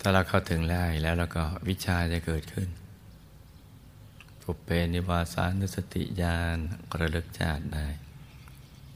[0.00, 2.68] ถ้าเราเข้าถึงได้แล้วแล้วก็วิชาจะเกิดขึ้น
[4.42, 6.56] ปุเปนิวาสานุสติญาณ
[7.00, 7.86] ระลึกชาติได้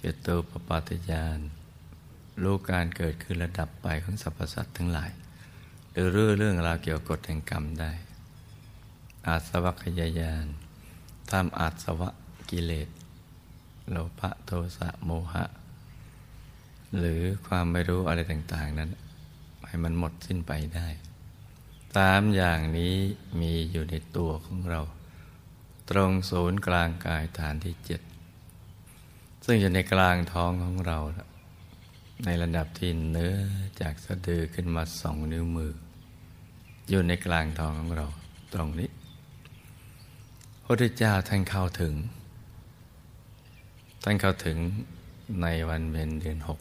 [0.00, 1.38] จตุปปาตยาน
[2.42, 5.10] รู้การเกิดขึ้นระดับไปของสรรพสัตว์ทั้งหลาย
[5.92, 7.92] หรือเรื่องเรื่องราวเกี่ยวกับกฎแห่งกรรมได้
[9.26, 10.46] อาสวัคยายาน
[11.30, 12.10] ทำอาสวะ
[12.50, 12.88] กิเลส
[13.92, 15.44] โลภะโทสะโมหะ
[16.98, 18.90] หรือความไม่รู้อะไรต่าง ๆ นั้น
[19.66, 20.88] ให้มันหมดสิ้นไปได้
[21.96, 22.94] สามอย่างนี้
[23.40, 24.80] มีอยู่ในตัวของเรา
[25.90, 28.00] ตรงศูนย์กลางกายฐานที่เจ็ด
[29.44, 30.98] ซึ่งอยู่ในกลางท้องของเรา
[32.24, 33.34] ในระดับที่เนื้อ
[33.80, 35.72] จากสะดือขึ้นมาสองนิ้วมือ
[36.88, 38.06] อยู่ในกลางท้องของเรา
[38.54, 38.90] ตรงนี้
[40.62, 41.94] พระพุทธเจ้าท่านเข้าถึง
[44.04, 44.58] ท่านเข้าถึง
[45.42, 46.60] ในวันเพ็ญเดือนหก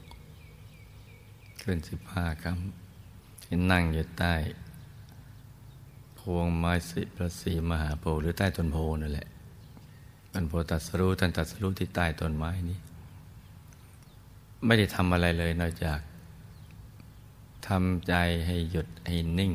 [1.61, 4.33] ขึ้นสิบห้าคำที่นั่งอยู่ใต้
[6.19, 9.27] พวงไม้สิพระศรีมหาโพธิ์หรือใต้ต้นโพนั่นแหละ
[10.31, 12.79] ท่านโพตัสรู้ท่านตัสรู้ที่ใต้ต้นไม้นี้
[14.65, 15.99] ไม่ได้ทำอะไรเลยนอกจาก
[17.67, 18.13] ทำใจ
[18.45, 19.51] ให้หยุดให้นิ่ง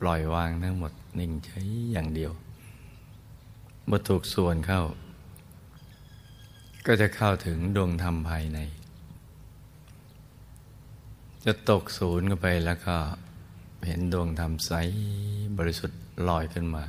[0.00, 1.60] ปล่อยวางทั้งหมดนิ่งใช้
[1.92, 2.32] อย่างเดียว
[3.86, 4.82] เมื่อถูกส่วนเข้า
[6.86, 8.58] ก็จะเข้าถึงดวงธรรมภายใน
[11.44, 12.96] จะตกศูนย์กันไปแล้วก็
[13.86, 14.72] เห็นดวงธรรมใส
[15.58, 16.84] บริสุทธิ์ลอยขึ้นมา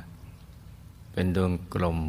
[1.12, 2.00] เป็นดวงกลม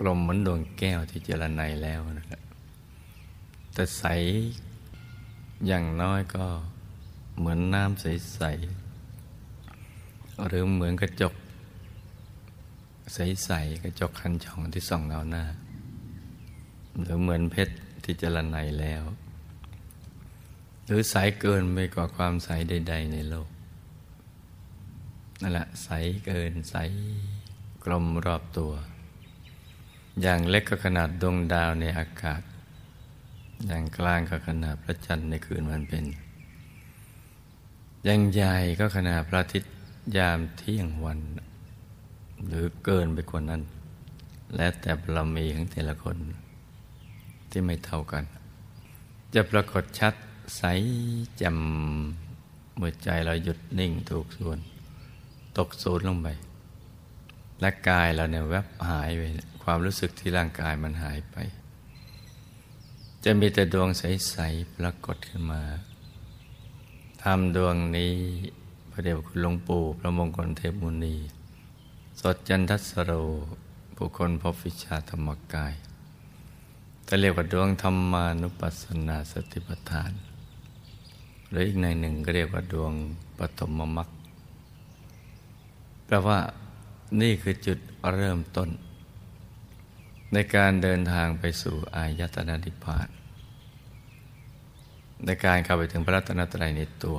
[0.00, 2.42] กลมเหมือนดวงแก้วที่เจรไนแล้วนะครับ
[3.74, 4.04] แต่ใส
[5.66, 6.46] อย่างน้อยก็
[7.38, 11.34] เหมือนน้ำใสๆหรือเหมือนกระจก
[13.14, 15.44] ใสๆกระจกคันช่องที่ส่องเงาหน้า
[17.00, 17.74] หรือเหมือนเพชร
[18.04, 19.02] ที่เจรไนแล้ว
[20.86, 23.48] หรือใสเกินไปกว่าความใสใด ๆ ในโลก
[25.40, 25.88] นั่นแหละใส
[26.26, 26.76] เกินใส
[27.84, 28.72] กลมรอบตัว
[30.20, 32.42] อย่างเล็กก็ขนาดดวงดาวในอากาศ
[33.66, 36.04] อย่างกลางก็ขนาดพระจันทร์ในคืนวันเป็น
[38.04, 39.72] อย่างใหญ่ก็ขนาดพระอาทิตย์
[40.16, 41.20] ยามเที่ยงวัน
[42.46, 43.62] หรือเกินไปกว่านั้น
[44.56, 46.16] และแต่บารมีของแต่ละคน
[47.52, 48.24] ที่ไม่เท่ากัน
[49.34, 50.14] จะปรากฏชัด
[50.56, 50.62] ใส
[51.42, 54.58] จำเมื่อใจเราหยุดนิ่งถูกส่วน
[55.58, 56.28] ตกศูนย์ลงไป
[57.60, 59.22] และกายเราเนี่ยแวบหายไป
[59.62, 61.36] ความรู้สึกที่ร่างกายมันหายไป
[63.24, 65.62] จะมีแต่ดวงใส ๆ ปรากฏขึ้นมา
[67.22, 68.12] ทำดวงนี้
[68.90, 71.16] พระเดชคุณหลวงปู่พระมงคลเทพมุนี
[72.20, 73.12] สดจันทัสโร
[73.96, 75.74] บุคคลพบวิชาธรรมกาย
[77.12, 80.12] แต่เรียกว่าดวงธรรมานุปัสสนาสติปัฏฐาน
[81.50, 82.92] หรืออีกในหนึ่งก็เรียกว่าดวง
[83.38, 84.08] ปฐมมรรค
[86.06, 86.38] แปลว่า
[87.20, 87.78] นี่คือจุด
[88.14, 88.68] เริ่มต้น
[90.32, 93.08] ในการเดินทางไปสู่อายตนะนิพพาน
[95.24, 97.18] ในการเข้าไปถึงพระรัตนตรัยในตัว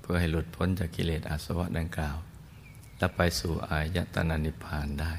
[0.00, 2.16] เพื่อให้หลุดพ้นจากกิเลสอาสวะดังกล่าว
[2.98, 5.12] และไปสู่อายตนะนิพพานได้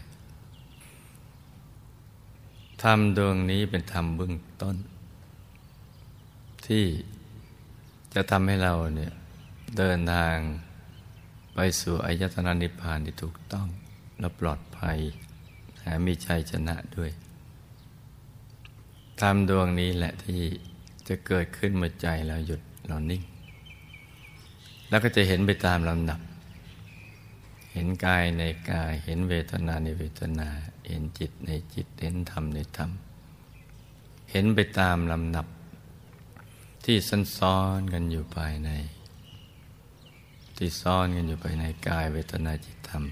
[2.86, 4.76] รรมดวงนี้เป็นธรรมเบื้องต้น
[6.68, 6.86] ที่
[8.14, 9.14] จะทำให้เราเนี่ย
[9.78, 10.38] เดินทาง
[11.56, 13.68] ไปสู่อายตนะนิพพานที่ถูกต้อง
[14.20, 14.98] และปลอดภัย
[15.78, 17.12] แถมมีชัยชนะด้วย
[19.22, 20.42] ธรรมดวงนี้แหละที่
[21.08, 23.24] จะเกิดขึ้นเมื่อใจเราหยุดเรานิ่ง
[24.90, 26.20] แล้วก็จะเห็นไปตามลำดับ
[27.74, 30.50] เห็นกายในกายเห็นเวทนาในเวทนา
[30.88, 32.92] เห็นจิตในจิตเห็นธรรมในธรรม
[34.32, 35.48] เห็นไปตามลำดับ
[36.86, 38.70] ที่ซันซ้อนกันอยู่ภายใน
[40.58, 43.04] ที่ซ่อนกันอยู่ภายในกายเวทนาจิตธรรม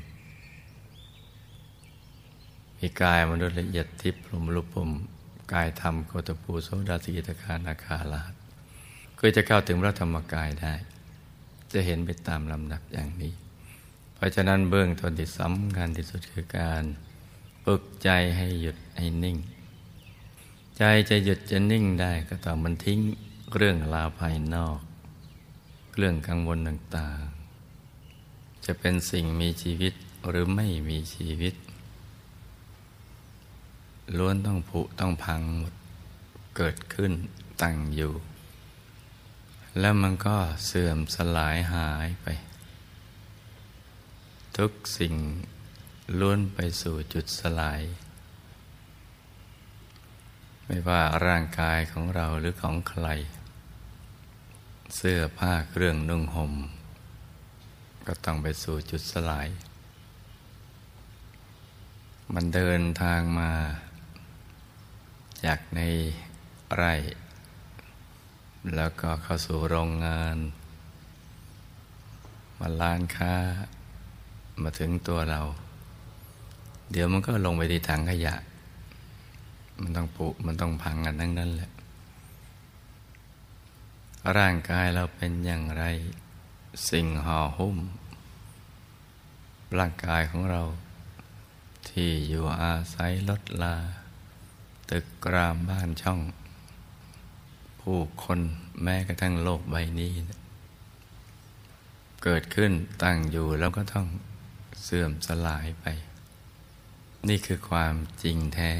[2.78, 4.90] มีกายมนุษย์ละเอียดทิพย์พรหมรูปม
[5.54, 8.22] กายธรรมโคตปูโสดาสิกิตคานาคาลา
[9.20, 10.74] ก็จะเข้าถึงพระธรรมกายได้
[11.74, 13.34] จะเห็นไปตามลำดับอย่างนี้
[14.16, 16.84] เพราะฉะนั้นเบื้องต้นที่สำคัญที่สุดคือการ
[17.64, 19.38] ฝึกใจให้หยุดให้นิ่ง
[20.78, 23.00] ใจจะหยุดจะนิ่งได้ก็ต้อมันทิ้ง
[23.56, 24.80] เรื่องราวภายนอก
[25.98, 29.94] เรื่องกังวลต่างๆ จะเป็นสิ่งมีชีวิต
[30.30, 31.56] หรือไม่มีชีวิต
[34.18, 35.74] ล้วนต้องผุต้องพังหมด
[36.58, 37.12] เกิดขึ้น
[37.62, 38.14] ตั้งอยู่
[39.80, 42.28] แล้วมันก็เสื่อมสลายหายไป
[44.58, 45.14] ทุกสิ่ง
[46.20, 47.82] ล้วนไปสู่จุดสลาย
[50.66, 53.08] ไม่ว่าร่างกายของเราหรือของใคร
[54.96, 56.54] เสื้อผ้าเครื่องนุ่งหม่ม
[58.08, 59.48] ก็ต้องไปสู่จุดสลาย
[62.34, 63.52] มันเดินทางมา
[65.46, 65.80] จากใน
[66.76, 66.94] ไร่
[68.76, 70.38] แล้วก็เข้าสู่โรงงาน
[72.60, 73.36] มาล้านค้า
[74.62, 75.42] มาถึงตัวเรา
[76.92, 78.36] เดี๋ยวมันก็ลงไปที่ถังขยะ
[79.82, 81.72] มันต้องปุมันต้องพังกันทั้งนั้นแหละ
[84.38, 85.84] ร่างกายเราเป็นอย่างไร
[86.90, 87.78] สิ่งห่อหุ้ม
[89.80, 90.62] ร่างกายของเรา
[91.90, 93.76] ที่อยู่อาศัยลดลา
[94.90, 96.20] ตึกกรามบ้านช่อง
[97.82, 98.40] ผู้คน
[98.84, 100.12] แม้กระทั่งโลกใบนี้
[102.24, 102.72] เกิดขึ้น
[103.04, 104.06] ตั้งอยู่แล้วก็ต้อง
[104.84, 105.86] เสื่อมสลายไป
[107.30, 108.72] นี่คือความจริงแท้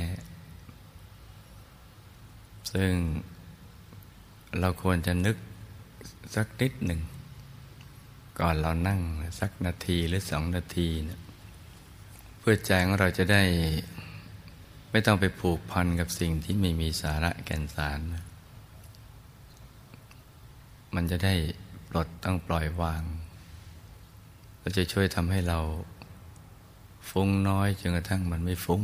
[2.74, 2.94] ซึ่ง
[4.60, 5.38] เราควรจะนึก
[6.36, 7.02] สักนิดหนึ่ง
[8.40, 9.00] ก่อนเรานั่ง
[9.40, 11.22] สักนาทีหรือสองนาทีนะ
[12.40, 13.44] เพื่อใจของเราจะได้
[14.92, 18.00] ไม่ต้องไปผูกพันกับสิ่งที่ไม่มีสาระแก่นสาร
[20.96, 21.36] มันจะได้
[21.90, 23.04] ปลดต้องปล่อยวาง
[24.60, 25.60] เราจะช่วยทำให้เรา
[27.18, 28.84] ฟุ้งน้อยจนกระทั่งมันไม่ฟุ้ง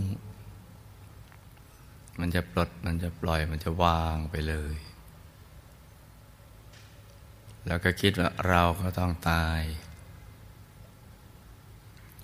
[2.20, 4.76] มันจะปลดมันจะปล่อยมันจะวางไปเลย
[7.68, 9.62] แล้วก็คิดว่าเราก็ต้องตาย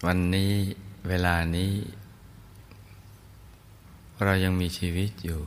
[0.05, 0.53] วันนี้
[1.07, 1.73] เวลานี้
[4.23, 5.41] เรายังมีชีวิตอยู่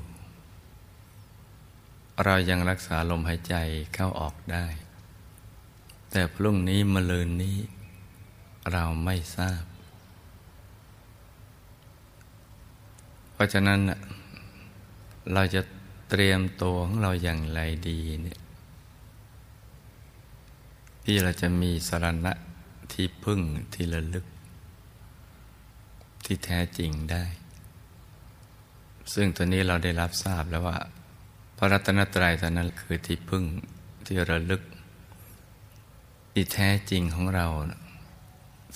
[2.24, 3.54] เรายังรักษาลมหายใจ
[3.94, 4.66] เข้าออกได้
[6.10, 7.56] แต่พรุ่งนี้มะลืนนี้
[8.72, 9.62] เราไม่ทราบ
[13.38, 13.80] เพราะฉะนั้น
[15.32, 15.62] เราจะ
[16.10, 18.40] เตรียมตัวของเราอย่างไรดีเนี่ย
[21.04, 22.32] ที่เราจะมีสรณะ
[22.92, 23.40] ที่พึ่ง
[23.74, 24.26] ที่ระลึก
[26.24, 27.24] ที่แท้จริงได้
[29.14, 30.78] ซึ่งตัวนี้เราได้รับทราบแล้วว่า
[31.56, 33.44] พระรัตนตรัยตอนนั้นคือที่พึ่ง
[34.06, 34.62] ที่ระลึก
[36.32, 37.46] ที่แท้จริงของเรา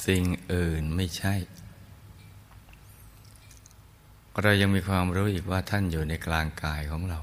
[0.07, 0.23] สิ่ง
[0.53, 1.35] อื่นไม่ใช่
[4.41, 7.21] เรายังมีความรู้อีกว่าท่านอยู่ในกลางกายของเรา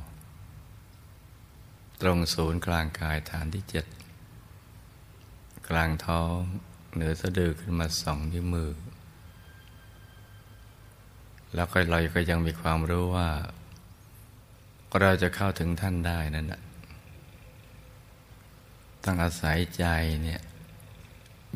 [2.02, 3.86] ตรงศูนย์กลางกายฐานที่เจ็ด
[5.70, 6.38] กลางท้อง
[6.94, 8.72] เหนือสะดือขึ้นมาสองนิ้วมือ
[11.56, 13.30] แล้วก็เราก็ยังมีความรู้ว่า
[15.02, 16.62] เราจะเข้าถึงท่านได้นั่นแหะ
[19.04, 19.86] ต้องอาศัยใจ
[20.24, 20.42] เนี่ย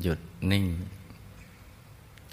[0.01, 0.19] หยุด
[0.51, 0.65] นิ่ง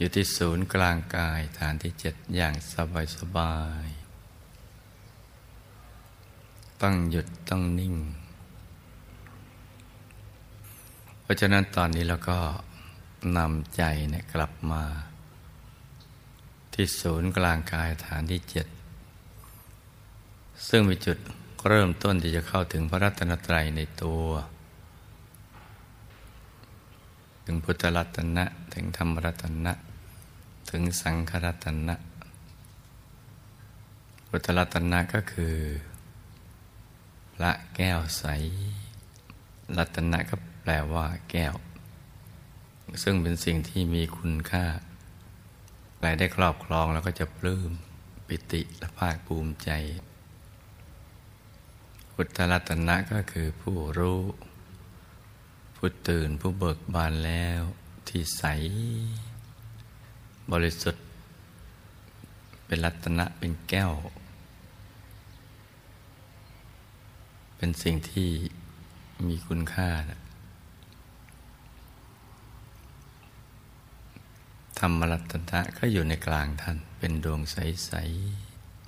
[0.01, 3.87] อยู่ที่ศูนย์กลางกายฐานที่เจ็ดอย่างสบายสบาย
[6.83, 7.97] ต้องหยุดต้องนิ่ง
[11.23, 12.39] เพราะฉะนั้นตอนนี้เราก็
[13.37, 14.83] นำใจเนี่ยกลับมา
[16.75, 18.67] ที่ศูนย์กลางกายฐานที่เจ็ด
[20.69, 21.19] ซึ่งมีจุด
[21.69, 24.25] เริ่มต้นที่จะเข้าถึงพระรัตนตรัยในตัว
[27.45, 29.75] ถึงพุทธรัตนะ ถึงธรรมรัตนะ
[30.71, 31.97] ถึงสังขรัตนะ
[34.29, 35.57] พุทธรัตนะก็คือ
[37.35, 38.25] พระแก้วใส
[39.77, 41.55] รัตนะก็แปลว่า แก้ว
[43.03, 44.65] ซึ่งเป็นสิ่งที่มีคุณค่า
[45.97, 47.71] ใครได้ครอบครองแล้วก็จะปลื้ม
[48.27, 49.71] ปิติและภาคภูมิใจ
[52.13, 54.23] พุทธรัตนะก็คือผู้รู้
[55.77, 57.63] ผู้ตื่นผู้เบิกบานแล้ว
[58.09, 58.45] ที่ใส
[60.53, 61.05] บริสุทธิ์
[62.67, 63.93] เป็นรัตนะเป็นแก้ว
[67.57, 68.29] เป็นสิ่งที่
[69.27, 70.21] มีคุณค่านะ
[74.79, 77.91] ธรรมรัตนะก็อยู่ในกลางท่าน เป็นดวงใส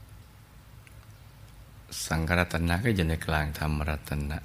[0.00, 4.38] ๆ สังฆรัตนะก็อยู่ในกลางธรรมรัตนะ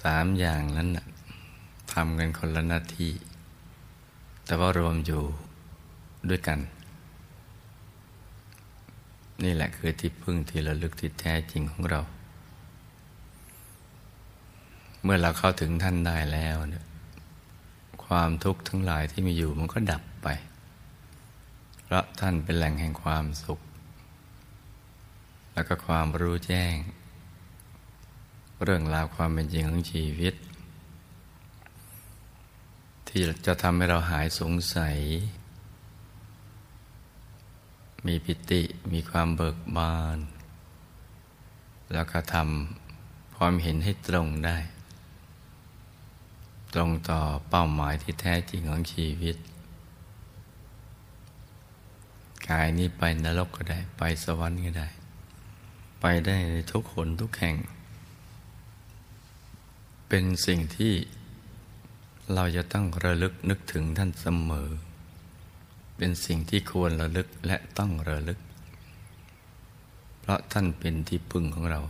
[0.00, 0.88] สามอย่างนั้น
[1.92, 3.10] ทำกันคนละหน้าที่
[4.52, 5.22] แต่ว่ารวมอยู่
[6.30, 6.58] ด้วยกัน
[9.44, 12.00] นี่แหละคือที่พึ่งที่ระลึกที่แท้จริงของเรา
[15.02, 16.84] เมื่อเราเข้าถึงท่านได้แล้วเนี่ย
[18.04, 20.28] ความทุกข์ทั้งหลายที่มีอยู่มันก็ดับไป
[21.82, 23.60] เพราะท่านเป็นแหล่งแห่งความสุข
[25.52, 26.74] แล้วก็ความรู้แจ้ง
[28.62, 30.34] เรื่องราวความเป็นจริงของชีวิต
[33.14, 34.96] ที่จะทำให้เราหายสงสัย
[38.06, 38.62] มีปิติ
[38.92, 40.18] มีความเบิกบาน
[41.92, 44.58] แล้วก็ทำความเห็นให้ตรงได้
[46.74, 47.20] ตรงต่อ
[47.50, 49.36] เป้าหมายที่แท้จริงของชีวิต
[52.48, 54.88] กายนี้ไปนรกก็ได้ ไปสวรรค์ก็ได้
[56.00, 56.36] ไปได้
[56.72, 57.56] ทุกคนทุกแห่ง
[60.08, 60.94] เป็นสิ่งที่
[62.34, 64.68] เราจะต้องระลึกนึกถึงท่านเสมอ
[65.96, 68.38] เป็นสิ่งที่ควรระลึกและต้องระลึก
[70.20, 71.80] เพราะท่านเป็นที่พึ่งของเรา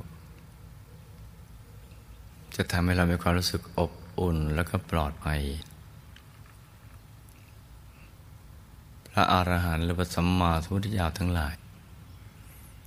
[2.57, 5.41] จะทำให้เรามีความรู้สึกอบอุ่นแล้วก็ปลอดภัย
[9.09, 11.55] พระอรหันต์หรือพระสัมมาสัมพุทธเจ้าทั้งหลาย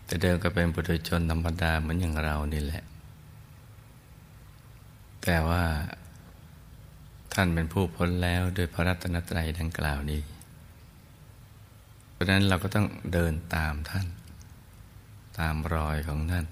[0.06, 2.84] แต่เดิมก็เป็นปุถุชนธรรมดาเหมือนอย่างเรานี่แหละ
[5.24, 5.64] แต่ว่า
[7.36, 10.22] ท่านเป็นผู้พ้นแล้วโดยพระรัตนตรัยดังกล่าวนี้
[12.12, 14.08] เพราะนั้นเราก็ต้องเดินตามท่าน
[15.40, 16.46] ตามรอยของท่าน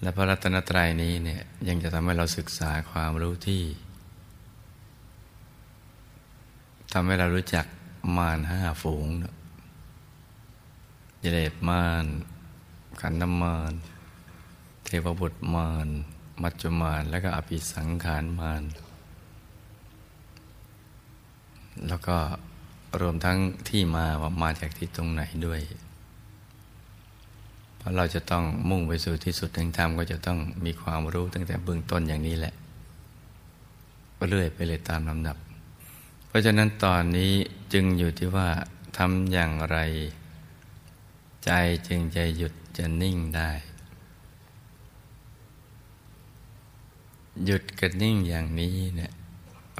[0.00, 3.62] และพระรัตนตรัยนี้เนี่ยยังจะทำให้เราศึกษาความรู้ที่
[6.92, 7.66] ทำให้เรารู้จัก
[8.16, 9.06] มารห้าฝูง
[11.22, 12.06] ยเลดมาร
[13.00, 13.72] ขันธมาร
[14.84, 15.88] เทวบุตรมาร
[16.42, 18.62] มัจจุมารและก็อภิสังขารมาร
[21.88, 22.16] แล้วก็
[23.00, 23.38] รวมทั้ง
[23.68, 25.60] ที่มาว่ามาจากที่ตรงไหนด้วย
[27.76, 32.54] เพราะเราจะต้องมุ่งไปสู่ที่สุดแห่งธรรมก็จะต้องมีความรู้ตั้งแต่เบื้องต้นอย่างนี้แหละ
[34.28, 35.36] เรื่อยไปเลยตามลำดับ
[36.26, 37.32] เพราะฉะนั้นตอนนี้
[37.72, 38.48] จึงอยู่ที่ว่า
[38.96, 39.78] ทำอย่างไร
[41.44, 41.50] ใจ
[41.88, 43.50] จึงจะหยุดจะนิ่งได้
[47.44, 49.12] หยุดกันนิ่งอย่างนี้เนี่ย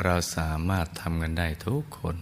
[0.03, 2.16] เราสามารถทำกันได้ทุกคน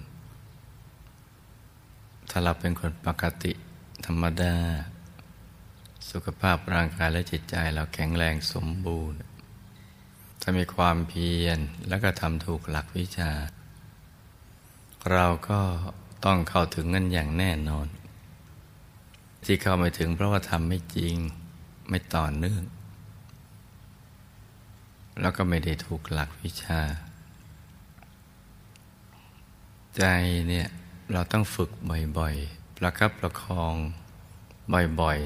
[2.31, 3.53] ถ้าเราเป็นคนปกติ
[4.07, 4.55] ธรรมดา
[6.11, 9.19] สุขภาพร่างกายและจิตใจเราแข็งแรงสมบูรณ์
[10.41, 11.59] ถ้ามีความเพียร
[11.89, 13.33] แล้วก็ทำถูกหลักวิชา
[15.13, 15.61] เราก็
[16.25, 17.87] ต้องเข้าถึงกันอย่างแน่นอน
[19.45, 21.17] ที่เข้าไม่ถึงเพราะว่าทำไม่จริง
[21.89, 22.63] ไม่ต่อเนื่อง
[25.21, 26.81] แล้วก็ไม่ได้ถูกหลักวิชา
[29.99, 30.05] ใจ
[30.49, 30.69] เนี่ย
[31.13, 31.71] เราต้องฝึก
[32.19, 33.75] บ่อยๆ ประคับประคอง
[35.01, 35.19] บ่อย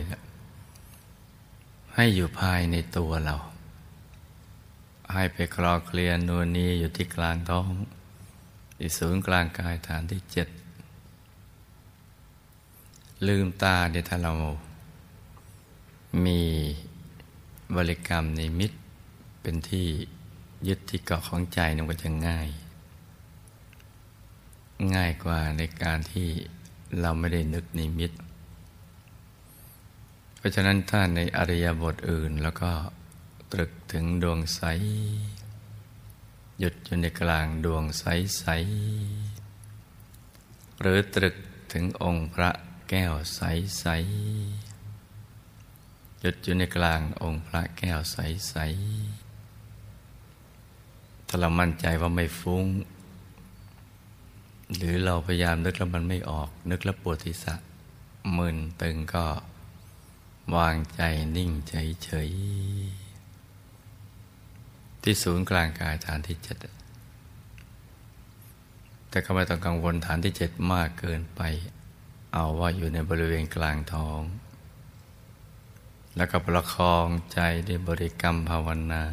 [0.79, 3.37] ๆ ให้อยู่ภายในตัวเรา
[5.13, 7.73] ให้ไปคลอเคลียนนวนีอยู่ที่กลางท้อง
[8.79, 10.49] ที่ศูนย์กลางกายฐานที่เจ็ด
[13.27, 14.33] ลืมตาเดี๋ยวถ้าเรา
[16.27, 16.41] มี
[17.77, 18.77] บริกรรมในมิตร
[19.41, 19.87] เป็นที่
[20.69, 22.49] ยึดที่เกาะของใจมันก็จะง่าย
[24.95, 26.29] ง่ายกว่าในการที่
[27.01, 28.17] เราไม่ได้นึกในมิตร
[30.47, 32.73] ราะฉะนั้นถ้าในอริยบทอื่นแล้วก็
[33.53, 34.63] ตรึกถึงดวงใส
[36.59, 38.05] หยุดอยู่ในกลางดวงใส
[38.39, 38.45] ใส
[40.81, 41.35] หรือตรึก
[41.73, 42.51] ถึงองค์พระ
[42.89, 43.41] แก้วใส
[43.81, 43.87] ใส
[46.21, 48.17] หยุดอยู่ในกลางองค์พระแก้วใส
[48.49, 48.57] ใส
[51.27, 52.65] ถ้าเรามั่นใจว่าไม่ฟุง้ง
[54.75, 57.55] หรือเราพยายามนึกแล้วมันไม่ออก นึกแล้วปวดทิศะ
[58.37, 59.27] มึนตึงก็
[60.57, 61.01] วางใจ
[61.37, 66.57] นิ่งเฉยๆที่ศูนย์กลางกายฐานที่เจ็ด
[69.09, 71.41] แต่ก็ไม่ต้องกังวลฐานที่เจ็ดมากเกินไป
[72.35, 74.21] เอาว่าอยู่ในบริเวณกลางท้อง
[76.17, 79.05] แล้วก็ประคองใจด้วยบริกรรมภาวนา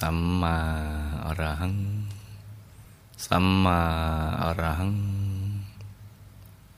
[0.00, 0.58] สัมมา
[1.24, 1.74] อรหัง
[3.26, 3.80] สัมมา
[4.42, 4.92] อรหัง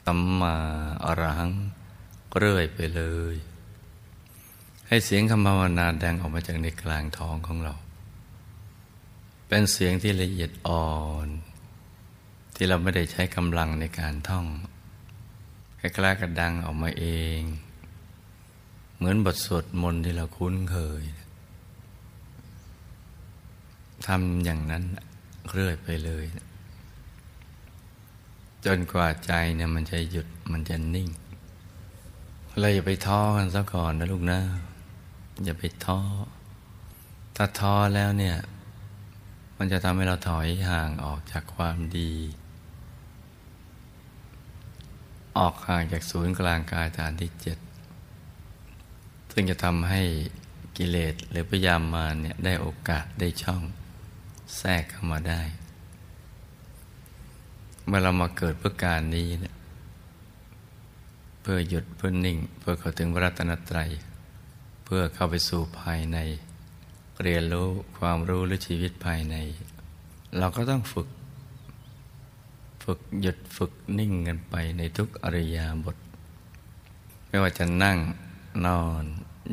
[0.05, 0.55] สัมมา
[1.05, 1.53] อรหัง
[2.39, 3.03] เรื่อยไปเล
[3.35, 3.37] ย
[4.89, 7.75] ให้เสียงคำภาวนาดังออกมาจากในกลางท้องของเรา
[9.49, 10.91] เป็นเสียงที่ละเอียดอ่อ
[11.27, 11.29] น
[12.55, 14.47] ที่เราไม่ได้ใช้กำลังในการท่อง
[15.81, 17.07] คล้ายๆกับดังออกมาเอ
[17.39, 17.41] ง
[18.97, 21.03] เหมือนบทสวดมนต์ที่เราคุ้นเคย
[24.07, 24.85] ทำอย่างนั้น
[25.53, 26.25] เรื่อยไปเลย
[28.65, 31.09] จนกว่าใจเนี่ยมันจะหยุดมันจะนิ่ง
[32.59, 34.41] เราอย่าไปท้อกันซะก่อนนะลูกนะ
[35.45, 36.01] อย่าไปท้อ
[37.37, 38.37] ถ้าท้อแล้วเนี่ย
[39.59, 42.13] มันจะทำให้เราถอยห่างออกจากความดี
[45.39, 47.59] ออกห่างจากศูนย์กลางกายฐานที่เจ็ด
[49.33, 50.03] ซึ่งจะทำให้
[50.77, 53.63] กิเลสหรือพยายามมาเนี่ยได้โอกาสได้ช่อง
[54.57, 55.43] แทรกเข้ามาได้
[57.87, 59.55] เมื่อเรามาเกิดเพื่อการนี้เนี่ย
[61.41, 63.91] เพื่อหยุดเพื่อนิ่ง เพื่อเข้าถึงพระรัตนตรัย
[64.85, 66.19] เพื่อเข้าไปสู่ภายใน
[67.23, 67.69] เรียนรู้
[67.99, 69.37] ความรู้หรือชีวิตภายใน
[70.39, 71.09] เราก็ต้องฝึก
[72.85, 75.97] ฝึกหยุดฝึกนิ่งกันไปในทุกอริยาบท
[77.29, 77.99] ไม่ว่าจะนั่ง
[78.67, 79.05] นอน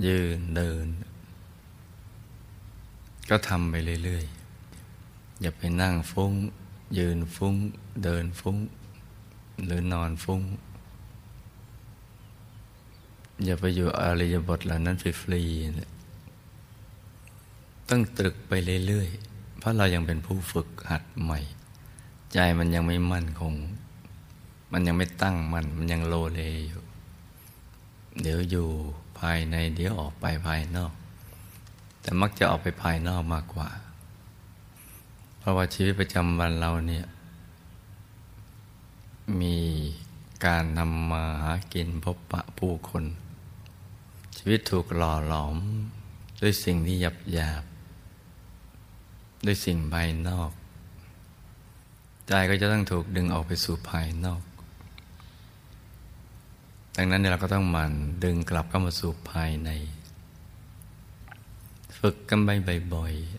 [0.05, 0.87] ยืนเดิน
[3.29, 4.36] ก็ทำไปเรื่อยๆ
[5.41, 6.33] อย่าไปนั่งฟุ้ง
[6.97, 7.55] ยืนฟุ้ง
[8.03, 8.57] เดินฟุ้ง
[9.65, 10.41] หรือนอนฟุ้ง
[13.43, 18.51] อย่าไปอยู่อริยบทเหล่านั้นฟรีๆต้องตรึกไป
[18.87, 21.39] เรื่อยๆ เพราะเรายังเป็นผู้ฝึกหัดใหม่
[22.33, 23.53] ใจมันยังไม่มั่นคง
[24.71, 26.83] มันยังไม่ตั้งมัน่นมันยังโลเลอยู่
[28.21, 28.67] เดี๋ยวอยู่
[29.19, 30.93] ภายในเดี๋ยวออกไปภายนอก
[32.01, 33.69] แต่มักจะออกไปภายนอกมากกว่า
[35.47, 37.05] ราะว่าชีวิตประจำวันเราเนี่ย
[39.41, 39.57] มี
[40.45, 43.03] การทำมาหากินพบปะผู้คน
[44.37, 45.57] ชีวิตถูกหล่อหลอม
[46.41, 47.63] ด้วยสิ่งที่หยับหยาบ
[49.45, 50.51] ด้วยสิ่งภายนอก
[52.27, 54.41] ใจก็จะต้องถูกดึงออกไปสู่ภายนอก
[56.97, 57.93] ดังนั้นเราก็ต้องหมั่น
[58.23, 59.69] ดึงกลับเข้ามาสู่ภายใน
[61.97, 62.49] ฝึกกันไป
[62.93, 63.36] บ่อยๆ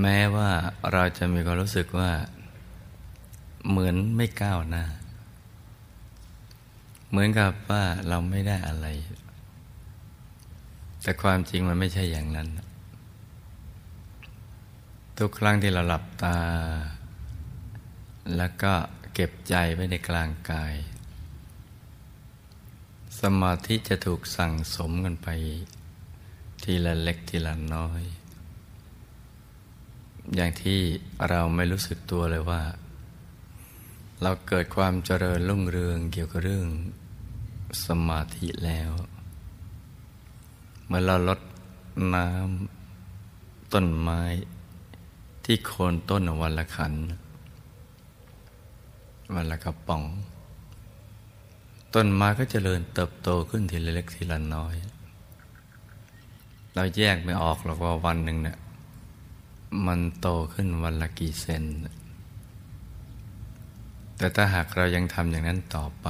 [0.00, 0.50] แม้ว่า
[0.92, 2.10] เราจะมีความรู้สึกว่า
[3.68, 4.84] เหมือนไม่ก้าวหน้า
[7.10, 8.86] เหมือนกับว่าเราไม่ได้อะไร
[11.02, 12.48] แต่ความจริงมันไม่ใช่อย่างนั้น
[15.18, 16.38] ทุกครั้งที่เราหลับตา
[18.36, 18.72] แล้วก็
[19.14, 20.74] เก็บใจไว้ในกลางกาย
[23.20, 25.28] สมาธิจะถูกสั่งสมกันไป
[26.62, 28.02] ทีละเล็กทีละน้อย
[30.32, 30.78] อย่างที่
[31.28, 32.62] เราไม่รู้สึกตัวเลยว่า
[34.22, 36.66] เราเกิดความเจริญรุ่งเรืองเกี่ยวกับเรื่อง
[37.86, 38.90] สมาธิแล้ว
[40.86, 41.40] เมื่อเราลด
[42.14, 44.22] น้ำต้นไม้
[45.44, 46.92] ที่โคนต้นวันละขัน
[49.34, 50.02] วันละกระป๋อง
[51.94, 54.74] ต้นไม้ก็จเจริญเติบโตขึ้นทีละเล็กทีละน้อย
[56.74, 58.58] เราแยกไม่ออกหรอกว่าวันหนึ่งเนี่ย
[59.86, 61.64] มันโตขึ้นวันละกี่เซน
[64.16, 66.08] แต่ถ้าหากเรายังทำอย่างนั้นต่อไป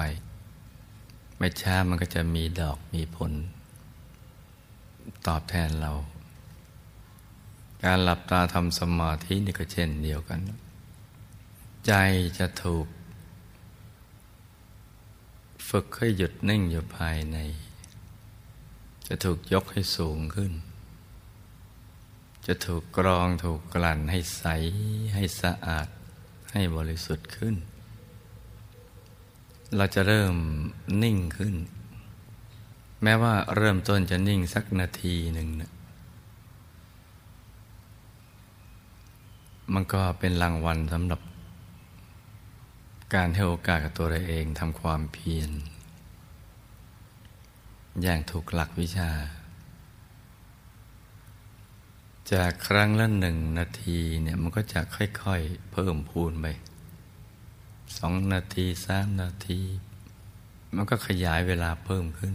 [1.38, 3.32] ไม่ช้ามันก็จะมีดอกมีผล
[5.26, 5.92] ตอบแทนเรา
[7.84, 10.40] การหลับตาทำสมาธินี่ก็เช่นเดียวกัน
[11.86, 11.92] ใจ
[12.38, 12.86] จะถูก
[15.68, 17.36] ฝึกให้หยุดนิ่งอยู่ภายใน
[19.08, 20.52] จะถูกยกให้สูงขึ้น
[22.46, 24.44] จะถูกกรองถูกกลั่นให้ใส
[25.14, 25.88] ให้สะอาด
[26.52, 27.54] ให้บริสุทธิ์ขึ้น
[29.76, 30.34] เราจะเริ่ม
[31.02, 31.54] นิ่งขึ้น
[33.02, 35.72] แม้ว่าเริ่มต้นจะนิ่งสักนาทีหนึ่งนะ
[39.74, 41.20] มันก็เป็นรางวัลสำหรับ
[43.14, 45.50] การให้โอกาสกับตัวเราเองทำความเพียร
[48.02, 49.10] อย่างถูกหลักวิชา
[52.32, 56.46] จากครั้งละหนึ่งนาทีเนี่ยมันก็จะค่อยๆ เพิ่มพูนไป
[57.98, 59.60] สองนาทีสามนาที
[60.74, 62.34] มันก็ขยายเวลาเพิ่มขึ้น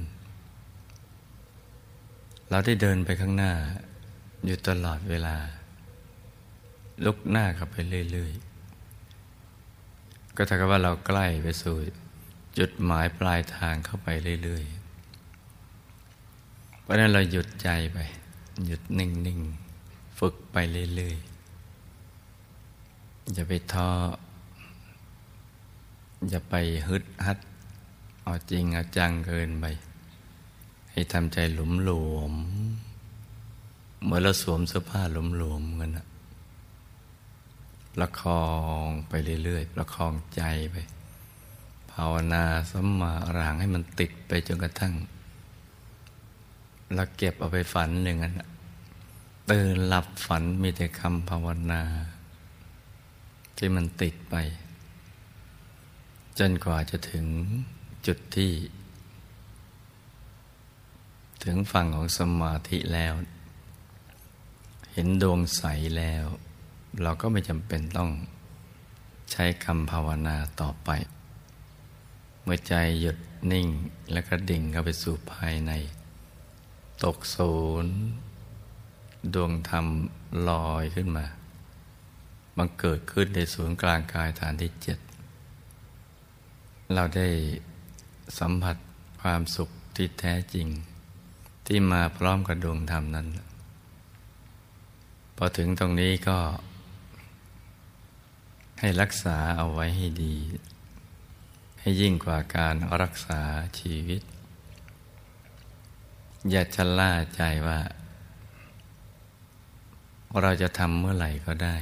[2.49, 3.53] เราได้เดินไปข้างหน้า
[4.45, 5.37] อยู่ตลอดเวลา
[7.05, 7.75] ลุกหน้าข้าไป
[8.11, 11.75] เรื่อยๆ ก็ถ้ากับว่าเราใกล้ไปสู่
[12.57, 14.07] จุดหมายปลายทางเข้าไป
[14.43, 17.97] เรื่อยๆ เพราะนั้นเราหยุดใจไป
[18.65, 19.58] หยุดนิ่งๆ
[20.19, 20.57] ฝึกไป
[20.95, 21.29] เรื่อยๆ
[23.33, 23.89] อย่าไปท้อ
[26.29, 26.55] อย่าไป
[26.87, 27.37] ฮึดฮัด
[28.23, 29.65] เอาจริงเอาจังเกินไป
[30.91, 32.33] ให้ทำใจหลุมหลวม
[34.03, 36.05] เหมือนเราสวมเสื้อผ้าหลุมหลวมกันนะ
[37.95, 38.43] ประคอ
[38.85, 39.13] งไป
[39.43, 40.41] เรื่อยๆประคองใจ
[40.71, 40.75] ไป
[41.91, 44.93] ภาวนาสัมมาอรหังให้มันติดไปจนกระทั่ง
[46.95, 48.33] เราเก็บเอาไปฝันอย่างนั้น
[49.51, 51.83] ตื่นหลับฝันมีแต่คำภาวนา
[53.57, 54.35] ที่มันติดไป
[56.39, 57.25] จนกว่าจะถึง
[58.07, 58.51] จุดที่
[61.43, 63.13] ถึงฝั่งของสมาธิแล้ว
[64.93, 65.63] เห็นดวงใส
[65.97, 66.25] แล้ว
[67.01, 68.11] เราก็ไม่จำเป็นต้อง
[69.31, 70.89] ใช้คำภาวนาต่อไป
[72.43, 73.17] เมื่อใจหยุด
[73.51, 73.67] นิ่ง
[74.11, 75.71] แล้วก็ดิ่งเข้าไปสู่ภายใน
[77.03, 77.53] ตกศู
[77.83, 77.95] นย์
[79.33, 79.85] ดวงธรรม
[80.49, 81.25] ลอยขึ้นมา
[82.57, 84.99] บังเกิดขึ้นในศูนย์กลางกายฐานที่เจ็ด
[86.93, 87.27] เราได้
[88.39, 88.77] สัมผัส
[89.21, 90.67] ความสุขที่แท้จริง
[91.65, 93.27] ที่มาพร้อมกับดวงธรรมนั้น
[95.35, 96.37] พอถึงตรงนี้ก็
[98.79, 100.35] ให้รักษาเอาไว้ให้ดี
[101.79, 103.41] ให้ยิ่งกว่าการรักษา
[103.79, 104.21] ชีวิต
[106.49, 107.79] อย่าชะล่าใจว่า
[110.41, 111.75] เราจะทำเมื่อไหร่ก็ได้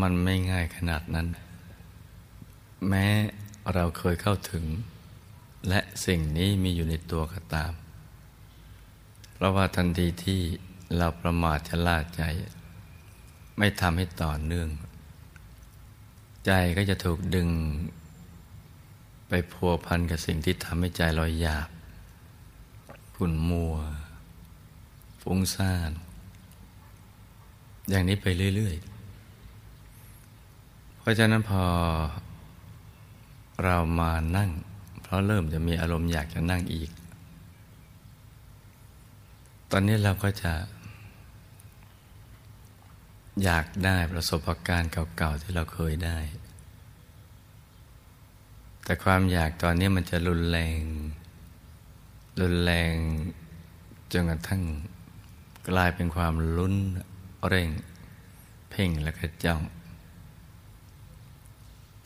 [0.00, 1.26] มันไม่ง่ายขนาดนั้น
[2.88, 3.06] แม้
[3.74, 4.64] เราเคยเข้าถึง
[5.68, 7.72] และสิ่งนี้มีอยู่ในตัวก็ตาม
[9.34, 10.40] เพราะว่าทันทีที่
[10.96, 12.22] เราประมาทชะล่าใจ
[13.58, 14.68] ไม่ทำให้ต่อเนื่อง
[16.46, 17.48] ใจก็จะถูกดึง
[19.28, 21.68] ไปพัวพันกับสิ่งที่ทำให้ใจลอยหยาบ
[23.16, 23.74] ขุ่นมัว
[25.22, 25.90] ฟุ้งซ่าน
[27.90, 28.86] อย่างนี้ไปเรื่อย ๆ
[30.98, 31.64] เพราะฉะนั้นพอ
[33.64, 34.50] เรามานั่ง
[35.02, 36.90] เพราะเริ่มจะมีอารมณ์อยากจะนั่งอีก
[39.70, 40.52] ตอนนี้เราก็จะ
[43.44, 46.18] อยากได้ประสบการณ์เก่าๆ ที่เราเคยได้
[48.84, 50.78] แต่ความอยากตอนนี้มันจะรุนแรง
[52.40, 52.94] รุนแรง
[54.12, 54.62] จนกระทั่ง
[55.68, 56.74] กลายเป็นความลุ้น
[57.46, 57.68] เร่ง
[58.70, 59.62] เพ่งและกระจ้อง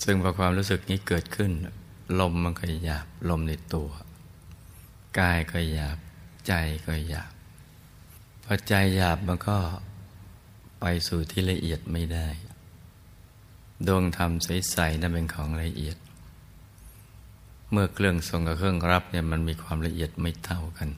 [0.05, 1.53] ซึ่งพอความรู้สึกนี้เกิดขึ้น
[2.21, 3.91] ลมมันก็หยาบลมในตัว
[5.19, 5.99] กายก็หยาบ
[6.47, 6.53] ใจ
[6.87, 7.33] ก็หยาบ
[8.45, 9.59] พอใจหยาบมันก็
[10.81, 12.29] ไปสู่ที่ละเอียดไม่ได้
[13.87, 15.97] ดวงธรรมใสๆนั่นเป็นของละเอียด
[17.71, 20.89] เมื่อเครื่องทรงกับเครื่องรับเนี่ยมันมีความละเอียดไม่เท่ากัน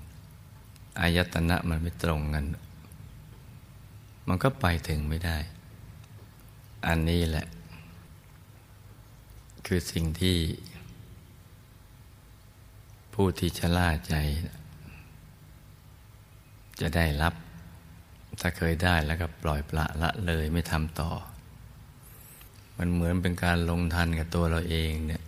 [1.00, 2.44] อายตนะมันไม่ตรงกัน
[4.28, 5.38] มันก็ไปถึงไม่ได้
[6.86, 7.46] อันนี้แหละ
[9.66, 10.36] คือสิ่งที่
[13.14, 14.14] ผู้ที่ชะล่าใจ
[16.80, 17.34] จะได้รับ
[18.40, 21.10] ถ้าเคยได้แล้วก็ปล่อยปละละเลยไม่ทำต่อ
[22.78, 25.22] มันเหมือนเป็นการลงทันกับตัวเราเองเนี่ย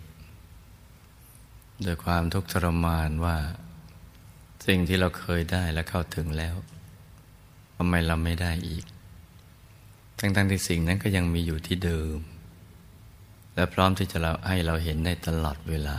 [1.83, 3.37] โดยความทุกข์ทรมานว่า
[4.69, 6.55] สิ่งที่เราเคยได้และเข้าถึงแล้ว
[7.75, 8.85] ทำไมเราไม่ได้อีก
[10.19, 12.17] ทั้งๆที่สิ่งนั้นก็ยังมีอยู่ที่เดิม
[13.55, 15.97] และพร้อมที่จะเราให้เราเห็นได้ตลอดเวลา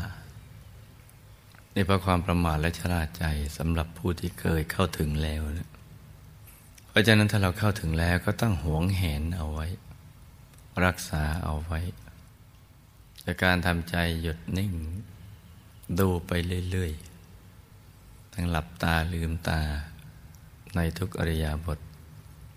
[1.73, 3.25] ในเพราะความประมาทและชราใจ
[3.59, 5.71] สำหรับผู้ที่เคยเข้าถึงแล้วนะ
[6.89, 9.67] เพราะฉะนั้นถ้าเราเข้าถึงแล้วก็ต้องหวงแหนเอาไว้
[10.85, 11.81] รักษาเอาไว้
[13.25, 14.73] จากการทำใจหยุดนิ่ง
[15.99, 16.33] ดูไป
[16.71, 17.10] เรื่อยๆ
[18.35, 19.61] ทั้งหลับตาลืมตา
[20.77, 21.79] ในทุกอริยบท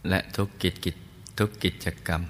[0.10, 0.96] และทุกกิจกิจ
[1.38, 2.22] ทุกกิจกรรม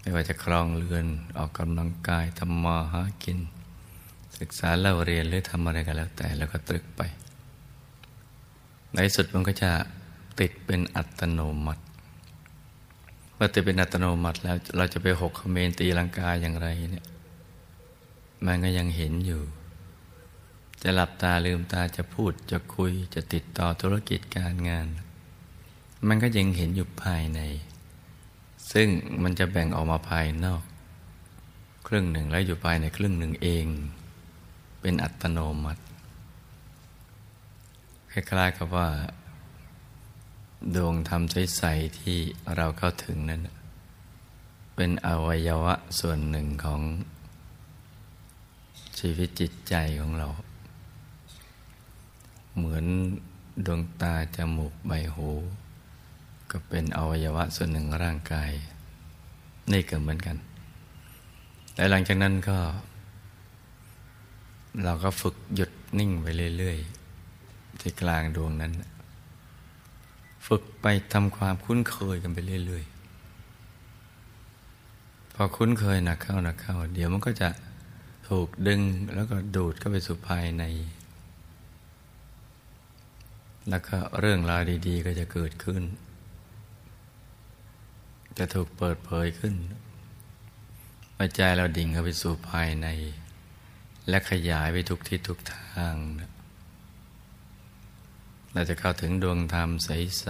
[0.00, 1.06] ไม่ว่าจะครองเรือน
[1.36, 3.38] ออกกำลังกายทำมาหากิน
[4.38, 7.02] ศึกษาเล่าเรียนหรือทำอะไรกันแล้วแต่แล้วก็ตรึกไป
[8.94, 9.70] ในสุดมันก็จะ
[10.40, 11.82] ติดเป็นอัตโนมัติ
[13.34, 17.06] เมื่อติดเป็นอัตโนมัติแล้วเราจะไปหกคเมนตีลังกาอย่างไรเนี่ย
[18.46, 19.40] มันก็ยังเห็นอยู่
[20.82, 24.88] จะหลับตาลืมตาจะพูดจะคุยจะติดต่อธุรกิจการงาน
[26.08, 27.40] มันก็ยังเห็นอยู่ภายใน
[28.72, 28.88] ซึ่ง
[29.22, 30.62] มันจะแบ่งออกมาภายนอก
[31.86, 33.66] ครึ่งหนึ่งแล้วอยู่ภายในครึ่งหนึ่งเอง
[34.80, 35.82] เป็นอัตโนมัติ
[38.12, 38.88] คล้ายๆกับว่า
[40.74, 42.18] ดวงธรรมใสๆที่
[42.56, 43.40] เราเข้าถึงนั้น
[44.76, 46.80] เป็นอวัยวะส่วนหนึ่งของ
[48.98, 50.28] ชีวิตจิตใจของเรา
[52.58, 52.86] เหมือน
[53.66, 55.30] ดวงตาจมูกใบหู
[56.50, 58.50] ก็เป็นอวัยวะส่วนหนึ่งร่างกาย
[59.72, 60.36] นี่ก็เหมือนกัน
[61.74, 62.58] แต่หลังจากนั้นก็
[64.84, 66.26] เราก็ฝึกหยุดนิ่งไป
[66.58, 68.72] เรื่อยๆ ที่กลางดวงนั้น
[70.46, 77.48] ฝึกไปทำความคุ้นเคยกันไปเรื่อยๆ พอคุ้นเคยหนักเข้าหนักเข้า เดี๋ยวมันก็จะ
[78.28, 78.80] ถูกดึง
[79.14, 80.64] แล้วก็ดูดเข้าไปสู่ภายใน
[83.70, 85.82] แล้วก็เรื่องราวดี ๆ ก็จะเกิดขึ้น
[88.38, 89.54] จะถูกเปิดเผยขึ้น
[91.36, 92.88] ใจเราดิ่งเข้าไปสู่ภายใน
[94.08, 95.94] และขยายไปทุกทิศทุกทาง
[98.52, 100.26] เราจะเข้าถึงดวงธรรมใส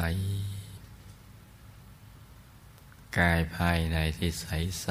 [0.79, 4.89] ๆ กายภายในที่ใส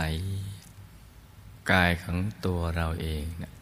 [0.84, 3.53] ๆ กายของตัวเราเองนะ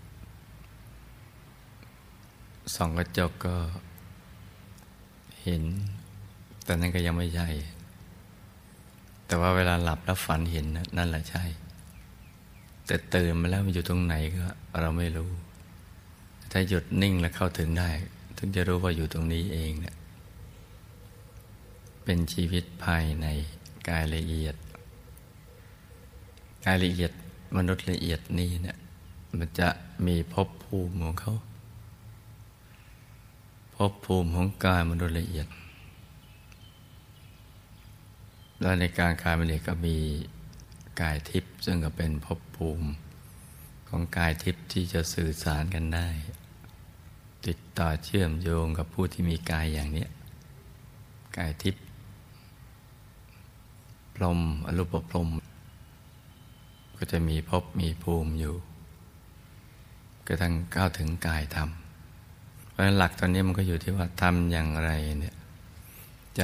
[2.76, 3.57] ส่องกระจกก็
[5.45, 5.63] เห็น
[6.63, 7.47] แต่นั้นก็ยังไม่ใช่
[9.27, 10.65] แต่ว่าเวลาหลับแล้วฝันเห็น
[10.97, 11.43] นั่นแหละใช่
[12.85, 14.45] แต่ตื่นมาแล้วมันอยู่ตรงไหนก็
[14.81, 15.30] เราไม่รู้
[16.51, 17.89] ถ้าหยุดนิ่งแล้วเข้าถึงได้
[18.38, 19.95] ถึงจะรู้ว่าอยู่ตรงนี้เองเนะี่ย
[22.03, 23.27] เป็นชีวิตภายใน
[23.89, 24.55] กายละเอียด
[26.65, 27.11] กายละเอียด
[27.57, 28.77] มนุษย์ละเอียดนี้เนี่ย
[29.38, 29.69] มันจะ
[30.07, 31.34] มีภพภูมิของเขา
[33.76, 35.47] ภพภูมิของกายมนุษย์ละเอียด
[38.61, 39.97] แล้วในการกายมนุษย์ก็มี
[41.02, 42.88] กายทิพย์ซึ่งก็เป็นภพภูมิ
[43.89, 46.07] ของกายทิพย์ที่จะสื่อสารกันได้
[47.47, 50.06] ติดต่อเชื่อมโยงกับผู้ที่มีกายอย่างนี้
[51.38, 51.84] กายทิพย์
[54.15, 55.27] พรมอรูปพรม
[56.97, 58.56] ก็จะมีภพมีภูมิอยู่
[60.27, 61.69] กระทั่งก้าวถึงกายธรรม
[62.76, 65.35] เพราะฉะนั้นหลักตอนนี้มันก็อยู่ที่ว่าทำอย่างไรเนี่ย
[66.38, 66.43] ใจ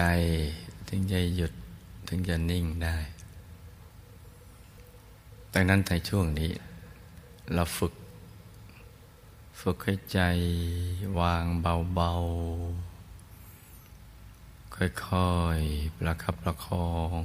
[0.88, 1.54] ถึงจะหยุด
[2.08, 2.96] ถึงจะนิ่งได้
[5.54, 6.52] ดังนั้นในช่วงนี้
[7.54, 7.94] เราฝึก
[9.62, 10.20] ฝึกให้ใจ
[11.20, 14.74] วางเบาๆ
[15.08, 17.22] ค่อยๆ ประคับประคอง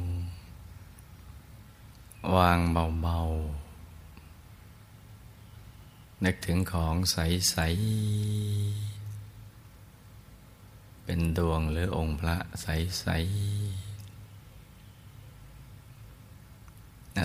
[2.36, 3.66] วางเบาๆ
[6.24, 8.95] นึกถึงของใส ๆ
[11.08, 13.86] เป็นดวงหรือองค์พระใสๆ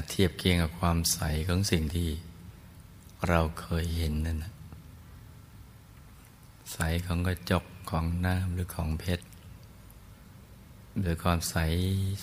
[0.09, 2.09] เทียบเคียงกับความใสของสิ่งที่
[3.27, 4.51] เราเคยเห็นนั่นนะ
[6.73, 9.25] ใสของกระจกของน้ำหรือของเพชร
[10.99, 11.55] หรือความใส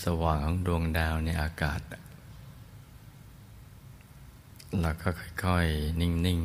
[0.05, 1.81] สว่างของดวงดาวในอากาศ
[4.81, 5.09] เราก็
[5.45, 6.41] ค่อยๆ นิ่ง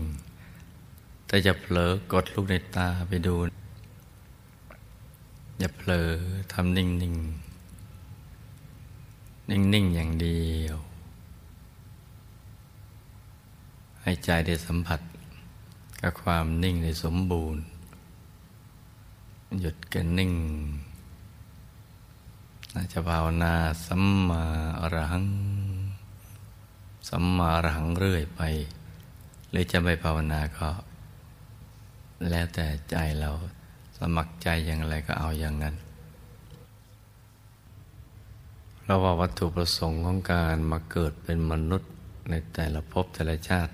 [0.61, 3.35] ๆ แต่จะเผลอกดลูกในตาไปดู
[5.57, 6.09] อย่าเผลอ
[6.53, 7.07] ทำนิ่งๆ
[9.49, 10.77] นิ่งๆอย่างเดียว
[14.01, 14.99] ให้ใจได้สัมผัส
[16.01, 17.63] กับความนิ่งในสมบูรณ์
[19.59, 20.33] หยุดกันนิ่ง
[22.73, 23.53] น่าจะภาวนา
[23.85, 24.43] สัมมา
[24.79, 25.27] อรหัง
[27.09, 28.41] สัมมาหลังเรื่อยไป
[29.49, 30.69] หรือจะไม่ภาวนาก็
[32.29, 33.31] แล้วแต่ใจเรา
[34.15, 35.75] มัครใจอย่างไรก็เอาอย่างนั้น
[38.85, 41.91] เราว่าวัตถุประสงค์ของการมาเกิดเป็นมนุษย์
[42.29, 43.71] ในแต่ละภพแต่ละชาติ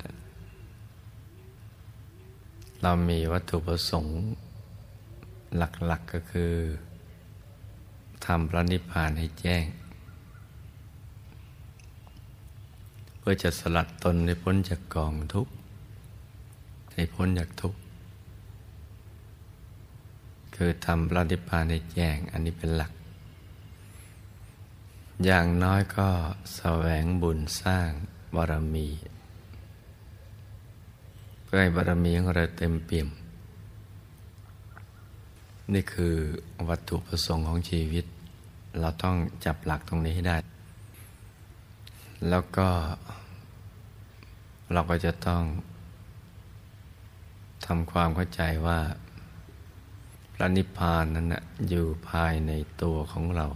[2.82, 4.18] เรามีวัตถุประสงค์
[5.58, 6.54] หลักๆกก็คือ
[8.26, 9.66] ทำพระนิพพานให้แจ้ง
[13.18, 15.54] เพื่อจะสลัดตนให้พ้นจากกองทุกข์
[16.94, 17.80] ให้พ้นจากทุกข์
[20.62, 22.92] คือทำปฏิพานในแจ้งอันนี้เป็นหลัก
[25.26, 26.10] อย่างน้อยก็
[26.56, 27.90] แสวงบุญสร้าง
[28.36, 28.88] บารมี
[31.44, 33.08] เพื่อให้บารมีของเราเต็มเปี่ยม
[35.74, 36.16] นี่คือ
[36.70, 38.06] วัตถุประสงค์ของชีวิต
[38.80, 39.16] เราต้อง
[39.46, 40.38] จับหลักตรงนี้ให้ได้
[42.30, 42.68] แล้วก็
[44.74, 45.44] เราก็จะต้อง
[47.66, 48.80] ทำความเข้าใจว่า
[50.40, 52.52] ระนิพพานนั้นนะอยู่ภายใน
[52.82, 53.48] ตัวของเรา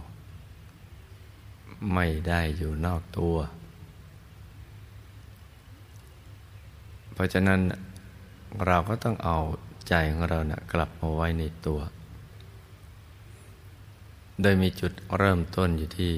[1.94, 3.36] ไม่ได้อยู่นอกตัว
[7.12, 7.60] เพราะฉะนั้น
[8.66, 9.38] เราก็ต้องเอา
[9.88, 11.80] ใจของเรานะกลับมาไว้ในตัว
[14.42, 16.12] โดยมีจุดเริ่มต้นอยู่ที่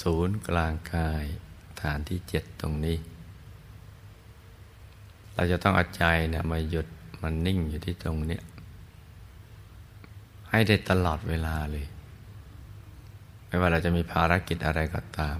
[0.00, 1.24] ศูนย์กลางกาย
[1.80, 2.96] ฐานที่เจ็ดตรงนี้
[5.34, 6.86] เราจะต้องเอาใจเนี่ยมาหยุด
[7.22, 8.40] มันนิ่งอยู่ที่ตรงนี้
[10.50, 11.86] ให้ได้ตลอดเวลาเลย
[13.46, 15.38] ไม่ว่าเราจะมีภารกิจอะไรก็ตาม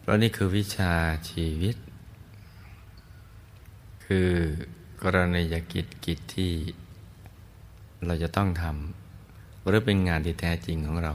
[0.00, 0.92] เพราะนี่คือวิชา
[1.30, 1.76] ชีวิต
[4.06, 4.30] คือ
[5.02, 6.52] กรณียกิจกิจที่
[8.06, 11.14] เราจะต้องทำหรือเป็นงานที่แท้จริงของเรา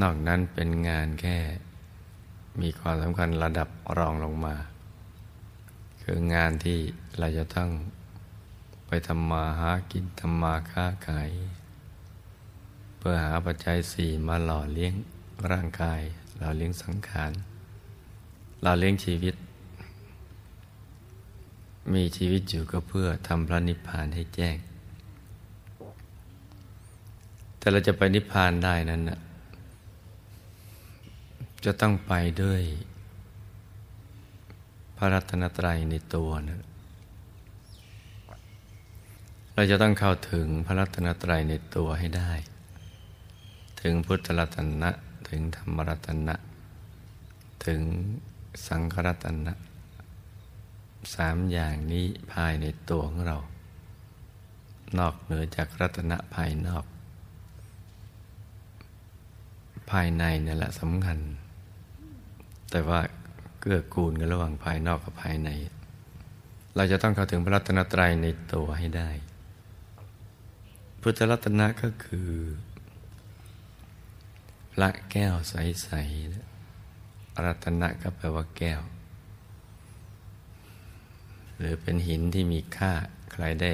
[0.00, 1.38] นอกนั้นเป็นงานแค่
[2.60, 3.68] มีความสำคัญระดับ
[3.98, 4.56] รองลงมา
[6.02, 6.78] คืองานที่
[7.18, 7.70] เราจะต้อง
[9.08, 11.30] ทำมาหากินทำมาค้าขาย
[12.98, 14.94] เพื่อหาปัจจัยสี่มาหล่อเลี้ยง
[15.50, 16.02] ร่างกาย
[16.38, 17.32] หล่อเลี้ยงสังขาร
[18.62, 19.34] หล่อเลี้ยงชีวิต
[21.94, 24.56] มีชีวิตอยู่ก็เพื่อทำพระนิพพานให้แจ้ง
[27.58, 29.18] แต่เราจะไปนิพพานได้นั้นนะ
[31.64, 32.12] จะต้องไป
[32.42, 32.62] ด้วย
[34.96, 36.60] พระรัตนตรัยในตัวนะ
[39.58, 42.32] เราจะต้องเข้าถึงพระรัตนตรัยในตัวให้ได้
[43.80, 44.90] ถึงพุทธรัตนะ
[45.28, 46.34] ถึงธรรมรัตนะ
[47.66, 47.82] ถึง
[48.66, 49.52] สังฆรัตนะ
[51.14, 53.38] สามอย่างนี้ภายในตัวของเรา
[54.98, 56.84] นอกเหนือจากรัตนะภายนอก
[59.90, 61.18] ภายในนี่แหละสำคัญ
[62.70, 63.00] แต่ว่า
[63.60, 65.48] เกื้อกูลกันระหว่างภายนอกกับภายใน
[66.76, 69.10] เราจะต้องเข้าถึงพระรัตนตรัยในตัวให้ได้
[71.08, 72.30] พุทธรัตนะก็คือ
[74.72, 78.80] พระแก้วใสๆรัตนะก็แปลว่าแก้ว
[81.56, 82.92] หรือเป็นหินที่มีค่า
[83.32, 83.70] ใครได้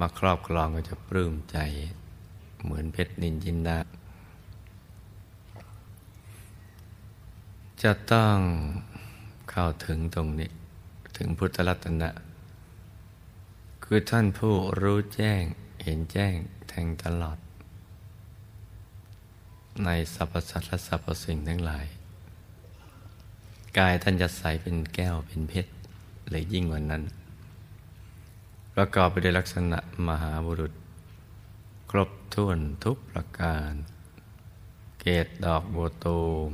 [0.00, 1.58] มาครอบครองก็จะปลื้มใจ
[2.62, 3.78] เหมือนเพชรนินจินดา
[7.82, 8.36] จะต้อง
[9.50, 10.50] เข้าถึงตรงนี้
[11.16, 12.10] ถึงพุทธรัตนะ
[13.84, 15.44] คือท่านผู้รู้แจ้ง
[15.84, 16.34] เห็นแจ้ง
[16.76, 17.38] แทงตลอด
[19.84, 21.86] ในสรรพสัตว์และสรรพสิ่งทั้งหลาย
[23.78, 25.70] กายท่านจะใสเป็นแก้วเป็นเพชร
[26.30, 27.02] เลยยิ่งกว่านั้น
[28.74, 29.78] ประกอบไปด้วยลักษณะ
[30.08, 30.72] มหาบุรุษ
[31.90, 33.72] ครบถ้วนทุกประการ
[35.00, 36.50] เกตดอกบัวตูม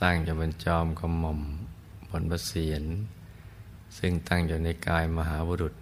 [0.00, 1.40] ตั้งอยู่บนจอมกระหม่อม
[2.10, 2.84] บนบเสียน
[3.98, 5.74] ซึ่งตั้งอยู่ในกายมหาบุรุษ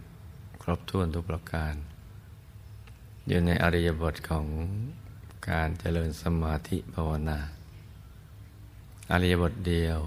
[0.62, 1.76] ครบถ้วนทุกประการ
[3.28, 4.46] อยู่ในอริยบทของ
[5.48, 7.38] การเจริญสมาธิภาวนา
[9.12, 9.98] อริยบทเดียว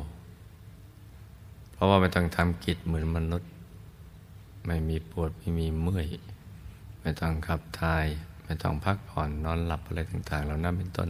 [1.71, 3.51] เพราะว่าไม่ต้องทำกิจเหมือนมนุษย์
[4.65, 6.07] ไม่มีปวดไม่มีเมื่อย
[7.01, 8.05] ไม่ต้องขับถ่าย
[8.43, 11.09] ไม่ต้องพักผ่อนนอนหลับอะไรต่างๆเหล่านั้นเป็นต้น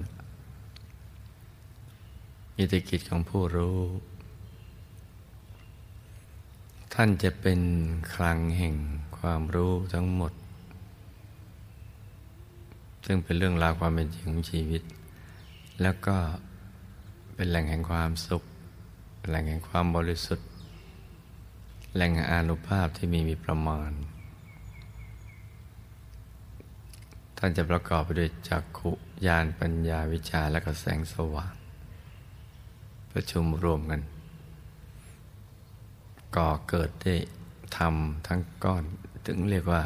[2.55, 3.77] มีแต่กิจของผู้รู้
[6.93, 7.61] ท่านจะเป็น
[8.13, 8.75] คลังแห่ง
[9.17, 10.33] ความรู้ทั้งหมด
[13.05, 14.83] ซึ่งเป็นเรื่องราวความเป็นจริงของชีวิต
[15.81, 16.15] แล้วก็
[17.35, 18.43] เป็นแหล่งแห่งความสุข
[19.27, 20.47] แหล่งแห่งความบริสุทธิ์
[21.95, 23.91] แหล่งแห่งอานุภาพที่มีมีประมาณ
[27.37, 28.91] ท่านจะประกอบไปด้วยจักขุ
[29.25, 31.53] ญาณปัญญาวิชาและก็แสงสว่าง
[33.11, 34.01] ประชุมรวมกัน
[36.35, 37.15] ก่อเกิดได้
[37.77, 37.95] ธรรม
[38.27, 38.83] ทั้งก้อน
[39.25, 39.83] ถึงเรียกว่า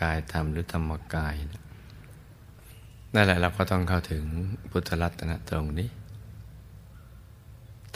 [0.00, 1.61] กายธรรมหรือธรรมกายนะ
[3.14, 4.24] นั่นแหละเราก็ต้องเข้าถึง
[4.70, 5.88] พุทธรัตนะตรงนี้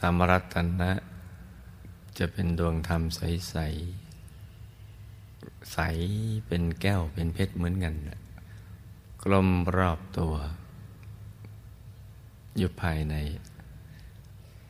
[0.01, 0.91] ธรรมรัตนะ
[2.19, 3.21] จะเป็นดวงธรรมใส
[3.51, 3.57] ใส
[5.73, 5.79] ใส
[6.47, 7.95] เป็นแก้วเป็นเพชรเหมือนกัน
[9.23, 10.35] กลมรอบตัว
[12.57, 13.15] อยู่ภายใน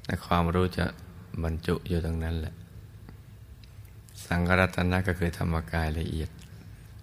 [0.06, 0.86] ในความรู้จะ
[1.42, 2.54] บรรจุอยู่ตรงนั้นแหละ
[4.26, 6.30] สังกรัตนะก็คือธรรมกายละเอียด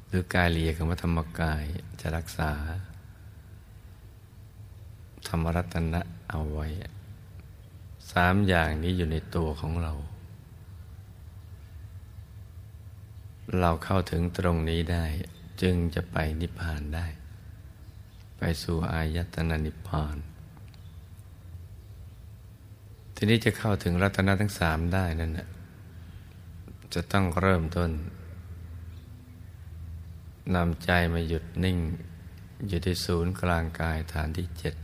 [0.07, 1.63] หรือกายละเอียดของธรรมกาย
[2.01, 2.51] จะรักษา
[5.33, 6.67] รรมรัตนะเอาไว้
[8.11, 9.93] สามอย่างนี้อยู่ในตัวของเรา
[13.59, 15.05] เราเข้าถึงตรงนี้ได้
[15.61, 17.05] จึงจะไปนิพพานได้
[18.37, 20.17] ไปสู่อายตนะนิพพาน
[23.15, 25.47] ทีนี้จะเข้าถึงรัตนะทั้งสามได้นั่นนะ
[26.93, 27.91] จะต้องเริ่มต้น
[30.55, 31.77] นำใจมาหยุดนิ่ง
[32.67, 34.75] อยู่ที่ศูนย์กลางกายฐานที่เจ็ด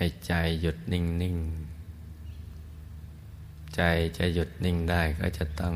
[0.00, 1.36] ให้ใจหยุดนิ่งนิ่ง
[3.76, 3.82] ใจ
[4.18, 5.74] จะหยุดนิ่งได้ก็จะต้อง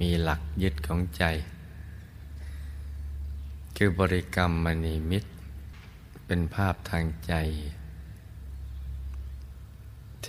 [0.00, 1.24] มีหลักยึดของใจ
[3.76, 5.30] คือบริกรรมมณีมิตร
[6.26, 7.34] เป็นภาพทางใจ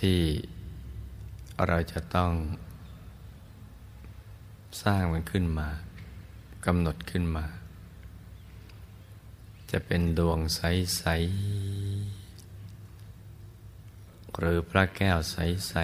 [0.00, 0.20] ที่
[1.66, 2.32] เราจะต้อง
[4.82, 5.68] สร้างมันขึ้นมา
[6.66, 7.46] กำหนดขึ้นมา
[9.70, 11.02] จะเป็นดวงใส
[12.06, 12.09] ๆ
[14.38, 15.74] หรือพระแก้วใส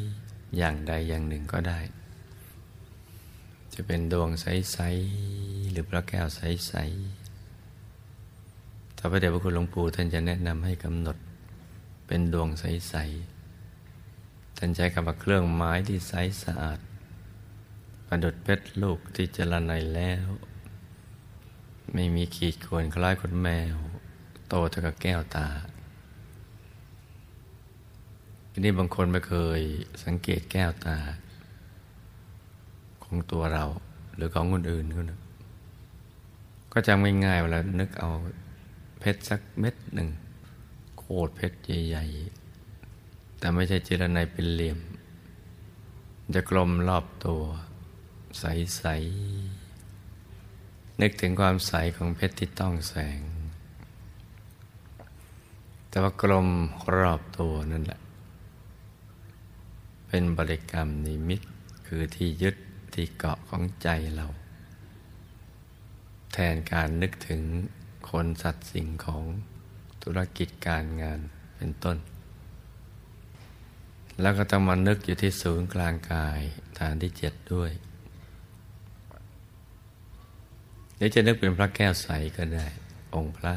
[0.00, 1.80] ๆ อย่างใดอย่างหนึ่งก็ได้
[3.74, 4.78] จะเป็นดวงใส
[5.22, 6.74] ๆ หรือพระแก้วใส
[7.62, 11.16] ๆ ถ้าพระเดชพระคุณหลวงปู่ท่านจะแนะนำให้กำหนด
[12.06, 12.94] เป็นดวงใส
[13.76, 16.12] ๆ ท่านใช้คำว่าเครื่องไม้ที่ใส
[16.42, 16.78] สะอาด
[18.06, 20.26] ประดุดเพชรลูกที่เจริญในแล้ว
[21.94, 23.76] ไม่มีขีดข่วนคล้ายคนแมว
[24.48, 25.48] โตเท่ากับแก้วตา
[28.58, 29.60] ทีนี้บางคนไม่เคย
[30.04, 30.98] สังเกตแก้วตา
[33.04, 33.64] ของตัวเรา
[34.14, 35.20] หรือของคนอื่นก็นะ
[36.72, 38.10] ก็จำง่ายๆเวลานึกเอา
[39.00, 40.08] เพชรสักเม็ดหนึ่ง
[40.98, 41.58] โคตรเพชร
[41.88, 44.78] ใหญ่ๆ แต่ไม่ใช่เจรไนเป็นเหลี่ยม
[46.34, 47.42] จะกลมรอบตัว
[48.38, 53.20] ใสๆ นึกถึงความใสของเพชรที่ต้องแสง
[55.88, 56.48] แต่ว่ากลม
[56.98, 58.00] รอบตัวนั่นแหละ
[60.18, 61.40] เป็นบริกรรมนิมิต
[61.86, 62.56] คือที่ยึด
[62.94, 64.26] ที่เกาะของใจเรา
[66.32, 67.42] แทนการนึกถึง
[68.10, 69.22] คนสัตว์สิ่งของ
[70.02, 71.20] ธุรกิจการงาน
[71.56, 71.96] เป็นต้น
[74.20, 76.40] แล้วก็ต้องมานึกอยู่ที่ศูนย์กลางกาย
[76.78, 77.70] ฐานที่เจ็ดด้วย
[80.96, 82.66] หรือจะนึกเป็นพระแก้วใสก็ได้
[83.14, 83.54] องค์พระ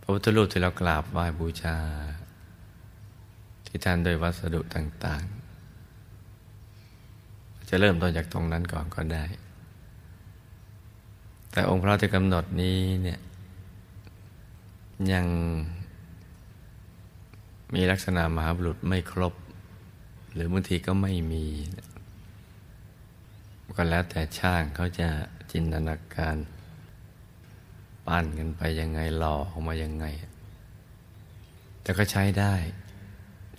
[0.00, 1.78] พระพุทธรูปที่เรากราบไหว้บูชา
[3.74, 9.24] ที่ท่านโดยวัสดุต่างๆ จะเริ่มต้นจากตรงนั้นก่อนก็ได้
[11.52, 13.20] แต่องค์พระที่กำหนดนี้เนี่ย
[15.12, 15.26] ยัง
[17.74, 19.34] มีลักษณะมหาบุรุษไม่ครบ
[20.32, 21.44] หรือบางทีก็ไม่มี
[23.76, 25.08] ก็แล้วแต่ช่างเขาจะ
[25.52, 26.36] จินตนาการ
[28.06, 30.06] ปั้นกันไปยังไงหล่อออกมายังไง
[31.82, 32.54] แต่ก็ใช้ได้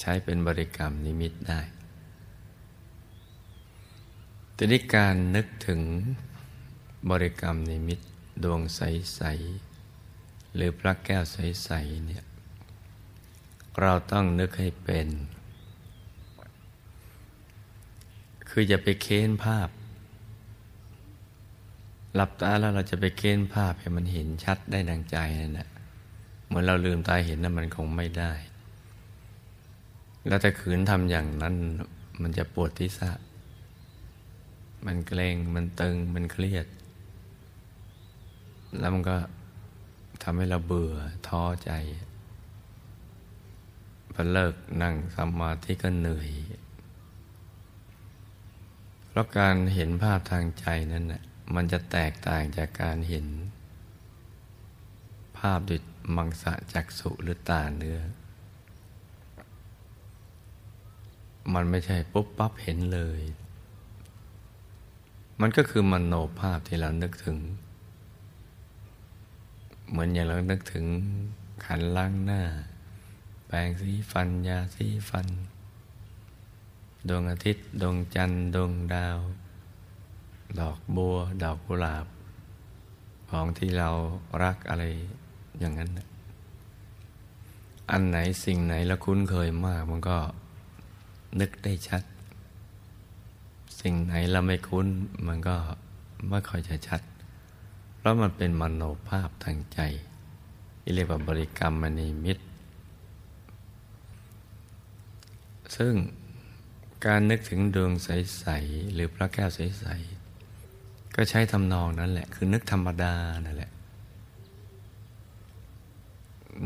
[0.06, 1.62] ใช้เป็นบริกรรมนิมิตได้
[4.54, 5.82] แต่นี้การนึกถึง
[7.12, 8.00] บริกรรมนิมิต
[8.44, 9.22] ดวงใส
[9.90, 12.24] ๆ หรือพระแก้วใส ๆ เนี่ย
[13.82, 15.08] เราต้องนึกให้เป็น
[18.50, 19.70] คืออย่าไปเค้นภาพ
[22.16, 25.70] หลับตาแล้วเราจะไปเค้นภาพให้มันเห็นชัดได้ดังใจนั่นแหละ
[26.46, 28.34] เหมือนเราลืมตาเห็นนั้นมันคงไม่ได้
[30.28, 31.56] แล้วแต่ขืนทำอย่างนั้น
[32.22, 33.12] มันจะปวดที่สะ
[34.86, 36.68] มันเกรงมันตึง มันเครียด
[38.80, 39.18] แล้วมันก็
[40.24, 40.96] ทำให้เราเบื่อ
[41.28, 41.72] ท้อใจ
[44.14, 46.30] พอเลิกนั่งสมาธิก็เหนื่อย
[49.08, 51.24] เพราะการเห็นภาพทางใจนั้นนะ
[51.56, 53.28] มันจะแตกต่างจากการเห็น
[55.38, 55.80] ภาพด้วย
[56.16, 58.00] มังสะจักสุหรือตาเนื้อ
[61.54, 63.22] มันไม่ใช่ปุ๊บปั๊บเห็นเลย
[65.42, 67.38] มันก็คือมโนภาพที่เรานึกถึง
[69.90, 70.86] เหมือนอย่างเรานึกถึง
[71.66, 72.42] ขันล้างหน้า
[73.48, 75.28] แปรงสีฟัน ยาสีฟัน
[77.08, 79.18] ดวงอาทิตย์ ดวงจันทร์ ดวงดาว
[80.60, 82.06] ดอกบัว ดอกกุหลาบ
[83.30, 83.90] ของที่เรา
[84.44, 84.84] รักอะไร
[85.60, 85.90] อย่างนั้น
[87.92, 90.18] อันไหนสิ่งไหนเราคุ้นเคยมากมันก็
[91.40, 92.04] นึกได้ชัด
[93.82, 94.88] สิ่งไหนเราไม่คุ้น
[95.28, 95.56] มันก็
[96.30, 97.02] ไม่ค่อยจะชัด
[97.98, 99.80] เพราะมันเป็นมโนภาพทางใจ
[100.82, 102.44] ที่เรียกว่าบริกรรมมณีมิตร
[105.78, 105.94] ซึ่ง
[107.06, 109.86] การนึกถึงดวงใส ๆ หรือพระแก้วใส
[110.50, 113.14] ๆ ก็ใช้ทำนองนั้นแหละ คือนึกธรรมดา
[113.46, 113.72] นั่นแหละ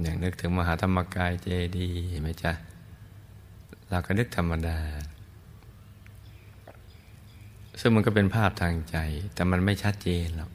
[0.01, 2.53] อย่างนึกถึงมหาธรรมกายเจดีเห็นไหมจ๊ะ
[3.89, 4.79] เราก็นึกธรรมดา
[7.79, 8.97] ซึ่งมันก็เป็นภาพทางใจ
[9.33, 10.51] แต่มันไม่ชัดเจนหรอก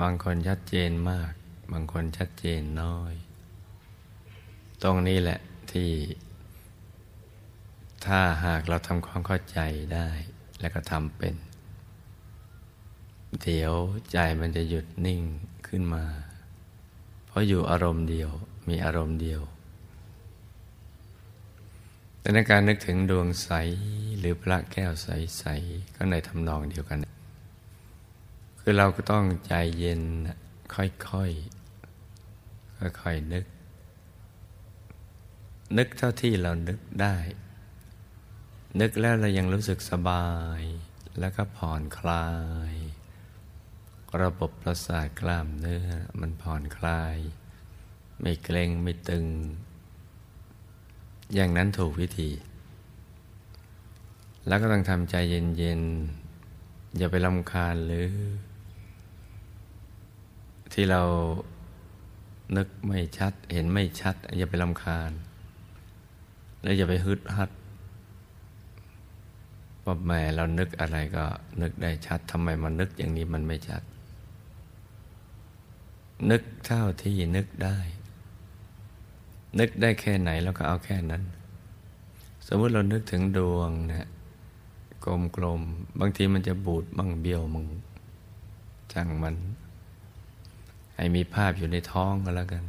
[0.00, 1.32] บางคนชัดเจนมาก
[1.72, 3.14] บางคนชัดเจนน้อย
[4.82, 5.40] ตรงนี้แหละ
[5.72, 5.90] ที่
[8.06, 9.58] ถ้าหากเราทำความเข้าใจ
[9.94, 10.08] ได้
[10.60, 11.34] และก็ทำเป็น
[13.42, 13.74] เดี๋ยว
[14.12, 15.22] ใจมันจะหยุดนิ่ง
[15.66, 16.04] ขึ้นมา
[17.26, 18.30] เพราะอยู่อารมณ์เดียว
[18.68, 19.42] มีอารมณ์เดียว
[22.22, 23.50] แต่ในการนึกถึงดวงใส
[24.18, 26.98] หรือพระแก้วใสๆก็ในทำนองเดียวกัน
[28.60, 30.02] คือเราก็ต้องใจเย็น
[30.74, 33.44] ค่อยๆค่อยๆนึก
[35.78, 37.16] นึกเท่าที่เรานึกได้
[38.80, 40.28] นึกแล้วเรายังรู้สึกสบา
[40.60, 40.62] ย
[41.18, 42.28] แล้วก็ผ่อนคลา
[42.72, 42.74] ย
[44.22, 45.86] ระบบประสาทกล้ามเนื้อ
[46.20, 47.16] มันผ่อนคลาย
[48.20, 49.26] ไม่เกร็งไม่ตึง
[51.34, 52.30] อย่างนั้นถูกวิธี
[54.46, 58.08] แล้วก็ต้องทำใจเย็นๆ อย่าไปลำคาญหรือ
[60.72, 61.02] ที่เรา
[62.56, 65.10] นึกไม่ชัด เห็นไม่ชัด อย่าไปลำคาญ
[66.62, 67.50] แล้วอย่าไปฮึดฮัด
[69.84, 71.24] ว่าแม่เรานึกอะไรก็
[71.62, 73.82] นึกได้ชัดทำไมมันนึกอย่างนี้มันไม่ชัด
[76.30, 77.78] นึกเท่าที่นึกได้
[79.58, 81.22] นึกได้แค่ไหนแล้วก็เอาแค่นั้น
[82.46, 84.08] สมมติเรานึกถึงดวงเนี่ย
[85.36, 87.66] กลมๆบางทีมันจะบูดบ้างเบี้ยวมึง
[88.92, 89.36] จังมัน
[90.94, 92.64] ให้มีภาพอยู่ในท้องก็แล้วกัน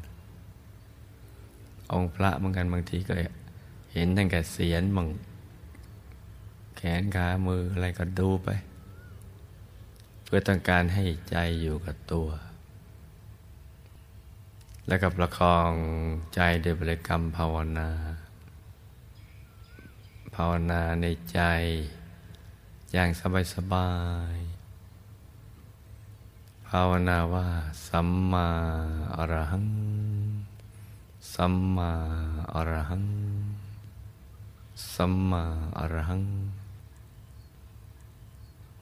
[1.92, 3.14] องค์พระเหมือนกันบางทีก็
[3.94, 5.08] เห็นตั้งแต่เสียนมึง
[6.78, 8.50] แขนขามืออะไรก็ดูไป
[10.24, 12.28] เพื่อต้องการให้ใจอยู่กับตัว
[14.88, 15.72] แล้วกับประคอง
[16.36, 17.90] ใจโดยบริกรรมภาวนา
[20.36, 21.40] ภาวนาในใจ
[22.92, 23.92] อย่างสบายสบา
[24.36, 24.38] ย
[26.70, 27.48] ภาวนาว่า
[27.88, 28.48] สัมมา
[29.16, 29.68] อรหัง
[31.34, 31.92] สัมมา
[32.54, 33.06] อรหัง
[34.94, 35.44] สัมมา
[35.78, 36.24] อรหัง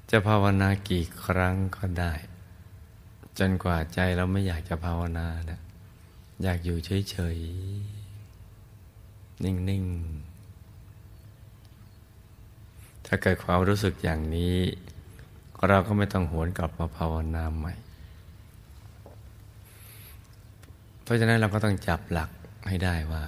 [0.09, 2.13] จะภาวนากี่ครั้งก็ได้
[3.39, 5.59] จนกว่าใจเราไม่อยากจะภาวนานะ
[6.43, 9.83] อยากอยู่เฉยๆ นิ่ง
[10.65, 14.55] ๆ ถ้าเกิดความรู้สึกอย่างนี้
[15.67, 17.73] เราก็ไม่ต้องหวนกลับมาภาวนาใหม่
[21.03, 22.29] เพราะฉะนั้นเราก็ต้องจับหลัก
[22.67, 23.23] ให้ได้ว่า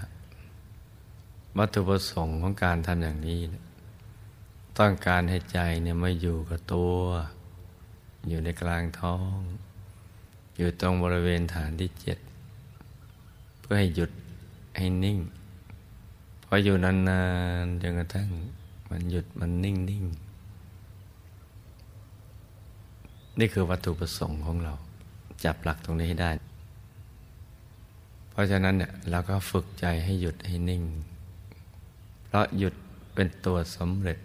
[1.58, 3.40] วัตถุประสงค์ของการทำอย่างนี้
[4.80, 6.96] ต้องการให้ใจเนี่ยมาอยู่กับตัว
[8.28, 9.38] อยู่ในกลางท้อง
[10.58, 14.12] อยู่ตรงบริเวณฐานที่เจ็ดื่อให้หยุด
[14.78, 15.20] ให้นิ่ง
[16.46, 17.22] พออยู่นา
[17.64, 18.30] นๆจนกระทั่ง
[18.90, 20.04] มันหยุดมันนิ่งนิ่ง
[23.40, 24.74] นี่คือวัตถุประสงค์ของเรา
[25.44, 26.32] จับหลักตรงนี้ให้ได้
[28.30, 30.84] เพราะฉะนั้นเนี่ยเราก็ฝึกใจให้หยุดให้นิ่ง
[32.26, 32.74] เพราะหยุด
[33.16, 34.18] เป็นตัวสำเร็จ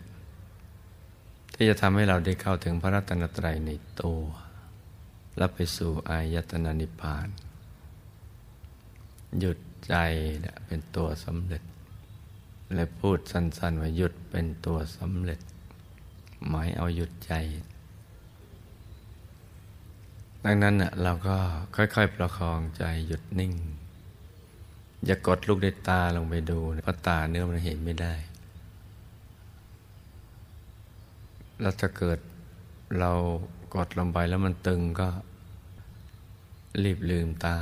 [1.54, 3.70] ที่จะทำให้เราได้เข้าถึงพระรัตนตรัยใน
[4.02, 4.20] ตัว
[5.38, 7.28] และไปสู่อายตนะนิพพาน
[9.38, 9.94] หยุดใจ
[10.66, 11.62] เป็นตัวสำเร็จ
[12.74, 15.40] และพูดสั้นๆว่าหยุดเป็นตัวสำเร็จ
[16.48, 17.32] หมายเอาหยุดใจ
[20.44, 21.36] ดังนั้นเราก็
[21.76, 23.52] ค่อยๆประคองใจหยุดนิ่ง
[25.04, 28.14] อย่ากดลูกในตาลงไปดูเพราะตาเนื้อมันเห็นไม่ได้
[31.60, 32.18] แล้วถ้าเกิด
[32.98, 33.12] เรา
[33.74, 35.08] กดลงไปแล้วมันตึงก็
[36.82, 37.56] รีบลืมตา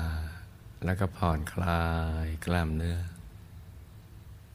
[0.85, 1.85] แล้วก็ผ่อนคลา
[2.25, 2.99] ยกล้ามเนื้อ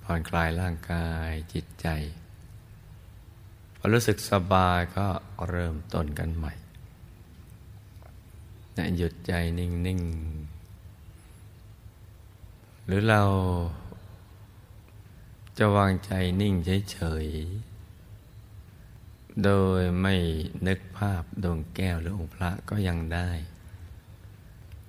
[0.04, 1.88] ผ่อนคลายร่างกายจิตใจ
[3.78, 5.08] พอรู้สึกสบายก็
[5.50, 6.54] เริ่มต้นกันใหม่
[8.78, 10.02] นะหยุดใจนิ่ง
[11.30, 13.24] ๆ หรือเรา
[15.58, 16.12] จะวางใจ
[16.42, 16.54] นิ่ง
[16.92, 17.26] เฉย
[18.52, 20.16] ๆ โดยไม่
[20.68, 23.30] นึกภาพดวงแก้วหรือองค์พระก็ยังได้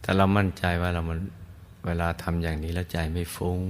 [0.03, 1.19] แต่เรามั่นใจว่าเรามัน
[1.87, 3.61] เวลาทำอย่างนี้แล้วใจไม่ฟุง้ง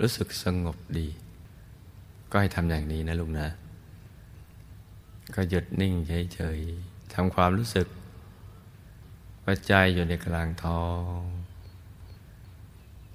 [0.00, 1.08] รู้สึกสงบดี
[2.30, 3.48] ก็ให้ทำอย่างนี้นะลูกนะ
[5.34, 5.94] ก็หยุดนิ่ง
[6.34, 7.86] เฉยๆทำความรู้สึก
[9.44, 11.18] ปัจจัยอยู่ในกลางท้อง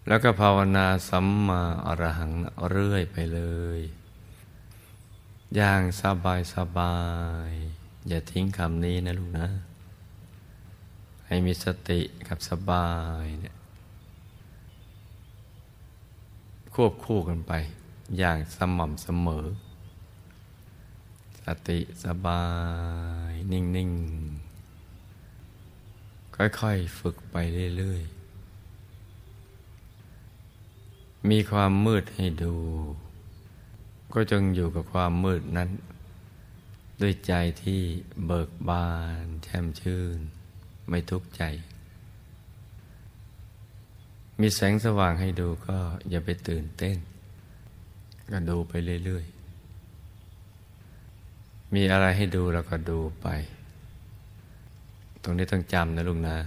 [0.07, 2.31] แล้วก็ภาวนาสัมมาอรหัง
[2.69, 3.41] เรื่อยไปเล
[3.77, 3.79] ย
[5.55, 6.97] อย่างสบายสบา
[7.49, 7.51] ย
[8.07, 9.47] อย่าทิ้งคำนี้นะลูกนะ
[11.31, 12.89] ให้มีสติกับสบา
[13.23, 13.55] ยเนี่ย
[16.73, 17.51] ควบคู่กันไป
[18.17, 19.45] อย่างสม่ำเสมอ
[21.43, 22.45] สติสบา
[23.29, 23.91] ย นิ่ง
[24.75, 27.35] ๆ ค่อย ๆ ฝึกไป
[27.77, 28.09] เรื่อย ๆ
[31.29, 32.55] มีความมืดให้ดู
[34.13, 35.69] ก็จงอยู่กับความมืดนั้น
[37.01, 37.33] ด้วยใจ
[37.63, 37.81] ที่
[38.25, 38.89] เบิกบา
[39.23, 40.19] น แช่มชื่น
[40.89, 41.43] ไม่ทุกข์ใจ
[44.39, 45.77] มีแสงสว่างให้ดูก็
[46.09, 46.97] อย่าไปตื่นเต้น
[48.31, 48.73] ก็ดูไป
[49.05, 49.25] เรื่อย
[50.89, 53.27] ๆ มีอะไรให้ดูเราก็ดูไป
[55.23, 56.37] ตรงนี้ต้องจำนะลุงนะ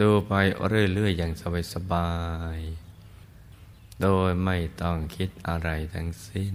[0.00, 0.32] ดูไป
[0.68, 1.32] เรื่อย ๆ อย่าง
[1.74, 2.10] สบา
[2.56, 6.54] ยๆโดยไม่ต้องคิดอะไรทั้งสิ้น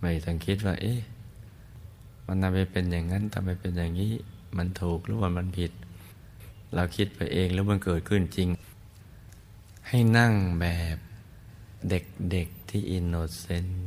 [0.00, 1.00] ไม่ต้องคิดว่า เอ๊ะ
[2.26, 4.12] มันทำไมเป็นอย่างนั้นทำไมเป็นอย่างนี้
[4.56, 5.72] มันถูกหรือว่ามันผิด
[6.74, 8.48] เราคิดไปเองแล้วมันเกิดขึ้นจริง
[9.88, 10.96] ให้นั่งแบบ
[11.90, 13.82] เด็กๆที่ innocent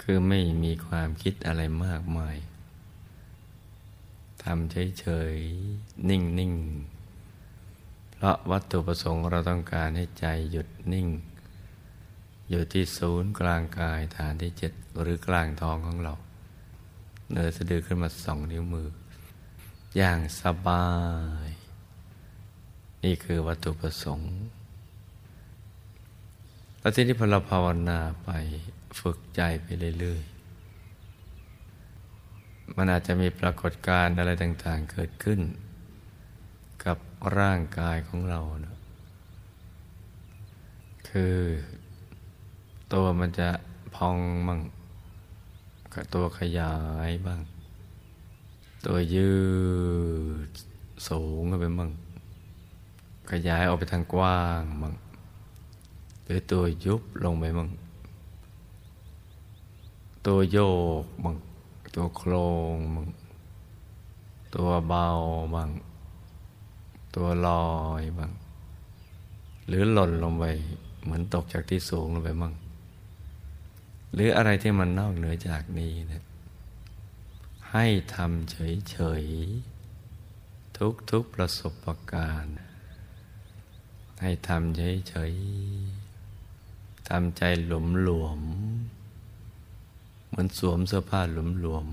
[0.00, 2.36] คือไม่มีความคิดอะไรมากมาย
[4.42, 11.08] ทำเฉยๆ นิ่งๆ เพราะวัตถุประสงค์เราต้องการให้ใจหยุดนิ่ง
[12.48, 16.14] อยู่ที่ศูนย์กลางกายฐานที่เจ็ดหรือกลางท้องของเรา
[17.30, 18.88] เนื้อสะดือขึ้นมาสองนิ้วมือ
[19.96, 20.88] อย่างสบา
[21.46, 21.48] ย
[23.04, 24.32] นี่คือวัตถุประสงค์
[26.80, 28.30] แล้วทีนี้พอเราภาวนาไป
[29.00, 29.66] ฝึกใจไป
[29.98, 35.40] เรื่อยๆ มันอาจจะมีปรากฏการณ์อะไรต่าง ๆ เกิดขึ้น
[36.84, 36.98] กับ
[37.38, 38.76] ร่างกายของเรานะ
[41.08, 41.36] คือ
[42.92, 43.48] ตัวมันจะ
[43.94, 44.16] พอง
[44.46, 44.60] มั่ง
[46.14, 46.74] ตัวขยา
[47.08, 47.40] ยบ้าง
[48.86, 49.30] ตัวยื
[50.48, 50.50] ด
[51.08, 51.90] สูงขึ้นไปมั่ง
[53.30, 54.94] ขยายออกไปทางกว้างมั่ง
[56.24, 57.68] หรือตัวยุบลงไปมั่ง
[60.26, 60.58] ตัวโย
[61.02, 61.36] กบ้าง
[61.94, 62.32] ตัวโคร
[62.74, 63.08] งบ้าง
[64.54, 65.06] ตัวเบา
[65.54, 65.70] บ้าง
[67.14, 67.68] ตัวลอ
[68.00, 68.32] ยบ้าง
[69.66, 70.44] หรือหล่นลงไป
[71.02, 72.54] เหมือนตกจากที่สูงลงไปมั่ง
[74.12, 76.24] หรืออะไรที่มันนอกเหนือจากนี้นะ
[77.72, 80.76] ให้ทำเฉยๆ
[81.10, 82.56] ทุกๆประสบการณ์
[84.20, 88.40] ให้ทำเฉยๆทำใจหลวมหลวม
[90.28, 91.86] เหมือนสวมเสื้อผ้าหลวมหลวม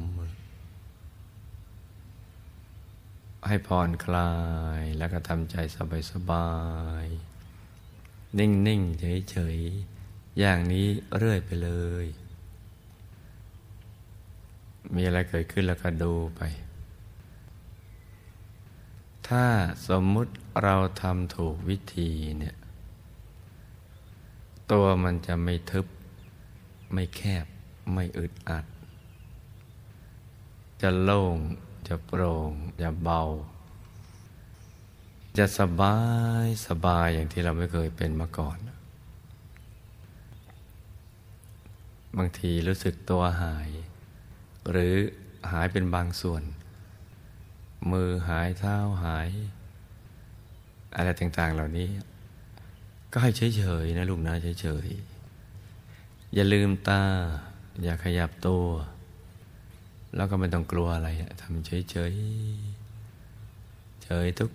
[3.48, 4.34] ให้ผ่อนคลา
[4.80, 5.56] ยแล้วก็ทำใจ
[6.11, 6.49] สบา
[7.03, 8.99] ยๆ นิ่งๆ
[9.31, 9.97] เฉยๆ
[10.39, 10.88] อย่างนี้
[11.18, 11.72] เรื่อยไปเล
[12.05, 12.07] ย
[14.95, 16.41] มีอะไรเกิดขึ้นแล้วก็ดูไป
[19.27, 19.45] ถ้า
[19.88, 20.31] สมมุติ
[20.64, 22.55] เราทำถูกวิธีเนี่ย
[24.72, 25.85] ตัวมันจะไม่ทึบ
[26.93, 27.45] ไม่แคบ
[27.93, 28.65] ไม่อึดอัด
[30.81, 31.38] จะโล่ง
[31.88, 32.51] จะโปร่ง
[32.81, 33.22] จะเบา
[35.38, 35.97] จะสบา
[36.43, 38.57] ย สบายอย่างที่เราไม่เคยเป็นมาก่อน
[42.15, 43.69] บางทีรู้สึกตัวหาย
[44.71, 44.93] หรือ
[45.51, 46.43] หายเป็นบางส่วน
[47.91, 49.29] มือหายเท้าหาย
[50.95, 51.89] อะไรต่างๆเหล่านี้
[53.11, 57.01] ก็ให้เฉยๆนะลูกนะเฉยๆ อย่าลืมตา
[57.84, 58.65] อย่าขยับตัว
[60.15, 61.09] แล้วก็ไม่ต้องกลัวอะไร
[61.41, 61.91] ทำเฉยๆ
[64.03, 64.49] เฉยทุก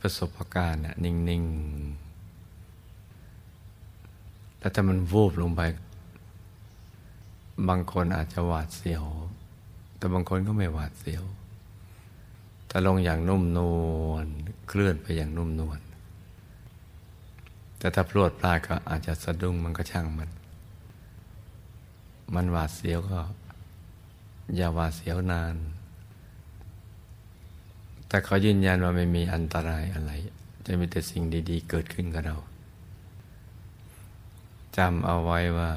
[0.00, 1.52] ประสบการณ์นิ่งๆ
[4.60, 5.62] แล้วถ้ามันวูบลงไป
[7.68, 9.04] บางคนอาจจะหวาดเสียว
[9.96, 11.24] แต่บางคนก็ไม่หวาดเสียว
[12.70, 13.60] ถ้าลงอย่างนุ่มน
[14.04, 14.26] วล
[14.68, 15.80] เคลื่อนไปอย่างนุ่มนวล
[17.78, 20.30] แต่ถ้าพลวดพลาดก็อาจจะสะดุ้งมันก็ช่างมัน
[22.34, 23.20] มันหวาดเสียวก็
[24.56, 25.56] อย่าหวาดเสียวนาน
[28.08, 30.12] แต่เขายืนยันว่าไม่มีอันตรายอะไร
[30.66, 32.36] จะมีแต่สิ่งดี ๆ เกิดขึ้นกับเรา
[34.76, 35.70] จำเอาไว้ว่า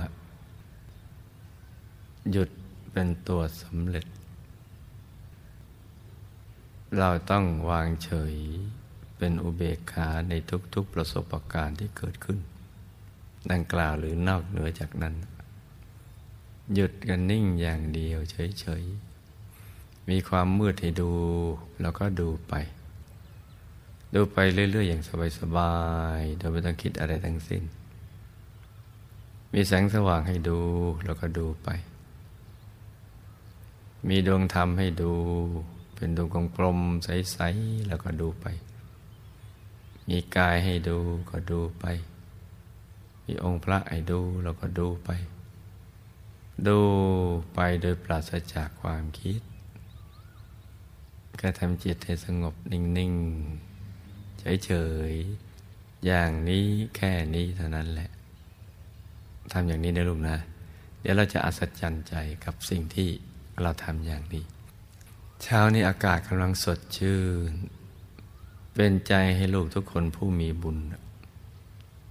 [2.31, 2.49] หยุด
[2.91, 4.05] เป็นตัวสำเร็จ
[6.97, 8.35] เราต้องวางเฉย
[9.17, 10.33] เป็นอุเบกขาใน
[10.73, 12.39] ทุกๆประสบการณ์ที่เกิดขึ้น
[13.51, 15.15] ดังกล่าวหรือนอกเหนือจากนั้น
[16.73, 21.11] หยุดกันนิ่งอย่างเดียวเฉยๆ มีความมืดให้ดู
[21.81, 22.53] แล้วก็ดูไป
[24.13, 25.03] ดูไปเรื่อยๆ อย่าง
[25.39, 25.73] สบา
[26.19, 27.63] ยๆ โดยไม่ต้องคิดอะไรทั้งสิ้น
[29.53, 30.59] มีแสงสว่างให้ดู
[31.05, 31.69] แล้วก็ดูไป
[34.07, 35.11] มีดวงธรรมให้ดู
[35.95, 36.27] เป็นดวง
[36.57, 38.45] กลมๆใสๆแล้วก็ดูไป
[40.09, 40.97] มีกายให้ดู
[41.29, 41.85] ก็ดูไป
[43.25, 45.09] มีองค์พระให้ดูแล้วก็ดูไป
[46.67, 46.79] ดู
[47.53, 49.41] ไปโดยปราศจากความคิด
[51.39, 54.71] ก็ทำจิตให้สงบนิ่งๆเฉ
[55.11, 56.65] ยๆอย่างนี้
[56.95, 58.09] แค่นี้เท่านั้นแหละ
[59.51, 60.37] ทำอย่างนี้นะลูกนะ
[61.01, 62.13] เดี๋ยวเราจะอัศจรรย์ใจ
[62.45, 63.09] กับสิ่งที่
[63.63, 64.45] เราทำอย่างนี้
[65.43, 67.19] เช้านี้อากาศกำลังสดชื่
[67.51, 67.53] น
[68.73, 70.77] เป็นใจให้ลูกทุกคนผู้มีบุญ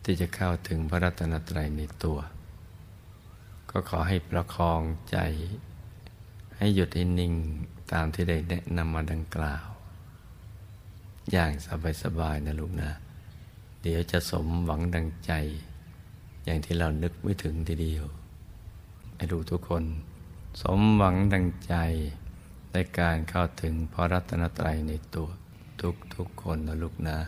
[0.04, 2.18] ที่จะเข้าถึงพระรัตนตรัยในตัว
[3.70, 5.18] ก็ขอให้ประคองใจ
[6.56, 7.34] ให้หยุดให้นิ่ง
[7.92, 9.66] ตามที่ได้แนะนำมาดังกล่าว
[11.30, 11.52] อย่าง
[12.02, 12.90] สบายๆนะลูกนะ
[13.82, 15.32] เดี๋ยวจะสมหวังดังใจ
[16.44, 18.04] อย่างที่เรานึกไม่ถึงทีเดียว
[19.16, 19.84] ให้ดูทุกคน
[20.60, 21.74] สมหวังดังใจ
[22.72, 25.28] ในการเข้าถึงพระรัตนตรัยในตัว
[25.80, 27.18] ทุกทุกคนนะลูกนะ